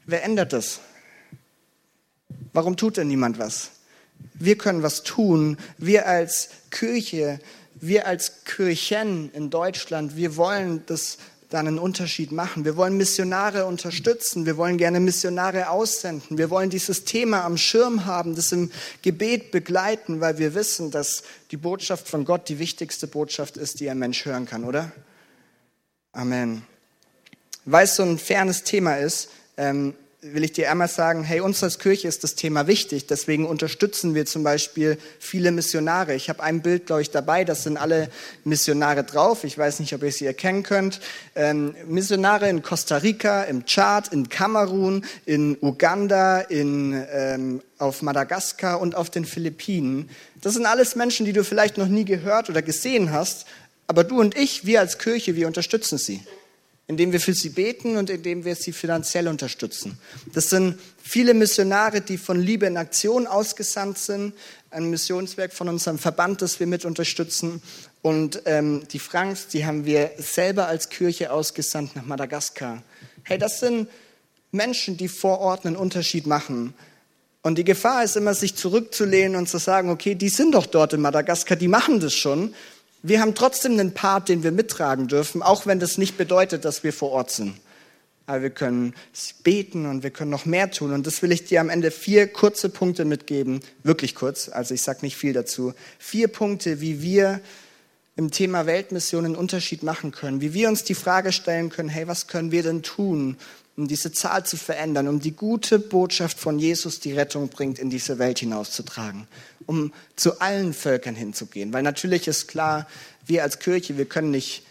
Wer 0.05 0.23
ändert 0.23 0.53
das? 0.53 0.79
Warum 2.53 2.75
tut 2.75 2.97
denn 2.97 3.07
niemand 3.07 3.39
was? 3.39 3.71
Wir 4.33 4.57
können 4.57 4.83
was 4.83 5.03
tun. 5.03 5.57
Wir 5.77 6.07
als 6.07 6.49
Kirche 6.69 7.39
wir 7.81 8.07
als 8.07 8.43
Kirchen 8.45 9.31
in 9.33 9.49
Deutschland, 9.49 10.15
wir 10.15 10.37
wollen 10.37 10.83
das 10.85 11.17
dann 11.49 11.67
einen 11.67 11.79
Unterschied 11.79 12.31
machen. 12.31 12.63
Wir 12.63 12.77
wollen 12.77 12.95
Missionare 12.95 13.65
unterstützen. 13.65 14.45
Wir 14.45 14.55
wollen 14.55 14.77
gerne 14.77 14.99
Missionare 14.99 15.69
aussenden. 15.69 16.37
Wir 16.37 16.49
wollen 16.49 16.69
dieses 16.69 17.03
Thema 17.03 17.43
am 17.43 17.57
Schirm 17.57 18.05
haben, 18.05 18.35
das 18.35 18.51
im 18.51 18.71
Gebet 19.01 19.51
begleiten, 19.51 20.21
weil 20.21 20.37
wir 20.37 20.55
wissen, 20.55 20.91
dass 20.91 21.23
die 21.51 21.57
Botschaft 21.57 22.07
von 22.07 22.23
Gott 22.23 22.47
die 22.47 22.59
wichtigste 22.59 23.07
Botschaft 23.07 23.57
ist, 23.57 23.81
die 23.81 23.89
ein 23.89 23.99
Mensch 23.99 24.23
hören 24.25 24.45
kann, 24.45 24.63
oder? 24.63 24.91
Amen. 26.13 26.63
Weil 27.65 27.83
es 27.85 27.95
so 27.95 28.03
ein 28.03 28.17
fernes 28.17 28.63
Thema 28.63 28.95
ist, 28.95 29.29
ähm, 29.57 29.93
will 30.23 30.43
ich 30.43 30.53
dir 30.53 30.69
einmal 30.69 30.87
sagen, 30.87 31.23
hey, 31.23 31.39
uns 31.39 31.63
als 31.63 31.79
Kirche 31.79 32.07
ist 32.07 32.23
das 32.23 32.35
Thema 32.35 32.67
wichtig, 32.67 33.07
deswegen 33.07 33.47
unterstützen 33.47 34.13
wir 34.13 34.27
zum 34.27 34.43
Beispiel 34.43 34.99
viele 35.19 35.51
Missionare. 35.51 36.13
Ich 36.13 36.29
habe 36.29 36.43
ein 36.43 36.61
Bild, 36.61 36.85
glaube 36.85 37.01
ich, 37.01 37.09
dabei, 37.09 37.43
das 37.43 37.63
sind 37.63 37.75
alle 37.75 38.07
Missionare 38.43 39.03
drauf. 39.03 39.43
Ich 39.43 39.57
weiß 39.57 39.79
nicht, 39.79 39.95
ob 39.95 40.03
ihr 40.03 40.11
sie 40.11 40.27
erkennen 40.27 40.61
könnt. 40.61 40.99
Ähm, 41.33 41.73
Missionare 41.87 42.49
in 42.49 42.61
Costa 42.61 42.97
Rica, 42.97 43.43
im 43.43 43.65
Tschad, 43.65 44.13
in 44.13 44.29
Kamerun, 44.29 45.05
in 45.25 45.57
Uganda, 45.59 46.41
in, 46.41 47.03
ähm, 47.11 47.61
auf 47.79 48.03
Madagaskar 48.03 48.79
und 48.79 48.93
auf 48.93 49.09
den 49.09 49.25
Philippinen. 49.25 50.07
Das 50.39 50.53
sind 50.53 50.67
alles 50.67 50.95
Menschen, 50.95 51.25
die 51.25 51.33
du 51.33 51.43
vielleicht 51.43 51.79
noch 51.79 51.87
nie 51.87 52.05
gehört 52.05 52.47
oder 52.47 52.61
gesehen 52.61 53.11
hast, 53.11 53.47
aber 53.87 54.03
du 54.03 54.19
und 54.19 54.37
ich, 54.37 54.67
wir 54.67 54.81
als 54.81 54.99
Kirche, 54.99 55.35
wir 55.35 55.47
unterstützen 55.47 55.97
sie 55.97 56.23
indem 56.91 57.13
wir 57.13 57.21
für 57.21 57.33
sie 57.33 57.47
beten 57.47 57.95
und 57.95 58.09
indem 58.09 58.43
wir 58.43 58.53
sie 58.53 58.73
finanziell 58.73 59.29
unterstützen. 59.29 59.97
Das 60.33 60.49
sind 60.49 60.77
viele 61.01 61.33
Missionare, 61.33 62.01
die 62.01 62.17
von 62.17 62.37
Liebe 62.37 62.65
in 62.65 62.75
Aktion 62.75 63.27
ausgesandt 63.27 63.97
sind, 63.97 64.33
ein 64.71 64.89
Missionswerk 64.89 65.53
von 65.53 65.69
unserem 65.69 65.97
Verband, 65.97 66.41
das 66.41 66.59
wir 66.59 66.67
mit 66.67 66.83
unterstützen. 66.83 67.61
Und 68.01 68.41
ähm, 68.43 68.83
die 68.91 68.99
Franks, 68.99 69.47
die 69.47 69.65
haben 69.65 69.85
wir 69.85 70.11
selber 70.17 70.67
als 70.67 70.89
Kirche 70.89 71.31
ausgesandt 71.31 71.95
nach 71.95 72.05
Madagaskar. 72.05 72.83
Hey, 73.23 73.37
das 73.37 73.61
sind 73.61 73.87
Menschen, 74.51 74.97
die 74.97 75.07
vor 75.07 75.39
Ort 75.39 75.65
einen 75.65 75.77
Unterschied 75.77 76.27
machen. 76.27 76.73
Und 77.41 77.57
die 77.57 77.63
Gefahr 77.63 78.03
ist 78.03 78.17
immer, 78.17 78.33
sich 78.33 78.55
zurückzulehnen 78.55 79.37
und 79.37 79.47
zu 79.47 79.59
sagen, 79.59 79.91
okay, 79.91 80.15
die 80.15 80.27
sind 80.27 80.55
doch 80.55 80.65
dort 80.65 80.91
in 80.91 80.99
Madagaskar, 80.99 81.55
die 81.55 81.69
machen 81.69 82.01
das 82.01 82.13
schon. 82.13 82.53
Wir 83.03 83.19
haben 83.19 83.33
trotzdem 83.33 83.73
einen 83.73 83.93
Part, 83.93 84.29
den 84.29 84.43
wir 84.43 84.51
mittragen 84.51 85.07
dürfen, 85.07 85.41
auch 85.41 85.65
wenn 85.65 85.79
das 85.79 85.97
nicht 85.97 86.17
bedeutet, 86.17 86.65
dass 86.65 86.83
wir 86.83 86.93
vor 86.93 87.11
Ort 87.11 87.31
sind. 87.31 87.55
aber 88.27 88.43
wir 88.43 88.49
können 88.49 88.93
beten 89.43 89.85
und 89.85 90.03
wir 90.03 90.11
können 90.11 90.31
noch 90.31 90.45
mehr 90.45 90.71
tun. 90.71 90.93
Und 90.93 91.05
das 91.07 91.21
will 91.21 91.31
ich 91.31 91.45
dir 91.45 91.59
am 91.59 91.69
Ende 91.69 91.91
vier 91.91 92.27
kurze 92.27 92.69
Punkte 92.69 93.03
mitgeben, 93.03 93.59
wirklich 93.83 94.15
kurz, 94.15 94.49
also 94.49 94.73
ich 94.73 94.83
sage 94.83 94.99
nicht 95.01 95.17
viel 95.17 95.33
dazu. 95.33 95.73
Vier 95.99 96.27
Punkte, 96.27 96.79
wie 96.79 97.01
wir 97.01 97.41
im 98.15 98.31
Thema 98.31 98.65
Weltmission 98.65 99.25
einen 99.25 99.35
Unterschied 99.35 99.83
machen 99.83 100.11
können, 100.11 100.41
wie 100.41 100.53
wir 100.53 100.69
uns 100.69 100.83
die 100.83 100.95
Frage 100.95 101.31
stellen 101.31 101.69
können, 101.69 101.89
hey, 101.89 102.07
was 102.07 102.27
können 102.27 102.51
wir 102.51 102.61
denn 102.61 102.83
tun, 102.83 103.37
um 103.77 103.87
diese 103.87 104.11
Zahl 104.11 104.45
zu 104.45 104.57
verändern, 104.57 105.07
um 105.07 105.19
die 105.19 105.31
gute 105.31 105.79
Botschaft 105.79 106.39
von 106.39 106.59
Jesus, 106.59 106.99
die 106.99 107.13
Rettung 107.13 107.49
bringt, 107.49 107.79
in 107.79 107.89
diese 107.89 108.19
Welt 108.19 108.39
hinauszutragen, 108.39 109.27
um 109.65 109.93
zu 110.15 110.39
allen 110.39 110.73
Völkern 110.73 111.15
hinzugehen. 111.15 111.73
Weil 111.73 111.83
natürlich 111.83 112.27
ist 112.27 112.47
klar, 112.47 112.87
wir 113.25 113.43
als 113.43 113.59
Kirche, 113.59 113.97
wir 113.97 114.05
können 114.05 114.31
nicht 114.31 114.63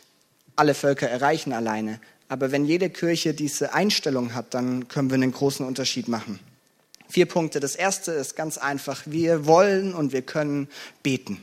alle 0.57 0.75
Völker 0.75 1.09
erreichen 1.09 1.53
alleine. 1.53 2.01
Aber 2.29 2.53
wenn 2.53 2.65
jede 2.65 2.91
Kirche 2.91 3.35
diese 3.35 3.73
Einstellung 3.73 4.35
hat, 4.35 4.55
dann 4.55 4.89
können 4.89 5.11
wir 5.11 5.17
einen 5.17 5.33
großen 5.33 5.67
Unterschied 5.67 6.07
machen. 6.07 6.39
Vier 7.09 7.27
Punkte. 7.27 7.59
Das 7.59 7.75
erste 7.75 8.13
ist 8.13 8.37
ganz 8.37 8.57
einfach. 8.57 9.03
Wir 9.07 9.47
wollen 9.47 9.95
und 9.95 10.13
wir 10.13 10.23
können 10.23 10.69
beten. 11.03 11.43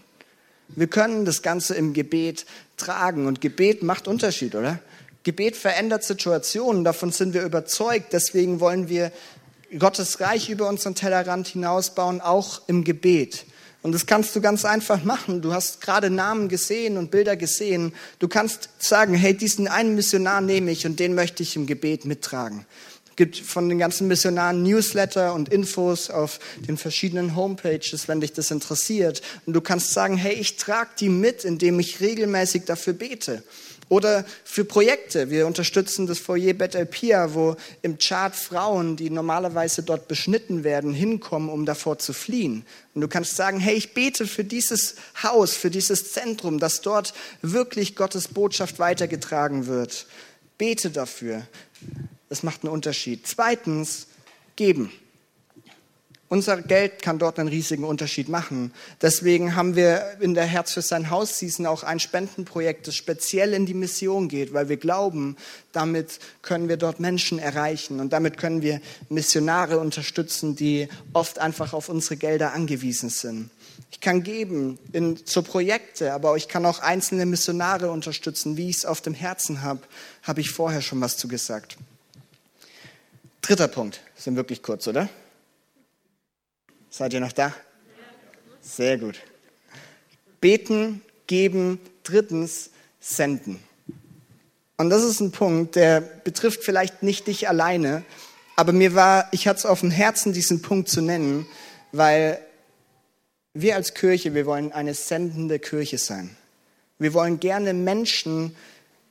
Wir 0.70 0.88
können 0.88 1.26
das 1.26 1.42
Ganze 1.42 1.76
im 1.76 1.94
Gebet 1.94 2.46
tragen 2.78 3.28
und 3.28 3.42
Gebet 3.42 3.84
macht 3.84 4.08
Unterschied, 4.08 4.56
oder? 4.56 4.80
Gebet 5.28 5.58
verändert 5.58 6.06
Situationen, 6.06 6.86
davon 6.86 7.12
sind 7.12 7.34
wir 7.34 7.44
überzeugt. 7.44 8.14
Deswegen 8.14 8.62
wollen 8.62 8.88
wir 8.88 9.12
Gottes 9.78 10.22
Reich 10.22 10.50
über 10.50 10.70
unseren 10.70 10.96
Tellerrand 10.96 11.50
hinausbauen, 11.50 12.22
auch 12.22 12.62
im 12.68 12.86
Gebet. 12.86 13.44
Und 13.84 13.92
das 13.92 14.06
kannst 14.06 14.38
du 14.38 14.40
ganz 14.40 14.64
einfach 14.64 15.04
machen. 15.04 15.42
Du 15.42 15.52
hast 15.52 15.82
gerade 15.82 16.10
Namen 16.10 16.48
gesehen 16.48 16.96
und 16.96 17.12
Bilder 17.12 17.36
gesehen. 17.36 17.92
Du 18.20 18.30
kannst 18.30 18.70
sagen, 18.80 19.16
hey, 19.16 19.36
diesen 19.36 19.68
einen 19.68 19.96
Missionar 19.96 20.40
nehme 20.40 20.72
ich 20.72 20.86
und 20.86 20.98
den 20.98 21.14
möchte 21.14 21.44
ich 21.44 21.58
im 21.58 21.68
Gebet 21.68 22.06
mittragen 22.06 22.66
gibt 23.18 23.36
von 23.36 23.68
den 23.68 23.80
ganzen 23.80 24.08
Missionaren 24.08 24.62
Newsletter 24.62 25.34
und 25.34 25.50
Infos 25.50 26.12
auf 26.12 26.40
den 26.68 26.78
verschiedenen 26.78 27.36
Homepages, 27.36 28.08
wenn 28.08 28.22
dich 28.22 28.32
das 28.32 28.52
interessiert. 28.52 29.24
Und 29.48 29.54
du 29.54 29.60
kannst 29.60 29.92
sagen, 29.92 30.16
hey, 30.18 30.36
ich 30.36 30.56
trage 30.56 30.92
die 31.00 31.10
mit, 31.10 31.44
indem 31.44 31.80
ich 31.80 32.00
regelmäßig 32.00 32.66
dafür 32.66 32.94
bete. 32.94 33.44
Oder 33.90 34.26
für 34.44 34.66
Projekte. 34.66 35.30
Wir 35.30 35.48
unterstützen 35.48 36.08
das 36.08 36.20
Foyer 36.20 36.54
Betel 36.54 36.86
Pia, 36.86 37.34
wo 37.34 37.56
im 37.82 37.98
Chart 37.98 38.36
Frauen, 38.36 38.98
die 38.98 39.10
normalerweise 39.10 39.82
dort 39.84 40.08
beschnitten 40.08 40.64
werden, 40.64 40.94
hinkommen, 40.94 41.50
um 41.50 41.66
davor 41.66 41.98
zu 41.98 42.12
fliehen. 42.12 42.66
Und 42.94 43.02
du 43.02 43.08
kannst 43.08 43.36
sagen, 43.36 43.60
hey, 43.60 43.76
ich 43.76 43.94
bete 43.94 44.28
für 44.28 44.44
dieses 44.44 44.96
Haus, 45.24 45.54
für 45.54 45.70
dieses 45.70 46.12
Zentrum, 46.12 46.60
dass 46.60 46.82
dort 46.82 47.14
wirklich 47.42 47.96
Gottes 47.96 48.28
Botschaft 48.28 48.80
weitergetragen 48.80 49.68
wird. 49.68 50.06
Bete 50.58 50.90
dafür. 50.90 51.48
Das 52.28 52.44
macht 52.44 52.64
einen 52.64 52.74
Unterschied. 52.74 53.26
Zweitens, 53.26 54.08
geben. 54.58 54.92
Unser 56.30 56.62
Geld 56.62 57.02
kann 57.02 57.20
dort 57.20 57.40
einen 57.40 57.48
riesigen 57.48 57.86
Unterschied 57.86 58.28
machen. 58.28 58.74
Deswegen 59.02 59.56
haben 59.56 59.78
wir 59.78 60.18
in 60.20 60.34
der 60.34 60.44
Herz 60.44 60.74
für 60.74 60.82
sein 60.82 61.10
Haus 61.10 61.40
Season 61.40 61.66
auch 61.66 61.84
ein 61.84 62.02
Spendenprojekt, 62.02 62.86
das 62.86 62.96
speziell 62.96 63.54
in 63.54 63.66
die 63.66 63.74
Mission 63.74 64.28
geht, 64.28 64.54
weil 64.54 64.68
wir 64.68 64.76
glauben, 64.76 65.38
damit 65.72 66.20
können 66.42 66.68
wir 66.68 66.76
dort 66.76 67.00
Menschen 67.00 67.40
erreichen 67.40 68.02
und 68.02 68.12
damit 68.12 68.38
können 68.38 68.62
wir 68.62 68.82
Missionare 69.08 69.80
unterstützen, 69.80 70.58
die 70.58 70.90
oft 71.14 71.40
einfach 71.40 71.72
auf 71.72 71.88
unsere 71.88 72.18
Gelder 72.18 72.54
angewiesen 72.54 73.10
sind. 73.10 73.50
Ich 73.90 74.02
kann 74.02 74.22
geben 74.22 74.78
in, 74.92 75.26
zu 75.26 75.44
Projekte, 75.44 76.12
aber 76.12 76.36
ich 76.36 76.50
kann 76.50 76.66
auch 76.66 76.80
einzelne 76.80 77.26
Missionare 77.26 77.90
unterstützen, 77.90 78.58
wie 78.58 78.70
ich 78.70 78.78
es 78.78 78.86
auf 78.86 79.00
dem 79.00 79.14
Herzen 79.14 79.62
habe, 79.62 79.80
habe 80.24 80.42
ich 80.42 80.52
vorher 80.52 80.82
schon 80.82 81.00
was 81.00 81.16
zu 81.16 81.30
gesagt. 81.30 81.78
Dritter 83.42 83.70
Punkt, 83.70 84.02
sind 84.18 84.36
wirklich 84.36 84.62
kurz, 84.62 84.88
oder? 84.88 85.08
Seid 86.98 87.14
ihr 87.14 87.20
noch 87.20 87.32
da? 87.32 87.54
Sehr 88.60 88.98
gut. 88.98 89.20
Beten, 90.42 91.04
geben, 91.28 91.80
drittens 92.02 92.72
senden. 93.00 93.60
Und 94.78 94.90
das 94.90 95.04
ist 95.04 95.20
ein 95.20 95.30
Punkt, 95.32 95.76
der 95.76 96.02
betrifft 96.02 96.64
vielleicht 96.64 97.04
nicht 97.04 97.28
dich 97.28 97.48
alleine, 97.48 98.04
aber 98.56 98.72
mir 98.72 98.96
war, 98.96 99.28
ich 99.32 99.48
hatte 99.48 99.60
es 99.60 99.66
auf 99.68 99.82
dem 99.82 99.92
Herzen, 99.92 100.34
diesen 100.34 100.64
Punkt 100.64 100.90
zu 100.90 101.02
nennen, 101.02 101.46
weil 101.92 102.40
wir 103.54 103.76
als 103.76 103.94
Kirche, 103.94 104.34
wir 104.34 104.48
wollen 104.48 104.72
eine 104.72 104.96
sendende 104.96 105.60
Kirche 105.60 106.00
sein. 106.00 106.36
Wir 106.98 107.14
wollen 107.14 107.40
gerne 107.40 107.76
Menschen 107.76 108.56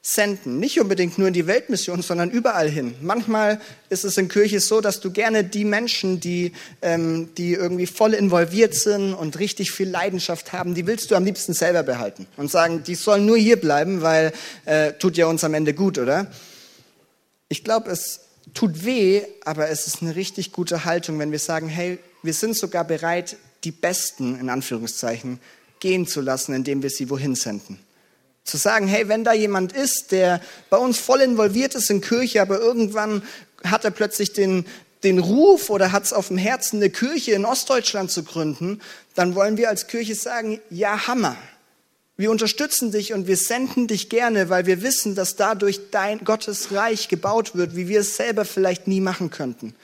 senden. 0.07 0.61
Nicht 0.61 0.81
unbedingt 0.81 1.19
nur 1.19 1.27
in 1.27 1.35
die 1.35 1.49
Weltmission, 1.49 2.01
sondern 2.01 2.31
überall 2.31 2.71
hin. 2.71 2.95
Manchmal 3.01 3.61
ist 3.89 4.05
es 4.05 4.17
in 4.17 4.29
Kirche 4.29 4.61
so, 4.61 4.81
dass 4.81 5.01
du 5.01 5.11
gerne 5.11 5.43
die 5.43 5.65
Menschen, 5.65 6.21
die, 6.21 6.53
ähm, 6.81 7.31
die 7.37 7.55
irgendwie 7.55 7.87
voll 7.87 8.15
involviert 8.15 8.75
sind 8.75 9.15
und 9.15 9.37
richtig 9.41 9.73
viel 9.73 9.89
Leidenschaft 9.89 10.53
haben, 10.53 10.77
die 10.77 10.87
willst 10.87 11.11
du 11.11 11.17
am 11.17 11.25
liebsten 11.25 11.55
selber 11.55 11.83
behalten 11.83 12.29
und 12.37 12.53
sagen, 12.53 12.85
die 12.85 12.95
sollen 12.95 13.27
nur 13.27 13.37
hier 13.37 13.57
bleiben, 13.57 14.01
weil 14.01 14.33
äh, 14.65 14.93
tut 14.93 15.17
ja 15.17 15.27
uns 15.27 15.43
am 15.43 15.55
Ende 15.55 15.75
gut, 15.75 15.99
oder? 15.99 16.31
Ich 17.49 17.65
glaube, 17.65 17.91
es 17.91 18.21
tut 18.55 18.85
weh, 18.85 19.23
aber 19.45 19.71
es 19.71 19.89
ist 19.89 20.03
eine 20.03 20.15
richtig 20.15 20.53
gute 20.53 20.85
Haltung, 20.85 21.19
wenn 21.19 21.33
wir 21.33 21.41
sagen, 21.41 21.67
hey, 21.67 21.99
wir 22.23 22.33
sind 22.33 22.57
sogar 22.57 22.85
bereit, 22.85 23.37
die 23.65 23.73
Besten, 23.73 24.39
in 24.39 24.51
Anführungszeichen, 24.51 25.41
gehen 25.81 26.07
zu 26.07 26.21
lassen, 26.21 26.55
indem 26.55 26.85
wir 26.85 26.91
sie 26.91 27.11
wohin 27.11 27.35
senden. 27.35 27.81
Zu 28.47 28.57
sagen, 28.57 28.87
hey, 28.87 29.09
wenn 29.09 29.25
da 29.25 29.35
jemand 29.35 29.73
ist, 29.73 30.13
der 30.13 30.41
bei 30.71 30.79
uns 30.79 30.99
voll 30.99 31.21
involviert 31.21 31.75
ist 31.75 31.91
in 31.91 32.01
Kirche, 32.01 32.41
aber 32.41 32.59
irgendwann 32.59 33.23
hat 33.65 33.85
er 33.85 33.91
plötzlich 33.91 34.33
den, 34.33 34.65
den 35.05 35.19
Ruf 35.19 35.69
oder 35.69 35.93
hat 35.93 36.05
es 36.05 36.15
auf 36.15 36.29
dem 36.29 36.39
Herzen, 36.39 36.77
eine 36.77 36.89
Kirche 36.89 37.33
in 37.33 37.45
Ostdeutschland 37.45 38.11
zu 38.11 38.23
gründen, 38.23 38.81
dann 39.15 39.35
wollen 39.35 39.59
wir 39.59 39.69
als 39.69 39.89
Kirche 39.89 40.15
sagen, 40.15 40.61
ja, 40.71 41.07
Hammer. 41.07 41.37
Wir 42.17 42.31
unterstützen 42.31 42.93
dich 42.93 43.13
und 43.13 43.27
wir 43.27 43.37
senden 43.37 43.89
dich 43.89 44.09
gerne, 44.09 44.49
weil 44.49 44.65
wir 44.65 44.81
wissen, 44.81 45.15
dass 45.15 45.37
dadurch 45.37 45.91
dein 45.91 46.25
Gottes 46.25 46.73
Reich 46.73 47.09
gebaut 47.09 47.55
wird, 47.55 47.77
wie 47.77 47.89
wir 47.89 48.01
es 48.01 48.17
selber 48.17 48.47
vielleicht 48.47 48.89
nie 48.89 49.01
machen 49.01 49.29
könnten 49.29 49.75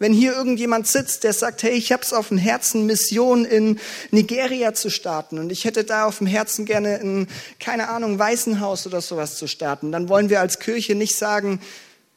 wenn 0.00 0.14
hier 0.14 0.32
irgendjemand 0.32 0.86
sitzt, 0.86 1.24
der 1.24 1.34
sagt, 1.34 1.62
hey, 1.62 1.72
ich 1.72 1.92
habe 1.92 2.02
es 2.02 2.14
auf 2.14 2.28
dem 2.28 2.38
Herzen, 2.38 2.86
Mission 2.86 3.44
in 3.44 3.78
Nigeria 4.10 4.72
zu 4.72 4.90
starten 4.90 5.38
und 5.38 5.52
ich 5.52 5.66
hätte 5.66 5.84
da 5.84 6.06
auf 6.06 6.18
dem 6.18 6.26
Herzen 6.26 6.64
gerne 6.64 6.98
ein, 7.00 7.28
keine 7.60 7.90
Ahnung, 7.90 8.18
Waisenhaus 8.18 8.86
oder 8.86 9.02
sowas 9.02 9.36
zu 9.36 9.46
starten, 9.46 9.92
dann 9.92 10.08
wollen 10.08 10.30
wir 10.30 10.40
als 10.40 10.58
Kirche 10.58 10.94
nicht 10.94 11.14
sagen, 11.14 11.60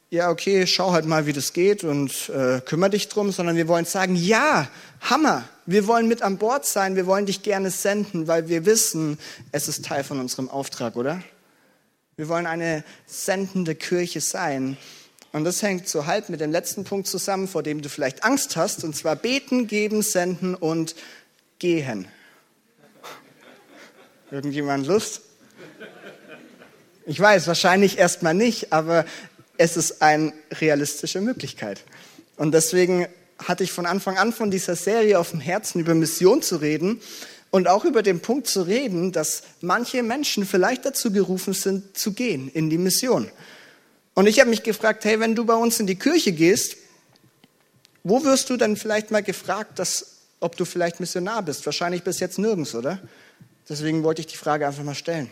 ja, 0.10 0.30
okay, 0.30 0.66
schau 0.66 0.94
halt 0.94 1.06
mal, 1.06 1.26
wie 1.26 1.34
das 1.34 1.52
geht 1.52 1.84
und 1.84 2.30
äh, 2.30 2.62
kümmere 2.62 2.92
dich 2.92 3.10
drum, 3.10 3.32
sondern 3.32 3.58
wir 3.58 3.68
wollen 3.68 3.86
sagen, 3.86 4.16
ja, 4.16 4.70
Hammer, 5.02 5.44
wir 5.66 5.86
wollen 5.86 6.08
mit 6.08 6.22
an 6.22 6.38
Bord 6.38 6.66
sein, 6.66 6.96
wir 6.96 7.06
wollen 7.06 7.26
dich 7.26 7.44
gerne 7.44 7.70
senden, 7.70 8.28
weil 8.28 8.48
wir 8.48 8.66
wissen, 8.66 9.18
es 9.52 9.68
ist 9.68 9.84
Teil 9.84 10.06
von 10.06 10.22
unserem 10.22 10.50
Auftrag, 10.50 10.96
oder? 10.96 11.22
Wir 12.16 12.30
wollen 12.30 12.46
eine 12.46 12.86
sendende 13.08 13.76
Kirche 13.76 14.22
sein. 14.22 14.78
Und 15.34 15.46
das 15.46 15.64
hängt 15.64 15.90
so 15.90 16.06
halb 16.06 16.30
mit 16.30 16.40
dem 16.42 16.52
letzten 16.52 16.84
Punkt 16.84 17.08
zusammen, 17.08 17.48
vor 17.48 17.64
dem 17.64 17.82
du 17.82 17.90
vielleicht 17.90 18.24
Angst 18.24 18.56
hast, 18.56 18.84
und 18.84 18.96
zwar 18.96 19.16
beten, 19.16 19.66
geben, 19.68 20.04
senden 20.04 20.54
und 20.54 20.96
gehen. 21.58 22.08
Irgendjemand 24.30 24.86
Lust? 24.86 25.22
Ich 27.08 27.20
weiß, 27.20 27.48
wahrscheinlich 27.48 27.98
erstmal 27.98 28.36
nicht, 28.36 28.72
aber 28.72 29.06
es 29.58 29.76
ist 29.76 30.04
eine 30.04 30.34
realistische 30.52 31.20
Möglichkeit. 31.20 31.84
Und 32.38 32.54
deswegen 32.54 33.08
hatte 33.40 33.64
ich 33.64 33.72
von 33.72 33.88
Anfang 33.88 34.18
an 34.18 34.34
von 34.34 34.52
dieser 34.52 34.76
Serie 34.76 35.18
auf 35.18 35.32
dem 35.32 35.40
Herzen, 35.40 35.80
über 35.80 35.96
Mission 35.96 36.44
zu 36.44 36.58
reden 36.58 37.02
und 37.50 37.68
auch 37.68 37.86
über 37.86 38.04
den 38.04 38.20
Punkt 38.20 38.48
zu 38.48 38.62
reden, 38.62 39.12
dass 39.12 39.42
manche 39.62 40.04
Menschen 40.04 40.46
vielleicht 40.46 40.86
dazu 40.86 41.12
gerufen 41.12 41.54
sind, 41.54 41.98
zu 41.98 42.14
gehen 42.14 42.50
in 42.54 42.70
die 42.70 42.78
Mission. 42.78 43.32
Und 44.14 44.28
ich 44.28 44.40
habe 44.40 44.50
mich 44.50 44.64
gefragt, 44.64 45.06
hey, 45.06 45.20
wenn 45.20 45.36
du 45.36 45.46
bei 45.46 45.56
uns 45.56 45.80
in 45.80 45.88
die 45.88 45.96
Kirche 45.96 46.32
gehst, 46.32 46.78
wo 48.04 48.24
wirst 48.24 48.50
du 48.50 48.58
dann 48.58 48.76
vielleicht 48.76 49.12
mal 49.12 49.24
gefragt, 49.24 49.80
dass, 49.80 50.18
ob 50.40 50.58
du 50.58 50.66
vielleicht 50.66 51.00
Missionar 51.00 51.42
bist? 51.42 51.66
Wahrscheinlich 51.66 52.04
bis 52.04 52.20
jetzt 52.20 52.38
nirgends, 52.38 52.76
oder? 52.76 53.00
Deswegen 53.70 54.04
wollte 54.04 54.22
ich 54.22 54.28
die 54.28 54.38
Frage 54.38 54.68
einfach 54.68 54.84
mal 54.84 54.96
stellen. 54.96 55.32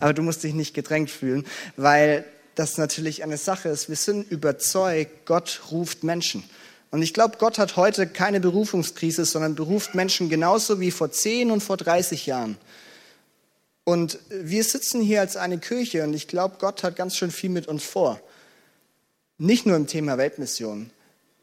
Aber 0.00 0.14
du 0.14 0.22
musst 0.22 0.42
dich 0.42 0.54
nicht 0.54 0.74
gedrängt 0.74 1.10
fühlen, 1.10 1.44
weil 1.76 2.24
das 2.54 2.78
natürlich 2.78 3.24
eine 3.24 3.36
Sache 3.36 3.68
ist. 3.68 3.88
Wir 3.88 3.96
sind 3.96 4.30
überzeugt, 4.30 5.26
Gott 5.26 5.62
ruft 5.70 6.04
Menschen. 6.04 6.44
Und 6.90 7.02
ich 7.02 7.14
glaube, 7.14 7.38
Gott 7.38 7.58
hat 7.58 7.76
heute 7.76 8.06
keine 8.06 8.38
Berufungskrise, 8.40 9.24
sondern 9.24 9.54
beruft 9.54 9.94
Menschen 9.94 10.28
genauso 10.28 10.78
wie 10.78 10.90
vor 10.90 11.10
10 11.10 11.50
und 11.50 11.62
vor 11.62 11.78
30 11.78 12.26
Jahren. 12.26 12.58
Und 13.84 14.18
wir 14.28 14.62
sitzen 14.62 15.00
hier 15.00 15.20
als 15.20 15.36
eine 15.36 15.58
Kirche 15.58 16.04
und 16.04 16.14
ich 16.14 16.28
glaube, 16.28 16.56
Gott 16.58 16.82
hat 16.82 16.96
ganz 16.96 17.16
schön 17.16 17.32
viel 17.32 17.50
mit 17.50 17.66
uns 17.66 17.82
vor. 17.82 18.20
Nicht 19.38 19.66
nur 19.66 19.76
im 19.76 19.88
Thema 19.88 20.18
Weltmission. 20.18 20.90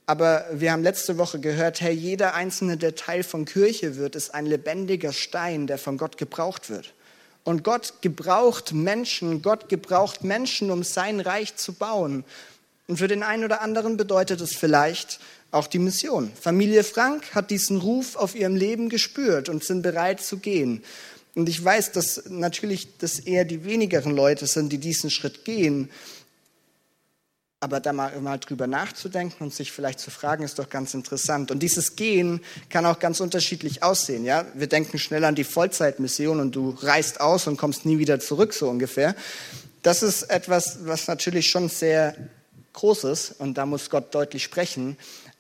Aber 0.06 0.46
wir 0.52 0.72
haben 0.72 0.82
letzte 0.82 1.18
Woche 1.18 1.40
gehört, 1.40 1.82
hey, 1.82 1.94
jeder 1.94 2.34
einzelne, 2.34 2.78
der 2.78 2.96
Teil 2.96 3.24
von 3.24 3.46
Kirche 3.46 3.98
wird, 3.98 4.16
ist 4.16 4.34
ein 4.34 4.46
lebendiger 4.46 5.14
Stein, 5.14 5.68
der 5.68 5.78
von 5.78 5.98
Gott 5.98 6.18
gebraucht 6.18 6.70
wird. 6.70 6.94
Und 7.44 7.64
Gott 7.64 8.02
gebraucht 8.02 8.74
Menschen, 8.74 9.42
Gott 9.42 9.70
gebraucht 9.70 10.24
Menschen, 10.24 10.72
um 10.72 10.84
sein 10.84 11.20
Reich 11.20 11.58
zu 11.58 11.74
bauen. 11.74 12.24
Und 12.88 12.98
für 12.98 13.08
den 13.08 13.22
einen 13.22 13.44
oder 13.44 13.62
anderen 13.62 13.98
bedeutet 13.98 14.42
es 14.42 14.56
vielleicht 14.56 15.20
auch 15.52 15.68
die 15.68 15.80
Mission. 15.80 16.32
Familie 16.40 16.84
Frank 16.84 17.36
hat 17.36 17.52
diesen 17.52 17.78
Ruf 17.78 18.16
auf 18.16 18.34
ihrem 18.34 18.56
Leben 18.56 18.90
gespürt 18.90 19.50
und 19.50 19.64
sind 19.64 19.84
bereit 19.84 20.22
zu 20.22 20.38
gehen. 20.38 20.84
Und 21.36 21.48
ich 21.48 21.64
weiß, 21.64 21.92
dass 21.92 22.24
natürlich 22.30 22.98
das 22.98 23.20
eher 23.20 23.46
die 23.46 23.64
wenigeren 23.64 24.16
Leute 24.16 24.48
sind, 24.48 24.72
die 24.72 24.78
diesen 24.78 25.10
Schritt 25.10 25.46
gehen. 25.46 25.90
Aber 27.62 27.80
da 27.82 27.92
mal, 27.92 28.20
mal 28.22 28.38
drüber 28.38 28.68
nachzudenken 28.68 29.44
und 29.44 29.54
sich 29.54 29.72
vielleicht 29.72 30.00
zu 30.00 30.12
fragen, 30.12 30.44
ist 30.44 30.60
doch 30.60 30.70
ganz 30.70 30.94
interessant. 30.94 31.52
Und 31.52 31.60
dieses 31.60 31.96
Gehen 31.98 32.42
kann 32.70 32.86
auch 32.86 33.00
ganz 33.00 33.20
unterschiedlich 33.20 33.84
aussehen. 33.84 34.24
Ja, 34.24 34.46
wir 34.54 34.68
denken 34.68 34.98
schnell 34.98 35.26
an 35.26 35.36
die 35.36 35.44
Vollzeitmission 35.44 36.40
und 36.40 36.56
du 36.56 36.70
reist 36.82 37.20
aus 37.20 37.48
und 37.48 37.58
kommst 37.58 37.86
nie 37.86 38.00
wieder 38.00 38.20
zurück, 38.20 38.54
so 38.54 38.70
ungefähr. 38.70 39.14
Das 39.84 40.04
ist 40.04 40.24
etwas, 40.24 40.86
was 40.86 41.08
natürlich 41.08 41.50
schon 41.50 41.70
sehr 41.70 42.16
groß 42.74 43.04
ist 43.06 43.32
und 43.40 43.58
da 43.58 43.66
muss 43.66 43.90
Gott 43.90 44.16
deutlich 44.16 44.44
sprechen. 44.44 44.98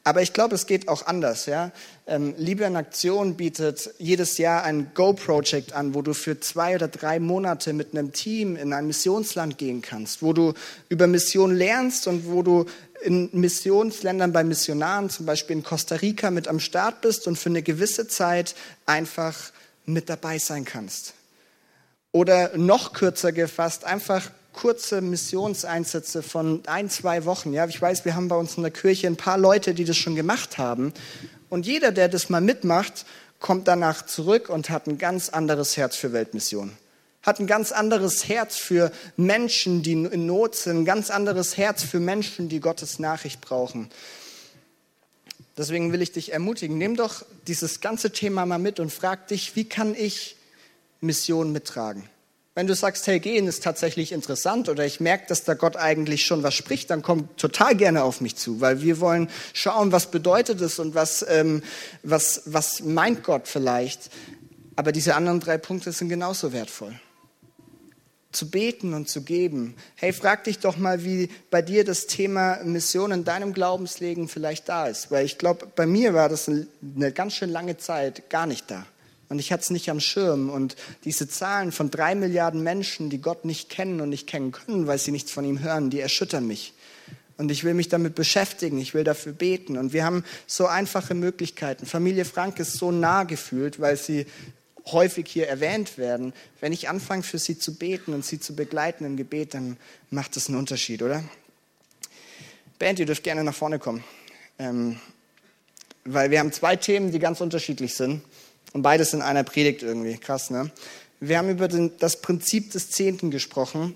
Aber 0.09 0.23
ich 0.23 0.33
glaube, 0.33 0.55
es 0.55 0.65
geht 0.65 0.87
auch 0.87 1.05
anders. 1.05 1.45
Ja? 1.45 1.71
Ähm, 2.07 2.33
Liebe 2.35 2.63
in 2.63 2.75
Aktion 2.75 3.35
bietet 3.35 3.93
jedes 3.99 4.39
Jahr 4.39 4.63
ein 4.63 4.89
Go-Project 4.95 5.73
an, 5.73 5.93
wo 5.93 6.01
du 6.01 6.15
für 6.15 6.39
zwei 6.39 6.73
oder 6.73 6.87
drei 6.87 7.19
Monate 7.19 7.73
mit 7.73 7.93
einem 7.93 8.11
Team 8.11 8.55
in 8.55 8.73
ein 8.73 8.87
Missionsland 8.87 9.59
gehen 9.59 9.83
kannst, 9.83 10.23
wo 10.23 10.33
du 10.33 10.55
über 10.89 11.05
Mission 11.05 11.53
lernst 11.53 12.07
und 12.07 12.25
wo 12.25 12.41
du 12.41 12.65
in 13.03 13.29
Missionsländern 13.33 14.33
bei 14.33 14.43
Missionaren, 14.43 15.11
zum 15.11 15.27
Beispiel 15.27 15.57
in 15.57 15.63
Costa 15.63 15.93
Rica, 15.93 16.31
mit 16.31 16.47
am 16.47 16.59
Start 16.59 17.01
bist 17.01 17.27
und 17.27 17.37
für 17.37 17.49
eine 17.49 17.61
gewisse 17.61 18.07
Zeit 18.07 18.55
einfach 18.87 19.51
mit 19.85 20.09
dabei 20.09 20.39
sein 20.39 20.65
kannst. 20.65 21.13
Oder 22.11 22.57
noch 22.57 22.93
kürzer 22.93 23.31
gefasst, 23.31 23.83
einfach 23.83 24.31
kurze 24.53 25.01
Missionseinsätze 25.01 26.23
von 26.23 26.63
ein, 26.67 26.89
zwei 26.89 27.25
Wochen. 27.25 27.53
Ja, 27.53 27.65
ich 27.67 27.81
weiß, 27.81 28.05
wir 28.05 28.15
haben 28.15 28.27
bei 28.27 28.35
uns 28.35 28.57
in 28.57 28.63
der 28.63 28.71
Kirche 28.71 29.07
ein 29.07 29.15
paar 29.15 29.37
Leute, 29.37 29.73
die 29.73 29.85
das 29.85 29.97
schon 29.97 30.15
gemacht 30.15 30.57
haben. 30.57 30.93
Und 31.49 31.65
jeder, 31.65 31.91
der 31.91 32.09
das 32.09 32.29
mal 32.29 32.41
mitmacht, 32.41 33.05
kommt 33.39 33.67
danach 33.67 34.05
zurück 34.05 34.49
und 34.49 34.69
hat 34.69 34.87
ein 34.87 34.97
ganz 34.97 35.29
anderes 35.29 35.77
Herz 35.77 35.95
für 35.95 36.13
Weltmission. 36.13 36.71
Hat 37.21 37.39
ein 37.39 37.47
ganz 37.47 37.71
anderes 37.71 38.27
Herz 38.27 38.57
für 38.57 38.91
Menschen, 39.17 39.83
die 39.83 39.93
in 39.93 40.25
Not 40.25 40.55
sind, 40.55 40.79
ein 40.79 40.85
ganz 40.85 41.09
anderes 41.09 41.57
Herz 41.57 41.83
für 41.83 41.99
Menschen, 41.99 42.49
die 42.49 42.59
Gottes 42.59 42.99
Nachricht 42.99 43.41
brauchen. 43.41 43.89
Deswegen 45.57 45.91
will 45.91 46.01
ich 46.01 46.13
dich 46.13 46.31
ermutigen, 46.31 46.77
nimm 46.77 46.95
doch 46.95 47.25
dieses 47.47 47.81
ganze 47.81 48.11
Thema 48.11 48.45
mal 48.45 48.59
mit 48.59 48.79
und 48.79 48.93
frag 48.93 49.27
dich, 49.27 49.57
wie 49.57 49.65
kann 49.65 49.93
ich 49.93 50.37
Mission 51.01 51.51
mittragen? 51.51 52.09
Wenn 52.55 52.67
du 52.67 52.73
sagst, 52.73 53.05
hey, 53.07 53.19
gehen 53.19 53.47
ist 53.47 53.63
tatsächlich 53.63 54.11
interessant 54.11 54.69
oder 54.69 54.85
ich 54.85 54.99
merke, 54.99 55.27
dass 55.27 55.43
da 55.43 55.53
Gott 55.53 55.77
eigentlich 55.77 56.25
schon 56.25 56.43
was 56.43 56.55
spricht, 56.55 56.89
dann 56.89 57.01
komm 57.01 57.35
total 57.37 57.75
gerne 57.75 58.03
auf 58.03 58.21
mich 58.21 58.35
zu, 58.35 58.59
weil 58.59 58.81
wir 58.81 58.99
wollen 58.99 59.29
schauen, 59.53 59.91
was 59.91 60.11
bedeutet 60.11 60.59
es 60.61 60.79
und 60.79 60.95
was, 60.95 61.25
ähm, 61.29 61.61
was, 62.03 62.43
was 62.45 62.81
meint 62.81 63.23
Gott 63.23 63.47
vielleicht. 63.47 64.09
Aber 64.75 64.91
diese 64.91 65.15
anderen 65.15 65.39
drei 65.39 65.57
Punkte 65.57 65.91
sind 65.91 66.09
genauso 66.09 66.51
wertvoll. 66.51 66.99
Zu 68.31 68.49
beten 68.49 68.93
und 68.93 69.09
zu 69.09 69.23
geben. 69.23 69.75
Hey, 69.95 70.13
frag 70.13 70.43
dich 70.43 70.59
doch 70.59 70.77
mal, 70.77 71.03
wie 71.03 71.29
bei 71.49 71.61
dir 71.61 71.83
das 71.83 72.07
Thema 72.07 72.63
Mission 72.63 73.11
in 73.11 73.23
deinem 73.23 73.53
Glaubensleben 73.53 74.27
vielleicht 74.27 74.69
da 74.69 74.87
ist. 74.87 75.11
Weil 75.11 75.25
ich 75.25 75.37
glaube, 75.37 75.67
bei 75.75 75.85
mir 75.85 76.13
war 76.13 76.29
das 76.29 76.47
eine 76.47 77.11
ganz 77.11 77.33
schön 77.33 77.49
lange 77.49 77.77
Zeit 77.77 78.29
gar 78.29 78.45
nicht 78.45 78.69
da. 78.71 78.85
Und 79.29 79.39
ich 79.39 79.51
hatte 79.51 79.61
es 79.61 79.69
nicht 79.69 79.89
am 79.89 79.99
Schirm. 79.99 80.49
Und 80.49 80.75
diese 81.05 81.29
Zahlen 81.29 81.71
von 81.71 81.91
drei 81.91 82.15
Milliarden 82.15 82.61
Menschen, 82.61 83.09
die 83.09 83.21
Gott 83.21 83.45
nicht 83.45 83.69
kennen 83.69 84.01
und 84.01 84.09
nicht 84.09 84.27
kennen 84.27 84.51
können, 84.51 84.87
weil 84.87 84.97
sie 84.97 85.11
nichts 85.11 85.31
von 85.31 85.45
ihm 85.45 85.61
hören, 85.61 85.89
die 85.89 85.99
erschüttern 85.99 86.47
mich. 86.47 86.73
Und 87.37 87.51
ich 87.51 87.63
will 87.63 87.73
mich 87.73 87.87
damit 87.87 88.15
beschäftigen, 88.15 88.79
ich 88.79 88.93
will 88.93 89.05
dafür 89.05 89.31
beten. 89.31 89.77
Und 89.77 89.93
wir 89.93 90.03
haben 90.03 90.25
so 90.45 90.65
einfache 90.65 91.13
Möglichkeiten. 91.13 91.85
Familie 91.85 92.25
Frank 92.25 92.59
ist 92.59 92.73
so 92.73 92.91
nah 92.91 93.23
gefühlt, 93.23 93.79
weil 93.79 93.95
sie 93.95 94.25
häufig 94.87 95.27
hier 95.29 95.47
erwähnt 95.47 95.97
werden. 95.97 96.33
Wenn 96.59 96.73
ich 96.73 96.89
anfange, 96.89 97.23
für 97.23 97.37
sie 97.37 97.57
zu 97.57 97.75
beten 97.75 98.13
und 98.13 98.25
sie 98.25 98.39
zu 98.39 98.55
begleiten 98.55 99.05
im 99.05 99.15
Gebet, 99.15 99.53
dann 99.53 99.77
macht 100.09 100.35
das 100.35 100.47
einen 100.47 100.57
Unterschied, 100.57 101.01
oder? 101.01 101.23
Band, 102.79 102.99
ihr 102.99 103.05
dürft 103.05 103.23
gerne 103.23 103.43
nach 103.43 103.55
vorne 103.55 103.79
kommen. 103.79 104.03
Ähm, 104.57 104.99
weil 106.03 106.31
wir 106.31 106.39
haben 106.39 106.51
zwei 106.51 106.75
Themen, 106.75 107.11
die 107.11 107.19
ganz 107.19 107.39
unterschiedlich 107.39 107.93
sind. 107.93 108.21
Und 108.73 108.81
beides 108.81 109.13
in 109.13 109.21
einer 109.21 109.43
Predigt 109.43 109.83
irgendwie. 109.83 110.17
Krass, 110.17 110.49
ne? 110.49 110.71
Wir 111.19 111.37
haben 111.37 111.49
über 111.49 111.67
den, 111.67 111.91
das 111.99 112.21
Prinzip 112.21 112.71
des 112.71 112.91
Zehnten 112.91 113.29
gesprochen, 113.31 113.93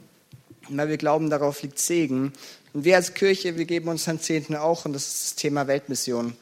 weil 0.69 0.89
wir 0.89 0.97
glauben, 0.97 1.30
darauf 1.30 1.61
liegt 1.61 1.80
Segen. 1.80 2.34
Und 2.74 2.84
wir 2.84 2.95
als 2.95 3.13
Kirche, 3.13 3.57
wir 3.57 3.65
geben 3.65 3.88
uns 3.88 4.05
den 4.05 4.19
Zehnten 4.19 4.55
auch 4.55 4.86
und 4.86 4.93
das 4.93 5.07
ist 5.07 5.24
das 5.24 5.36
Thema 5.36 5.67
Weltmission. 5.67 6.36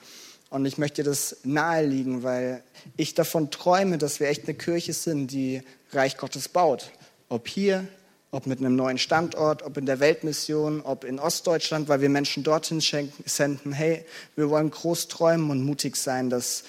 Und 0.50 0.66
ich 0.66 0.78
möchte 0.78 1.04
das 1.04 1.38
naheliegen, 1.44 2.24
weil 2.24 2.64
ich 2.98 3.14
davon 3.14 3.52
träume, 3.52 3.98
dass 3.98 4.20
wir 4.20 4.28
echt 4.28 4.46
eine 4.46 4.54
Kirche 4.54 4.94
sind, 4.94 5.28
die 5.28 5.62
Reich 5.92 6.18
Gottes 6.18 6.50
baut. 6.50 6.92
Ob 7.30 7.48
hier, 7.48 7.88
ob 8.32 8.48
mit 8.48 8.60
einem 8.60 8.76
neuen 8.76 8.98
Standort, 8.98 9.64
ob 9.64 9.78
in 9.78 9.86
der 9.86 10.00
Weltmission, 10.00 10.82
ob 10.82 11.04
in 11.04 11.20
Ostdeutschland, 11.20 11.90
weil 11.90 12.02
wir 12.02 12.10
Menschen 12.10 12.44
dorthin 12.44 12.82
schenken, 12.82 13.24
senden. 13.26 13.72
Hey, 13.72 14.04
wir 14.36 14.50
wollen 14.50 14.72
groß 14.72 15.10
träumen 15.10 15.52
und 15.52 15.64
mutig 15.64 15.96
sein, 15.96 16.30
dass 16.30 16.64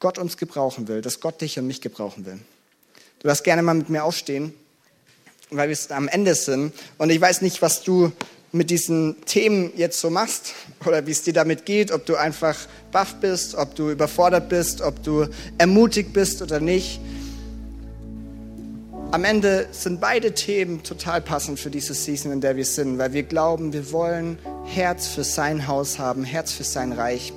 Gott 0.00 0.18
uns 0.18 0.36
gebrauchen 0.36 0.88
will, 0.88 1.00
dass 1.00 1.20
Gott 1.20 1.40
dich 1.40 1.58
und 1.58 1.66
mich 1.66 1.80
gebrauchen 1.80 2.26
will. 2.26 2.38
Du 3.20 3.28
darfst 3.28 3.44
gerne 3.44 3.62
mal 3.62 3.74
mit 3.74 3.88
mir 3.88 4.04
aufstehen, 4.04 4.52
weil 5.50 5.68
wir 5.68 5.78
am 5.96 6.08
Ende 6.08 6.34
sind. 6.34 6.72
Und 6.98 7.10
ich 7.10 7.20
weiß 7.20 7.42
nicht, 7.42 7.62
was 7.62 7.82
du 7.82 8.12
mit 8.52 8.70
diesen 8.70 9.16
Themen 9.26 9.72
jetzt 9.76 10.00
so 10.00 10.10
machst 10.10 10.54
oder 10.86 11.06
wie 11.06 11.10
es 11.10 11.22
dir 11.22 11.32
damit 11.32 11.66
geht, 11.66 11.92
ob 11.92 12.06
du 12.06 12.16
einfach 12.16 12.56
baff 12.92 13.16
bist, 13.20 13.54
ob 13.54 13.74
du 13.74 13.90
überfordert 13.90 14.48
bist, 14.48 14.80
ob 14.80 15.02
du 15.02 15.26
ermutigt 15.58 16.12
bist 16.12 16.42
oder 16.42 16.60
nicht. 16.60 17.00
Am 19.12 19.24
Ende 19.24 19.68
sind 19.70 20.00
beide 20.00 20.32
Themen 20.32 20.82
total 20.82 21.20
passend 21.20 21.60
für 21.60 21.70
diese 21.70 21.94
Season, 21.94 22.32
in 22.32 22.40
der 22.40 22.56
wir 22.56 22.64
sind, 22.64 22.98
weil 22.98 23.12
wir 23.12 23.22
glauben, 23.22 23.72
wir 23.72 23.92
wollen 23.92 24.38
Herz 24.64 25.06
für 25.06 25.24
sein 25.24 25.66
Haus 25.68 25.98
haben, 25.98 26.24
Herz 26.24 26.52
für 26.52 26.64
sein 26.64 26.92
Reich. 26.92 27.32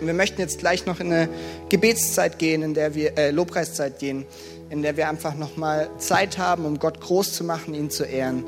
Und 0.00 0.06
wir 0.06 0.14
möchten 0.14 0.40
jetzt 0.40 0.58
gleich 0.58 0.86
noch 0.86 1.00
in 1.00 1.12
eine 1.12 1.28
Gebetszeit 1.68 2.38
gehen, 2.38 2.62
in 2.62 2.74
der 2.74 2.94
wir 2.94 3.18
äh, 3.18 3.30
Lobpreiszeit 3.30 3.98
gehen, 3.98 4.24
in 4.70 4.82
der 4.82 4.96
wir 4.96 5.08
einfach 5.08 5.34
noch 5.34 5.56
mal 5.56 5.90
Zeit 5.98 6.38
haben, 6.38 6.64
um 6.64 6.78
Gott 6.78 7.00
groß 7.00 7.32
zu 7.34 7.44
machen, 7.44 7.74
ihn 7.74 7.90
zu 7.90 8.04
ehren. 8.04 8.44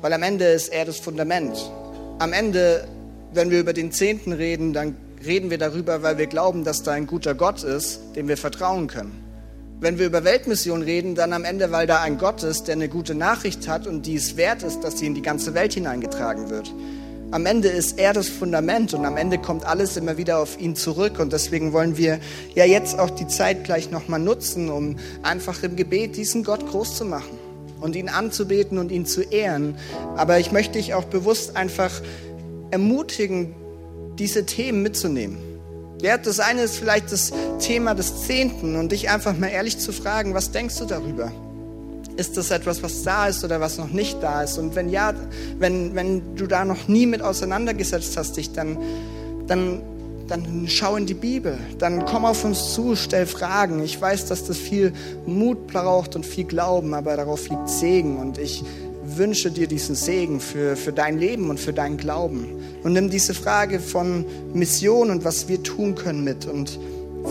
Weil 0.00 0.12
am 0.12 0.22
Ende 0.22 0.46
ist 0.46 0.68
er 0.68 0.84
das 0.84 0.98
Fundament. 0.98 1.56
Am 2.18 2.32
Ende, 2.32 2.86
wenn 3.32 3.50
wir 3.50 3.60
über 3.60 3.72
den 3.72 3.92
Zehnten 3.92 4.32
reden, 4.32 4.72
dann 4.72 4.96
reden 5.24 5.50
wir 5.50 5.58
darüber, 5.58 6.02
weil 6.02 6.18
wir 6.18 6.26
glauben, 6.26 6.64
dass 6.64 6.82
da 6.82 6.92
ein 6.92 7.06
guter 7.06 7.34
Gott 7.34 7.62
ist, 7.62 8.00
dem 8.16 8.28
wir 8.28 8.36
vertrauen 8.36 8.86
können. 8.86 9.24
Wenn 9.80 9.98
wir 9.98 10.06
über 10.06 10.24
Weltmission 10.24 10.82
reden, 10.82 11.14
dann 11.14 11.32
am 11.32 11.44
Ende, 11.44 11.72
weil 11.72 11.86
da 11.86 12.00
ein 12.00 12.16
Gott 12.16 12.42
ist, 12.42 12.68
der 12.68 12.74
eine 12.74 12.88
gute 12.88 13.14
Nachricht 13.14 13.68
hat 13.68 13.86
und 13.86 14.06
die 14.06 14.14
es 14.14 14.36
wert 14.36 14.62
ist, 14.62 14.80
dass 14.80 14.98
sie 14.98 15.06
in 15.06 15.14
die 15.14 15.22
ganze 15.22 15.52
Welt 15.54 15.74
hineingetragen 15.74 16.48
wird. 16.48 16.72
Am 17.30 17.46
Ende 17.46 17.68
ist 17.68 17.98
er 17.98 18.12
das 18.12 18.28
Fundament 18.28 18.94
und 18.94 19.04
am 19.04 19.16
Ende 19.16 19.38
kommt 19.38 19.64
alles 19.64 19.96
immer 19.96 20.16
wieder 20.16 20.38
auf 20.38 20.60
ihn 20.60 20.76
zurück. 20.76 21.18
Und 21.18 21.32
deswegen 21.32 21.72
wollen 21.72 21.96
wir 21.96 22.20
ja 22.54 22.64
jetzt 22.64 22.98
auch 22.98 23.10
die 23.10 23.26
Zeit 23.26 23.64
gleich 23.64 23.90
nochmal 23.90 24.20
nutzen, 24.20 24.70
um 24.70 24.96
einfach 25.22 25.62
im 25.62 25.76
Gebet 25.76 26.16
diesen 26.16 26.44
Gott 26.44 26.68
groß 26.68 26.96
zu 26.96 27.04
machen 27.04 27.38
und 27.80 27.96
ihn 27.96 28.08
anzubeten 28.08 28.78
und 28.78 28.92
ihn 28.92 29.04
zu 29.06 29.22
ehren. 29.22 29.76
Aber 30.16 30.38
ich 30.38 30.52
möchte 30.52 30.78
dich 30.78 30.94
auch 30.94 31.04
bewusst 31.04 31.56
einfach 31.56 31.92
ermutigen, 32.70 33.54
diese 34.18 34.46
Themen 34.46 34.82
mitzunehmen. 34.82 35.38
Ja, 36.02 36.18
das 36.18 36.40
eine 36.40 36.62
ist 36.62 36.76
vielleicht 36.76 37.12
das 37.12 37.32
Thema 37.58 37.94
des 37.94 38.26
Zehnten 38.26 38.76
und 38.76 38.92
dich 38.92 39.10
einfach 39.10 39.36
mal 39.36 39.48
ehrlich 39.48 39.78
zu 39.78 39.92
fragen, 39.92 40.34
was 40.34 40.50
denkst 40.50 40.78
du 40.78 40.84
darüber? 40.84 41.32
Ist 42.16 42.36
das 42.36 42.50
etwas, 42.50 42.82
was 42.82 43.02
da 43.02 43.26
ist 43.26 43.44
oder 43.44 43.60
was 43.60 43.78
noch 43.78 43.90
nicht 43.90 44.22
da 44.22 44.42
ist? 44.42 44.58
Und 44.58 44.76
wenn 44.76 44.88
ja, 44.88 45.14
wenn, 45.58 45.94
wenn 45.94 46.36
du 46.36 46.46
da 46.46 46.64
noch 46.64 46.86
nie 46.86 47.06
mit 47.06 47.22
auseinandergesetzt 47.22 48.16
hast, 48.16 48.36
dich, 48.36 48.52
dann, 48.52 48.78
dann, 49.48 49.82
dann 50.28 50.66
schau 50.68 50.94
in 50.94 51.06
die 51.06 51.14
Bibel. 51.14 51.58
Dann 51.78 52.04
komm 52.04 52.24
auf 52.24 52.44
uns 52.44 52.72
zu, 52.72 52.94
stell 52.94 53.26
Fragen. 53.26 53.82
Ich 53.82 54.00
weiß, 54.00 54.26
dass 54.26 54.44
das 54.44 54.56
viel 54.56 54.92
Mut 55.26 55.66
braucht 55.66 56.14
und 56.14 56.24
viel 56.24 56.44
Glauben, 56.44 56.94
aber 56.94 57.16
darauf 57.16 57.48
liegt 57.48 57.68
Segen. 57.68 58.18
Und 58.18 58.38
ich 58.38 58.62
wünsche 59.04 59.50
dir 59.50 59.66
diesen 59.66 59.94
Segen 59.94 60.40
für, 60.40 60.76
für 60.76 60.92
dein 60.92 61.18
Leben 61.18 61.50
und 61.50 61.58
für 61.58 61.72
deinen 61.72 61.96
Glauben. 61.96 62.46
Und 62.82 62.92
nimm 62.92 63.10
diese 63.10 63.34
Frage 63.34 63.80
von 63.80 64.24
Mission 64.52 65.10
und 65.10 65.24
was 65.24 65.48
wir 65.48 65.62
tun 65.62 65.94
können 65.94 66.22
mit 66.22 66.46
und 66.46 66.78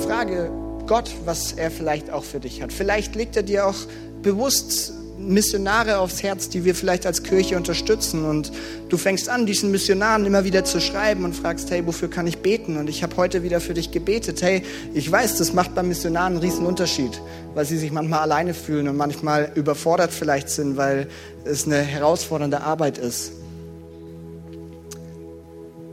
frage 0.06 0.52
Gott, 0.88 1.12
was 1.26 1.54
er 1.54 1.72
vielleicht 1.72 2.10
auch 2.10 2.24
für 2.24 2.40
dich 2.40 2.62
hat. 2.62 2.74
Vielleicht 2.74 3.16
legt 3.16 3.38
er 3.38 3.44
dir 3.44 3.68
auch 3.68 3.76
bewusst 4.24 4.94
Missionare 5.20 6.00
aufs 6.00 6.24
Herz, 6.24 6.50
die 6.50 6.66
wir 6.66 6.76
vielleicht 6.76 7.06
als 7.06 7.24
Kirche 7.24 7.56
unterstützen. 7.56 8.26
Und 8.26 8.52
du 8.90 8.98
fängst 8.98 9.30
an, 9.30 9.46
diesen 9.46 9.72
Missionaren 9.72 10.26
immer 10.26 10.44
wieder 10.44 10.66
zu 10.66 10.82
schreiben 10.82 11.24
und 11.24 11.36
fragst, 11.36 11.70
hey, 11.72 11.86
wofür 11.86 12.10
kann 12.10 12.28
ich 12.28 12.40
beten? 12.40 12.78
Und 12.78 12.90
ich 12.90 13.04
habe 13.04 13.16
heute 13.18 13.44
wieder 13.44 13.62
für 13.62 13.74
dich 13.74 13.92
gebetet. 13.92 14.42
Hey, 14.42 14.64
ich 14.94 15.10
weiß, 15.10 15.38
das 15.38 15.54
macht 15.54 15.76
beim 15.76 15.88
Missionaren 15.88 16.34
einen 16.34 16.42
riesen 16.42 16.66
Unterschied, 16.66 17.22
weil 17.54 17.66
sie 17.66 17.78
sich 17.78 17.92
manchmal 17.92 18.20
alleine 18.20 18.54
fühlen 18.54 18.88
und 18.88 18.98
manchmal 18.98 19.52
überfordert 19.56 20.12
vielleicht 20.12 20.50
sind, 20.50 20.78
weil 20.78 21.08
es 21.46 21.66
eine 21.66 21.78
herausfordernde 21.78 22.62
Arbeit 22.62 22.98
ist. 22.98 23.34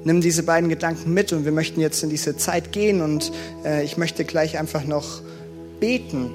nimm 0.02 0.22
diese 0.22 0.42
beiden 0.42 0.70
Gedanken 0.70 1.12
mit 1.12 1.30
und 1.34 1.44
wir 1.44 1.52
möchten 1.52 1.78
jetzt 1.78 2.02
in 2.02 2.08
diese 2.08 2.34
Zeit 2.34 2.72
gehen 2.72 3.02
und 3.02 3.32
äh, 3.66 3.84
ich 3.84 3.98
möchte 3.98 4.24
gleich 4.24 4.58
einfach 4.58 4.84
noch 4.84 5.20
beten. 5.78 6.30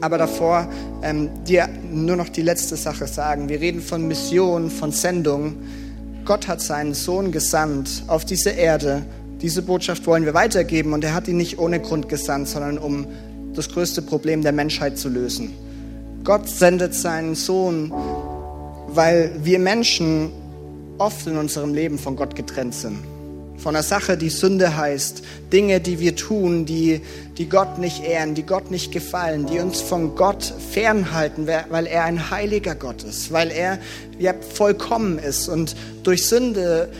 Aber 0.00 0.18
davor 0.18 0.68
ähm, 1.02 1.30
dir 1.44 1.68
nur 1.90 2.16
noch 2.16 2.28
die 2.28 2.42
letzte 2.42 2.76
Sache 2.76 3.06
sagen. 3.06 3.48
Wir 3.48 3.60
reden 3.60 3.80
von 3.80 4.06
Mission, 4.06 4.70
von 4.70 4.92
Sendung. 4.92 5.56
Gott 6.24 6.48
hat 6.48 6.60
seinen 6.60 6.94
Sohn 6.94 7.32
gesandt 7.32 8.04
auf 8.06 8.24
diese 8.24 8.50
Erde. 8.50 9.02
Diese 9.40 9.62
Botschaft 9.62 10.06
wollen 10.06 10.24
wir 10.24 10.34
weitergeben 10.34 10.92
und 10.92 11.04
er 11.04 11.14
hat 11.14 11.28
ihn 11.28 11.36
nicht 11.36 11.58
ohne 11.58 11.80
Grund 11.80 12.08
gesandt, 12.08 12.48
sondern 12.48 12.78
um 12.78 13.06
das 13.54 13.68
größte 13.70 14.02
Problem 14.02 14.42
der 14.42 14.52
Menschheit 14.52 14.98
zu 14.98 15.08
lösen. 15.08 15.52
Gott 16.24 16.48
sendet 16.48 16.94
seinen 16.94 17.34
Sohn, 17.34 17.92
weil 18.88 19.30
wir 19.42 19.58
Menschen 19.58 20.30
oft 20.98 21.26
in 21.26 21.36
unserem 21.36 21.74
Leben 21.74 21.98
von 21.98 22.16
Gott 22.16 22.34
getrennt 22.34 22.74
sind. 22.74 22.98
Von 23.58 23.74
einer 23.74 23.82
Sache, 23.82 24.16
die 24.16 24.28
Sünde 24.28 24.76
heißt, 24.76 25.22
Dinge, 25.52 25.80
die 25.80 25.98
wir 25.98 26.14
tun, 26.14 26.66
die, 26.66 27.00
die 27.38 27.48
Gott 27.48 27.78
nicht 27.78 28.04
ehren, 28.04 28.34
die 28.34 28.44
Gott 28.44 28.70
nicht 28.70 28.92
gefallen, 28.92 29.46
die 29.46 29.58
uns 29.58 29.80
von 29.80 30.14
Gott 30.14 30.54
fernhalten, 30.72 31.46
weil 31.46 31.86
er 31.86 32.04
ein 32.04 32.30
heiliger 32.30 32.74
Gott 32.74 33.02
ist, 33.02 33.32
weil 33.32 33.50
er 33.50 33.78
ja, 34.18 34.34
vollkommen 34.54 35.18
ist. 35.18 35.48
Und 35.48 35.74
durch 36.02 36.26
Sünde 36.26 36.90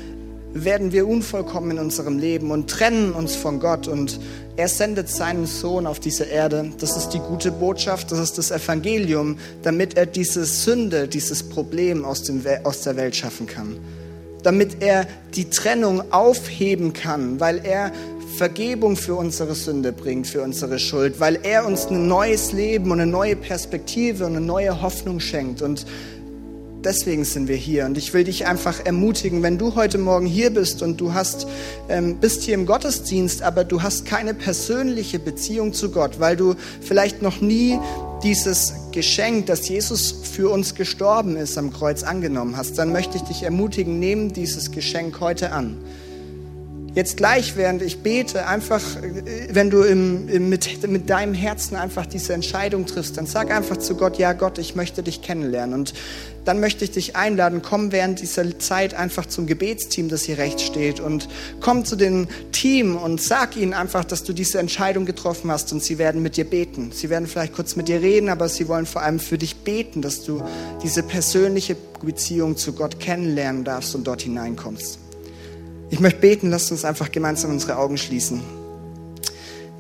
werden 0.65 0.93
wir 0.93 1.07
unvollkommen 1.07 1.73
in 1.73 1.79
unserem 1.79 2.19
Leben 2.19 2.51
und 2.51 2.71
trennen 2.71 3.13
uns 3.13 3.37
von 3.37 3.61
Gott. 3.61 3.87
Und 3.87 4.19
er 4.57 4.69
sendet 4.69 5.09
seinen 5.09 5.47
Sohn 5.47 5.87
auf 5.87 6.01
diese 6.01 6.25
Erde. 6.25 6.73
Das 6.81 6.97
ist 6.97 7.11
die 7.11 7.19
gute 7.19 7.53
Botschaft, 7.53 8.11
das 8.11 8.19
ist 8.19 8.39
das 8.39 8.51
Evangelium, 8.51 9.39
damit 9.63 9.97
er 9.97 10.07
diese 10.07 10.47
Sünde, 10.47 11.09
dieses 11.09 11.43
Problem 11.43 12.05
aus, 12.05 12.23
dem, 12.23 12.43
aus 12.65 12.83
der 12.83 12.97
Welt 12.97 13.15
schaffen 13.15 13.47
kann. 13.47 13.77
Damit 14.47 14.81
er 14.81 15.09
die 15.35 15.51
Trennung 15.51 16.13
aufheben 16.13 16.93
kann, 16.93 17.41
weil 17.41 17.61
er 17.65 17.91
Vergebung 18.37 18.97
für 18.97 19.17
unsere 19.17 19.57
Sünde 19.57 19.91
bringt, 19.91 20.29
für 20.29 20.41
unsere 20.43 20.79
Schuld, 20.79 21.19
weil 21.19 21.41
er 21.43 21.67
uns 21.67 21.87
ein 21.87 22.07
neues 22.07 22.53
Leben 22.53 22.93
und 22.93 23.01
eine 23.01 23.11
neue 23.11 23.35
Perspektive 23.35 24.25
und 24.25 24.37
eine 24.37 24.47
neue 24.47 24.83
Hoffnung 24.83 25.19
schenkt. 25.19 25.63
Und 25.63 25.85
deswegen 26.87 27.25
sind 27.25 27.49
wir 27.49 27.57
hier. 27.57 27.85
Und 27.85 27.99
ich 27.99 28.15
will 28.15 28.25
dich 28.25 28.47
einfach 28.47 28.87
ermutigen, 28.87 29.43
wenn 29.43 29.59
du 29.59 29.75
heute 29.75 29.99
Morgen 29.99 30.25
hier 30.25 30.51
bist 30.51 30.83
und 30.83 31.01
du 31.01 31.13
hast, 31.13 31.47
ähm, 31.89 32.17
bist 32.19 32.43
hier 32.43 32.55
im 32.55 32.65
Gottesdienst, 32.65 33.43
aber 33.43 33.65
du 33.65 33.83
hast 33.83 34.07
keine 34.07 34.33
persönliche 34.33 35.19
Beziehung 35.19 35.73
zu 35.73 35.91
Gott, 35.91 36.21
weil 36.21 36.37
du 36.37 36.55
vielleicht 36.81 37.21
noch 37.21 37.41
nie 37.41 37.79
dieses 38.23 38.73
Geschenk, 38.93 39.47
dass 39.47 39.69
Jesus 39.69 40.15
für 40.23 40.51
uns 40.51 40.75
gestorben 40.75 41.37
ist, 41.37 41.59
am 41.59 41.73
Kreuz 41.73 42.03
angenommen 42.03 42.57
hast, 42.57 42.79
dann 42.79 42.93
möchte 42.93 43.17
ich 43.17 43.25
dich 43.25 43.43
ermutigen, 43.43 43.99
nimm 43.99 44.33
dieses 44.33 44.71
Geschenk 44.71 45.21
heute 45.21 45.53
an 45.53 45.77
jetzt 46.97 47.19
gleich, 47.19 47.57
während 47.57 47.83
ich 47.83 47.99
bete, 47.99 48.47
einfach, 48.47 48.83
äh, 48.97 49.49
wenn 49.51 49.71
du 49.71 49.83
im, 49.83 50.29
im, 50.29 50.49
mit, 50.49 50.89
mit 50.89 51.09
deinem 51.09 51.35
Herzen 51.35 51.77
einfach 51.77 52.07
diese 52.07 52.33
Entscheidung 52.33 52.87
triffst, 52.87 53.17
dann 53.19 53.27
sag 53.27 53.53
einfach 53.53 53.77
zu 53.77 53.97
Gott, 53.97 54.19
ja 54.19 54.33
Gott, 54.33 54.59
ich 54.59 54.75
möchte 54.75 55.03
dich 55.05 55.23
kennenlernen. 55.23 55.75
Und 55.75 55.95
dann 56.47 56.59
möchte 56.59 56.85
ich 56.85 56.93
dich 56.93 57.15
einladen, 57.15 57.61
komm 57.61 57.93
während 57.93 58.21
dieser 58.21 58.59
Zeit 58.59 58.95
einfach 58.95 59.27
zum 59.27 59.47
Gebetsteam, 59.47 60.09
das 60.09 60.23
hier 60.23 60.39
rechts 60.39 60.63
steht 60.63 61.01
und 61.01 61.29
komm 61.61 61.85
zu 61.85 61.97
dem 61.97 62.29
Team 62.51 62.97
und 62.97 63.21
sag 63.21 63.57
ihnen 63.57 63.75
einfach, 63.75 64.05
dass 64.05 64.25
du 64.25 64.33
diese 64.33 64.59
Entscheidung 64.59 65.05
getroffen 65.05 65.51
hast 65.51 65.73
und 65.73 65.83
sie 65.83 65.99
werden 65.99 66.23
mit 66.23 66.37
dir 66.37 66.45
beten. 66.45 66.93
Sie 66.93 67.11
werden 67.11 67.27
vielleicht 67.27 67.53
kurz 67.53 67.77
mit 67.77 67.89
dir 67.89 68.01
reden, 68.01 68.31
aber 68.31 68.49
sie 68.49 68.69
wollen 68.69 68.87
vor 68.87 69.03
allem 69.03 69.19
für 69.19 69.37
dich 69.37 69.57
beten, 69.57 70.01
dass 70.01 70.25
du 70.25 70.43
diese 70.83 71.03
persönliche 71.03 71.77
Beziehung 72.03 72.57
zu 72.57 72.73
Gott 72.73 73.01
kennenlernen 73.01 73.65
darfst 73.65 73.95
und 73.95 74.07
dort 74.07 74.23
hineinkommst. 74.23 75.06
Ich 75.89 76.01
möchte 76.01 76.19
beten, 76.19 76.51
lasst 76.51 76.73
uns 76.73 76.85
einfach 76.85 77.13
gemeinsam 77.13 77.53
unsere 77.53 77.79
Augen 77.79 77.97
schließen. 77.97 78.41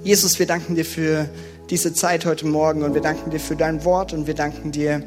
Jesus, 0.04 0.38
wir 0.38 0.46
danken 0.46 0.76
dir 0.76 0.84
für 0.84 1.28
diese 1.68 1.94
Zeit 1.94 2.24
heute 2.26 2.46
Morgen 2.46 2.84
und 2.84 2.94
wir 2.94 3.00
danken 3.00 3.30
dir 3.32 3.40
für 3.40 3.56
dein 3.56 3.84
Wort 3.84 4.12
und 4.12 4.28
wir 4.28 4.34
danken 4.34 4.70
dir, 4.70 5.02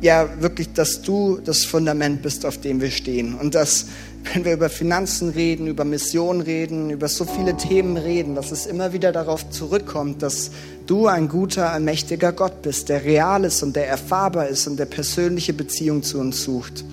ja, 0.00 0.28
wirklich, 0.40 0.72
dass 0.72 1.02
du 1.02 1.40
das 1.44 1.64
Fundament 1.64 2.22
bist, 2.22 2.46
auf 2.46 2.58
dem 2.60 2.80
wir 2.80 2.92
stehen. 2.92 3.34
Und 3.34 3.56
dass, 3.56 3.86
wenn 4.32 4.44
wir 4.44 4.52
über 4.52 4.68
Finanzen 4.68 5.30
reden, 5.30 5.66
über 5.66 5.84
Mission 5.84 6.40
reden, 6.40 6.90
über 6.90 7.08
so 7.08 7.24
viele 7.24 7.56
Themen 7.56 7.96
reden, 7.96 8.36
dass 8.36 8.52
es 8.52 8.66
immer 8.66 8.92
wieder 8.92 9.10
darauf 9.10 9.50
zurückkommt, 9.50 10.22
dass 10.22 10.52
du 10.86 11.08
ein 11.08 11.28
guter, 11.28 11.72
allmächtiger 11.72 12.30
Gott 12.30 12.62
bist, 12.62 12.88
der 12.88 13.04
real 13.04 13.44
ist 13.44 13.64
und 13.64 13.74
der 13.74 13.88
erfahrbar 13.88 14.46
ist 14.46 14.68
und 14.68 14.78
der 14.78 14.86
persönliche 14.86 15.54
Beziehung 15.54 16.04
zu 16.04 16.20
uns 16.20 16.44
sucht. 16.44 16.84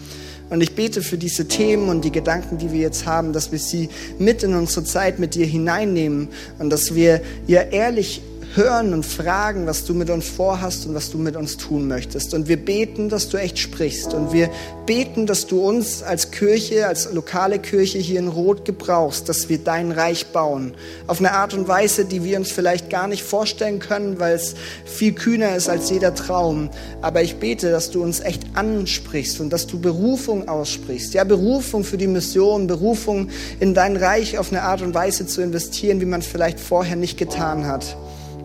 Und 0.54 0.62
ich 0.62 0.76
bete 0.76 1.02
für 1.02 1.18
diese 1.18 1.48
Themen 1.48 1.90
und 1.90 2.06
die 2.06 2.12
Gedanken, 2.12 2.60
die 2.60 2.72
wir 2.72 2.80
jetzt 2.80 3.08
haben, 3.08 3.34
dass 3.34 3.52
wir 3.52 3.58
sie 3.58 3.90
mit 4.20 4.44
in 4.44 4.54
unsere 4.54 4.86
Zeit 4.86 5.18
mit 5.18 5.34
dir 5.34 5.48
hineinnehmen 5.48 6.28
und 6.60 6.70
dass 6.70 6.94
wir 6.94 7.22
ja 7.48 7.62
ehrlich 7.62 8.22
hören 8.56 8.94
und 8.94 9.04
fragen, 9.04 9.66
was 9.66 9.84
du 9.84 9.94
mit 9.94 10.10
uns 10.12 10.28
vorhast 10.28 10.86
und 10.86 10.94
was 10.94 11.10
du 11.10 11.18
mit 11.18 11.36
uns 11.36 11.58
tun 11.58 11.88
möchtest. 11.88 12.34
Und 12.34 12.48
wir 12.48 12.58
beten, 12.58 13.10
dass 13.10 13.30
du 13.30 13.38
echt 13.38 13.58
sprichst. 13.58 14.14
Und 14.14 14.32
wir 14.32 14.50
beten, 14.86 15.26
dass 15.26 15.48
du 15.48 15.60
uns 15.60 16.04
als 16.04 16.30
Kirche, 16.30 16.88
als 16.88 17.12
lokale 17.12 17.58
Kirche 17.58 17.98
hier 17.98 18.20
in 18.20 18.28
Rot 18.28 18.64
gebrauchst, 18.64 19.28
dass 19.28 19.50
wir 19.50 19.58
dein 19.58 19.92
Reich 19.92 20.28
bauen. 20.28 20.76
Auf 21.08 21.20
eine 21.20 21.32
Art 21.32 21.56
und 21.56 21.68
Weise, 21.68 22.06
die 22.06 22.24
wir 22.24 22.38
uns 22.38 22.52
vielleicht 22.52 22.92
gar 22.92 23.08
nicht 23.08 23.24
vorstellen 23.24 23.80
können, 23.80 24.20
weil 24.20 24.36
es 24.36 24.54
viel 24.86 25.14
kühner 25.14 25.56
ist 25.56 25.68
als 25.68 25.90
jeder 25.90 26.14
Traum. 26.14 26.70
Aber 27.02 27.24
ich 27.24 27.38
bete, 27.38 27.72
dass 27.72 27.90
du 27.90 28.04
uns 28.04 28.20
echt 28.20 28.44
ansprichst 28.54 29.40
und 29.40 29.50
dass 29.50 29.66
du 29.66 29.80
Berufung 29.80 30.48
aussprichst. 30.48 31.16
Ja, 31.16 31.24
Berufung 31.24 31.84
für 31.84 31.98
die 31.98 32.08
Mission, 32.08 32.68
Berufung 32.68 33.30
in 33.60 33.74
dein 33.74 33.98
Reich 33.98 34.38
auf 34.38 34.52
eine 34.52 34.62
Art 34.62 34.84
und 34.84 34.94
Weise 34.94 35.26
zu 35.26 35.42
investieren, 35.42 36.02
wie 36.02 36.06
man 36.06 36.22
vielleicht 36.22 36.60
vorher 36.60 36.96
nicht 36.96 37.18
getan 37.18 37.66
hat 37.66 37.98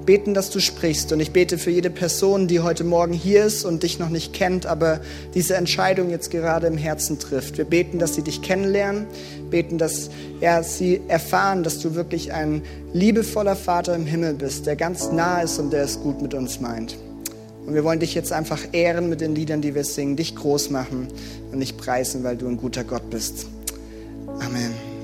beten, 0.09 0.33
dass 0.33 0.49
du 0.49 0.59
sprichst. 0.59 1.13
Und 1.13 1.21
ich 1.21 1.33
bete 1.33 1.59
für 1.59 1.71
jede 1.71 1.91
Person, 1.91 2.49
die 2.49 2.61
heute 2.61 2.83
Morgen 2.83 3.13
hier 3.13 3.45
ist 3.45 3.67
und 3.67 3.83
dich 3.83 3.99
noch 3.99 4.09
nicht 4.09 4.33
kennt, 4.33 4.65
aber 4.65 5.01
diese 5.35 5.55
Entscheidung 5.55 6.09
jetzt 6.09 6.31
gerade 6.31 6.67
im 6.67 6.79
Herzen 6.79 7.19
trifft. 7.19 7.59
Wir 7.59 7.67
beten, 7.67 7.99
dass 7.99 8.15
sie 8.15 8.23
dich 8.23 8.41
kennenlernen, 8.41 9.07
beten, 9.51 9.77
dass 9.77 10.09
ja, 10.41 10.63
sie 10.63 11.03
erfahren, 11.09 11.63
dass 11.63 11.81
du 11.81 11.95
wirklich 11.95 12.33
ein 12.33 12.63
liebevoller 12.95 13.55
Vater 13.55 13.95
im 13.95 14.07
Himmel 14.07 14.33
bist, 14.33 14.65
der 14.65 14.77
ganz 14.77 15.13
nah 15.13 15.43
ist 15.43 15.59
und 15.59 15.75
der 15.75 15.83
es 15.83 16.01
gut 16.01 16.23
mit 16.23 16.33
uns 16.33 16.59
meint. 16.59 16.97
Und 17.67 17.75
wir 17.75 17.85
wollen 17.85 18.01
dich 18.01 18.15
jetzt 18.15 18.33
einfach 18.33 18.61
ehren 18.73 19.11
mit 19.11 19.21
den 19.21 19.35
Liedern, 19.35 19.61
die 19.61 19.75
wir 19.75 19.85
singen, 19.85 20.17
dich 20.17 20.35
groß 20.35 20.71
machen 20.71 21.09
und 21.53 21.61
dich 21.61 21.77
preisen, 21.77 22.25
weil 22.25 22.39
du 22.39 22.49
ein 22.49 22.57
guter 22.57 22.83
Gott 22.83 23.11
bist. 23.11 23.47
Amen. 24.27 24.98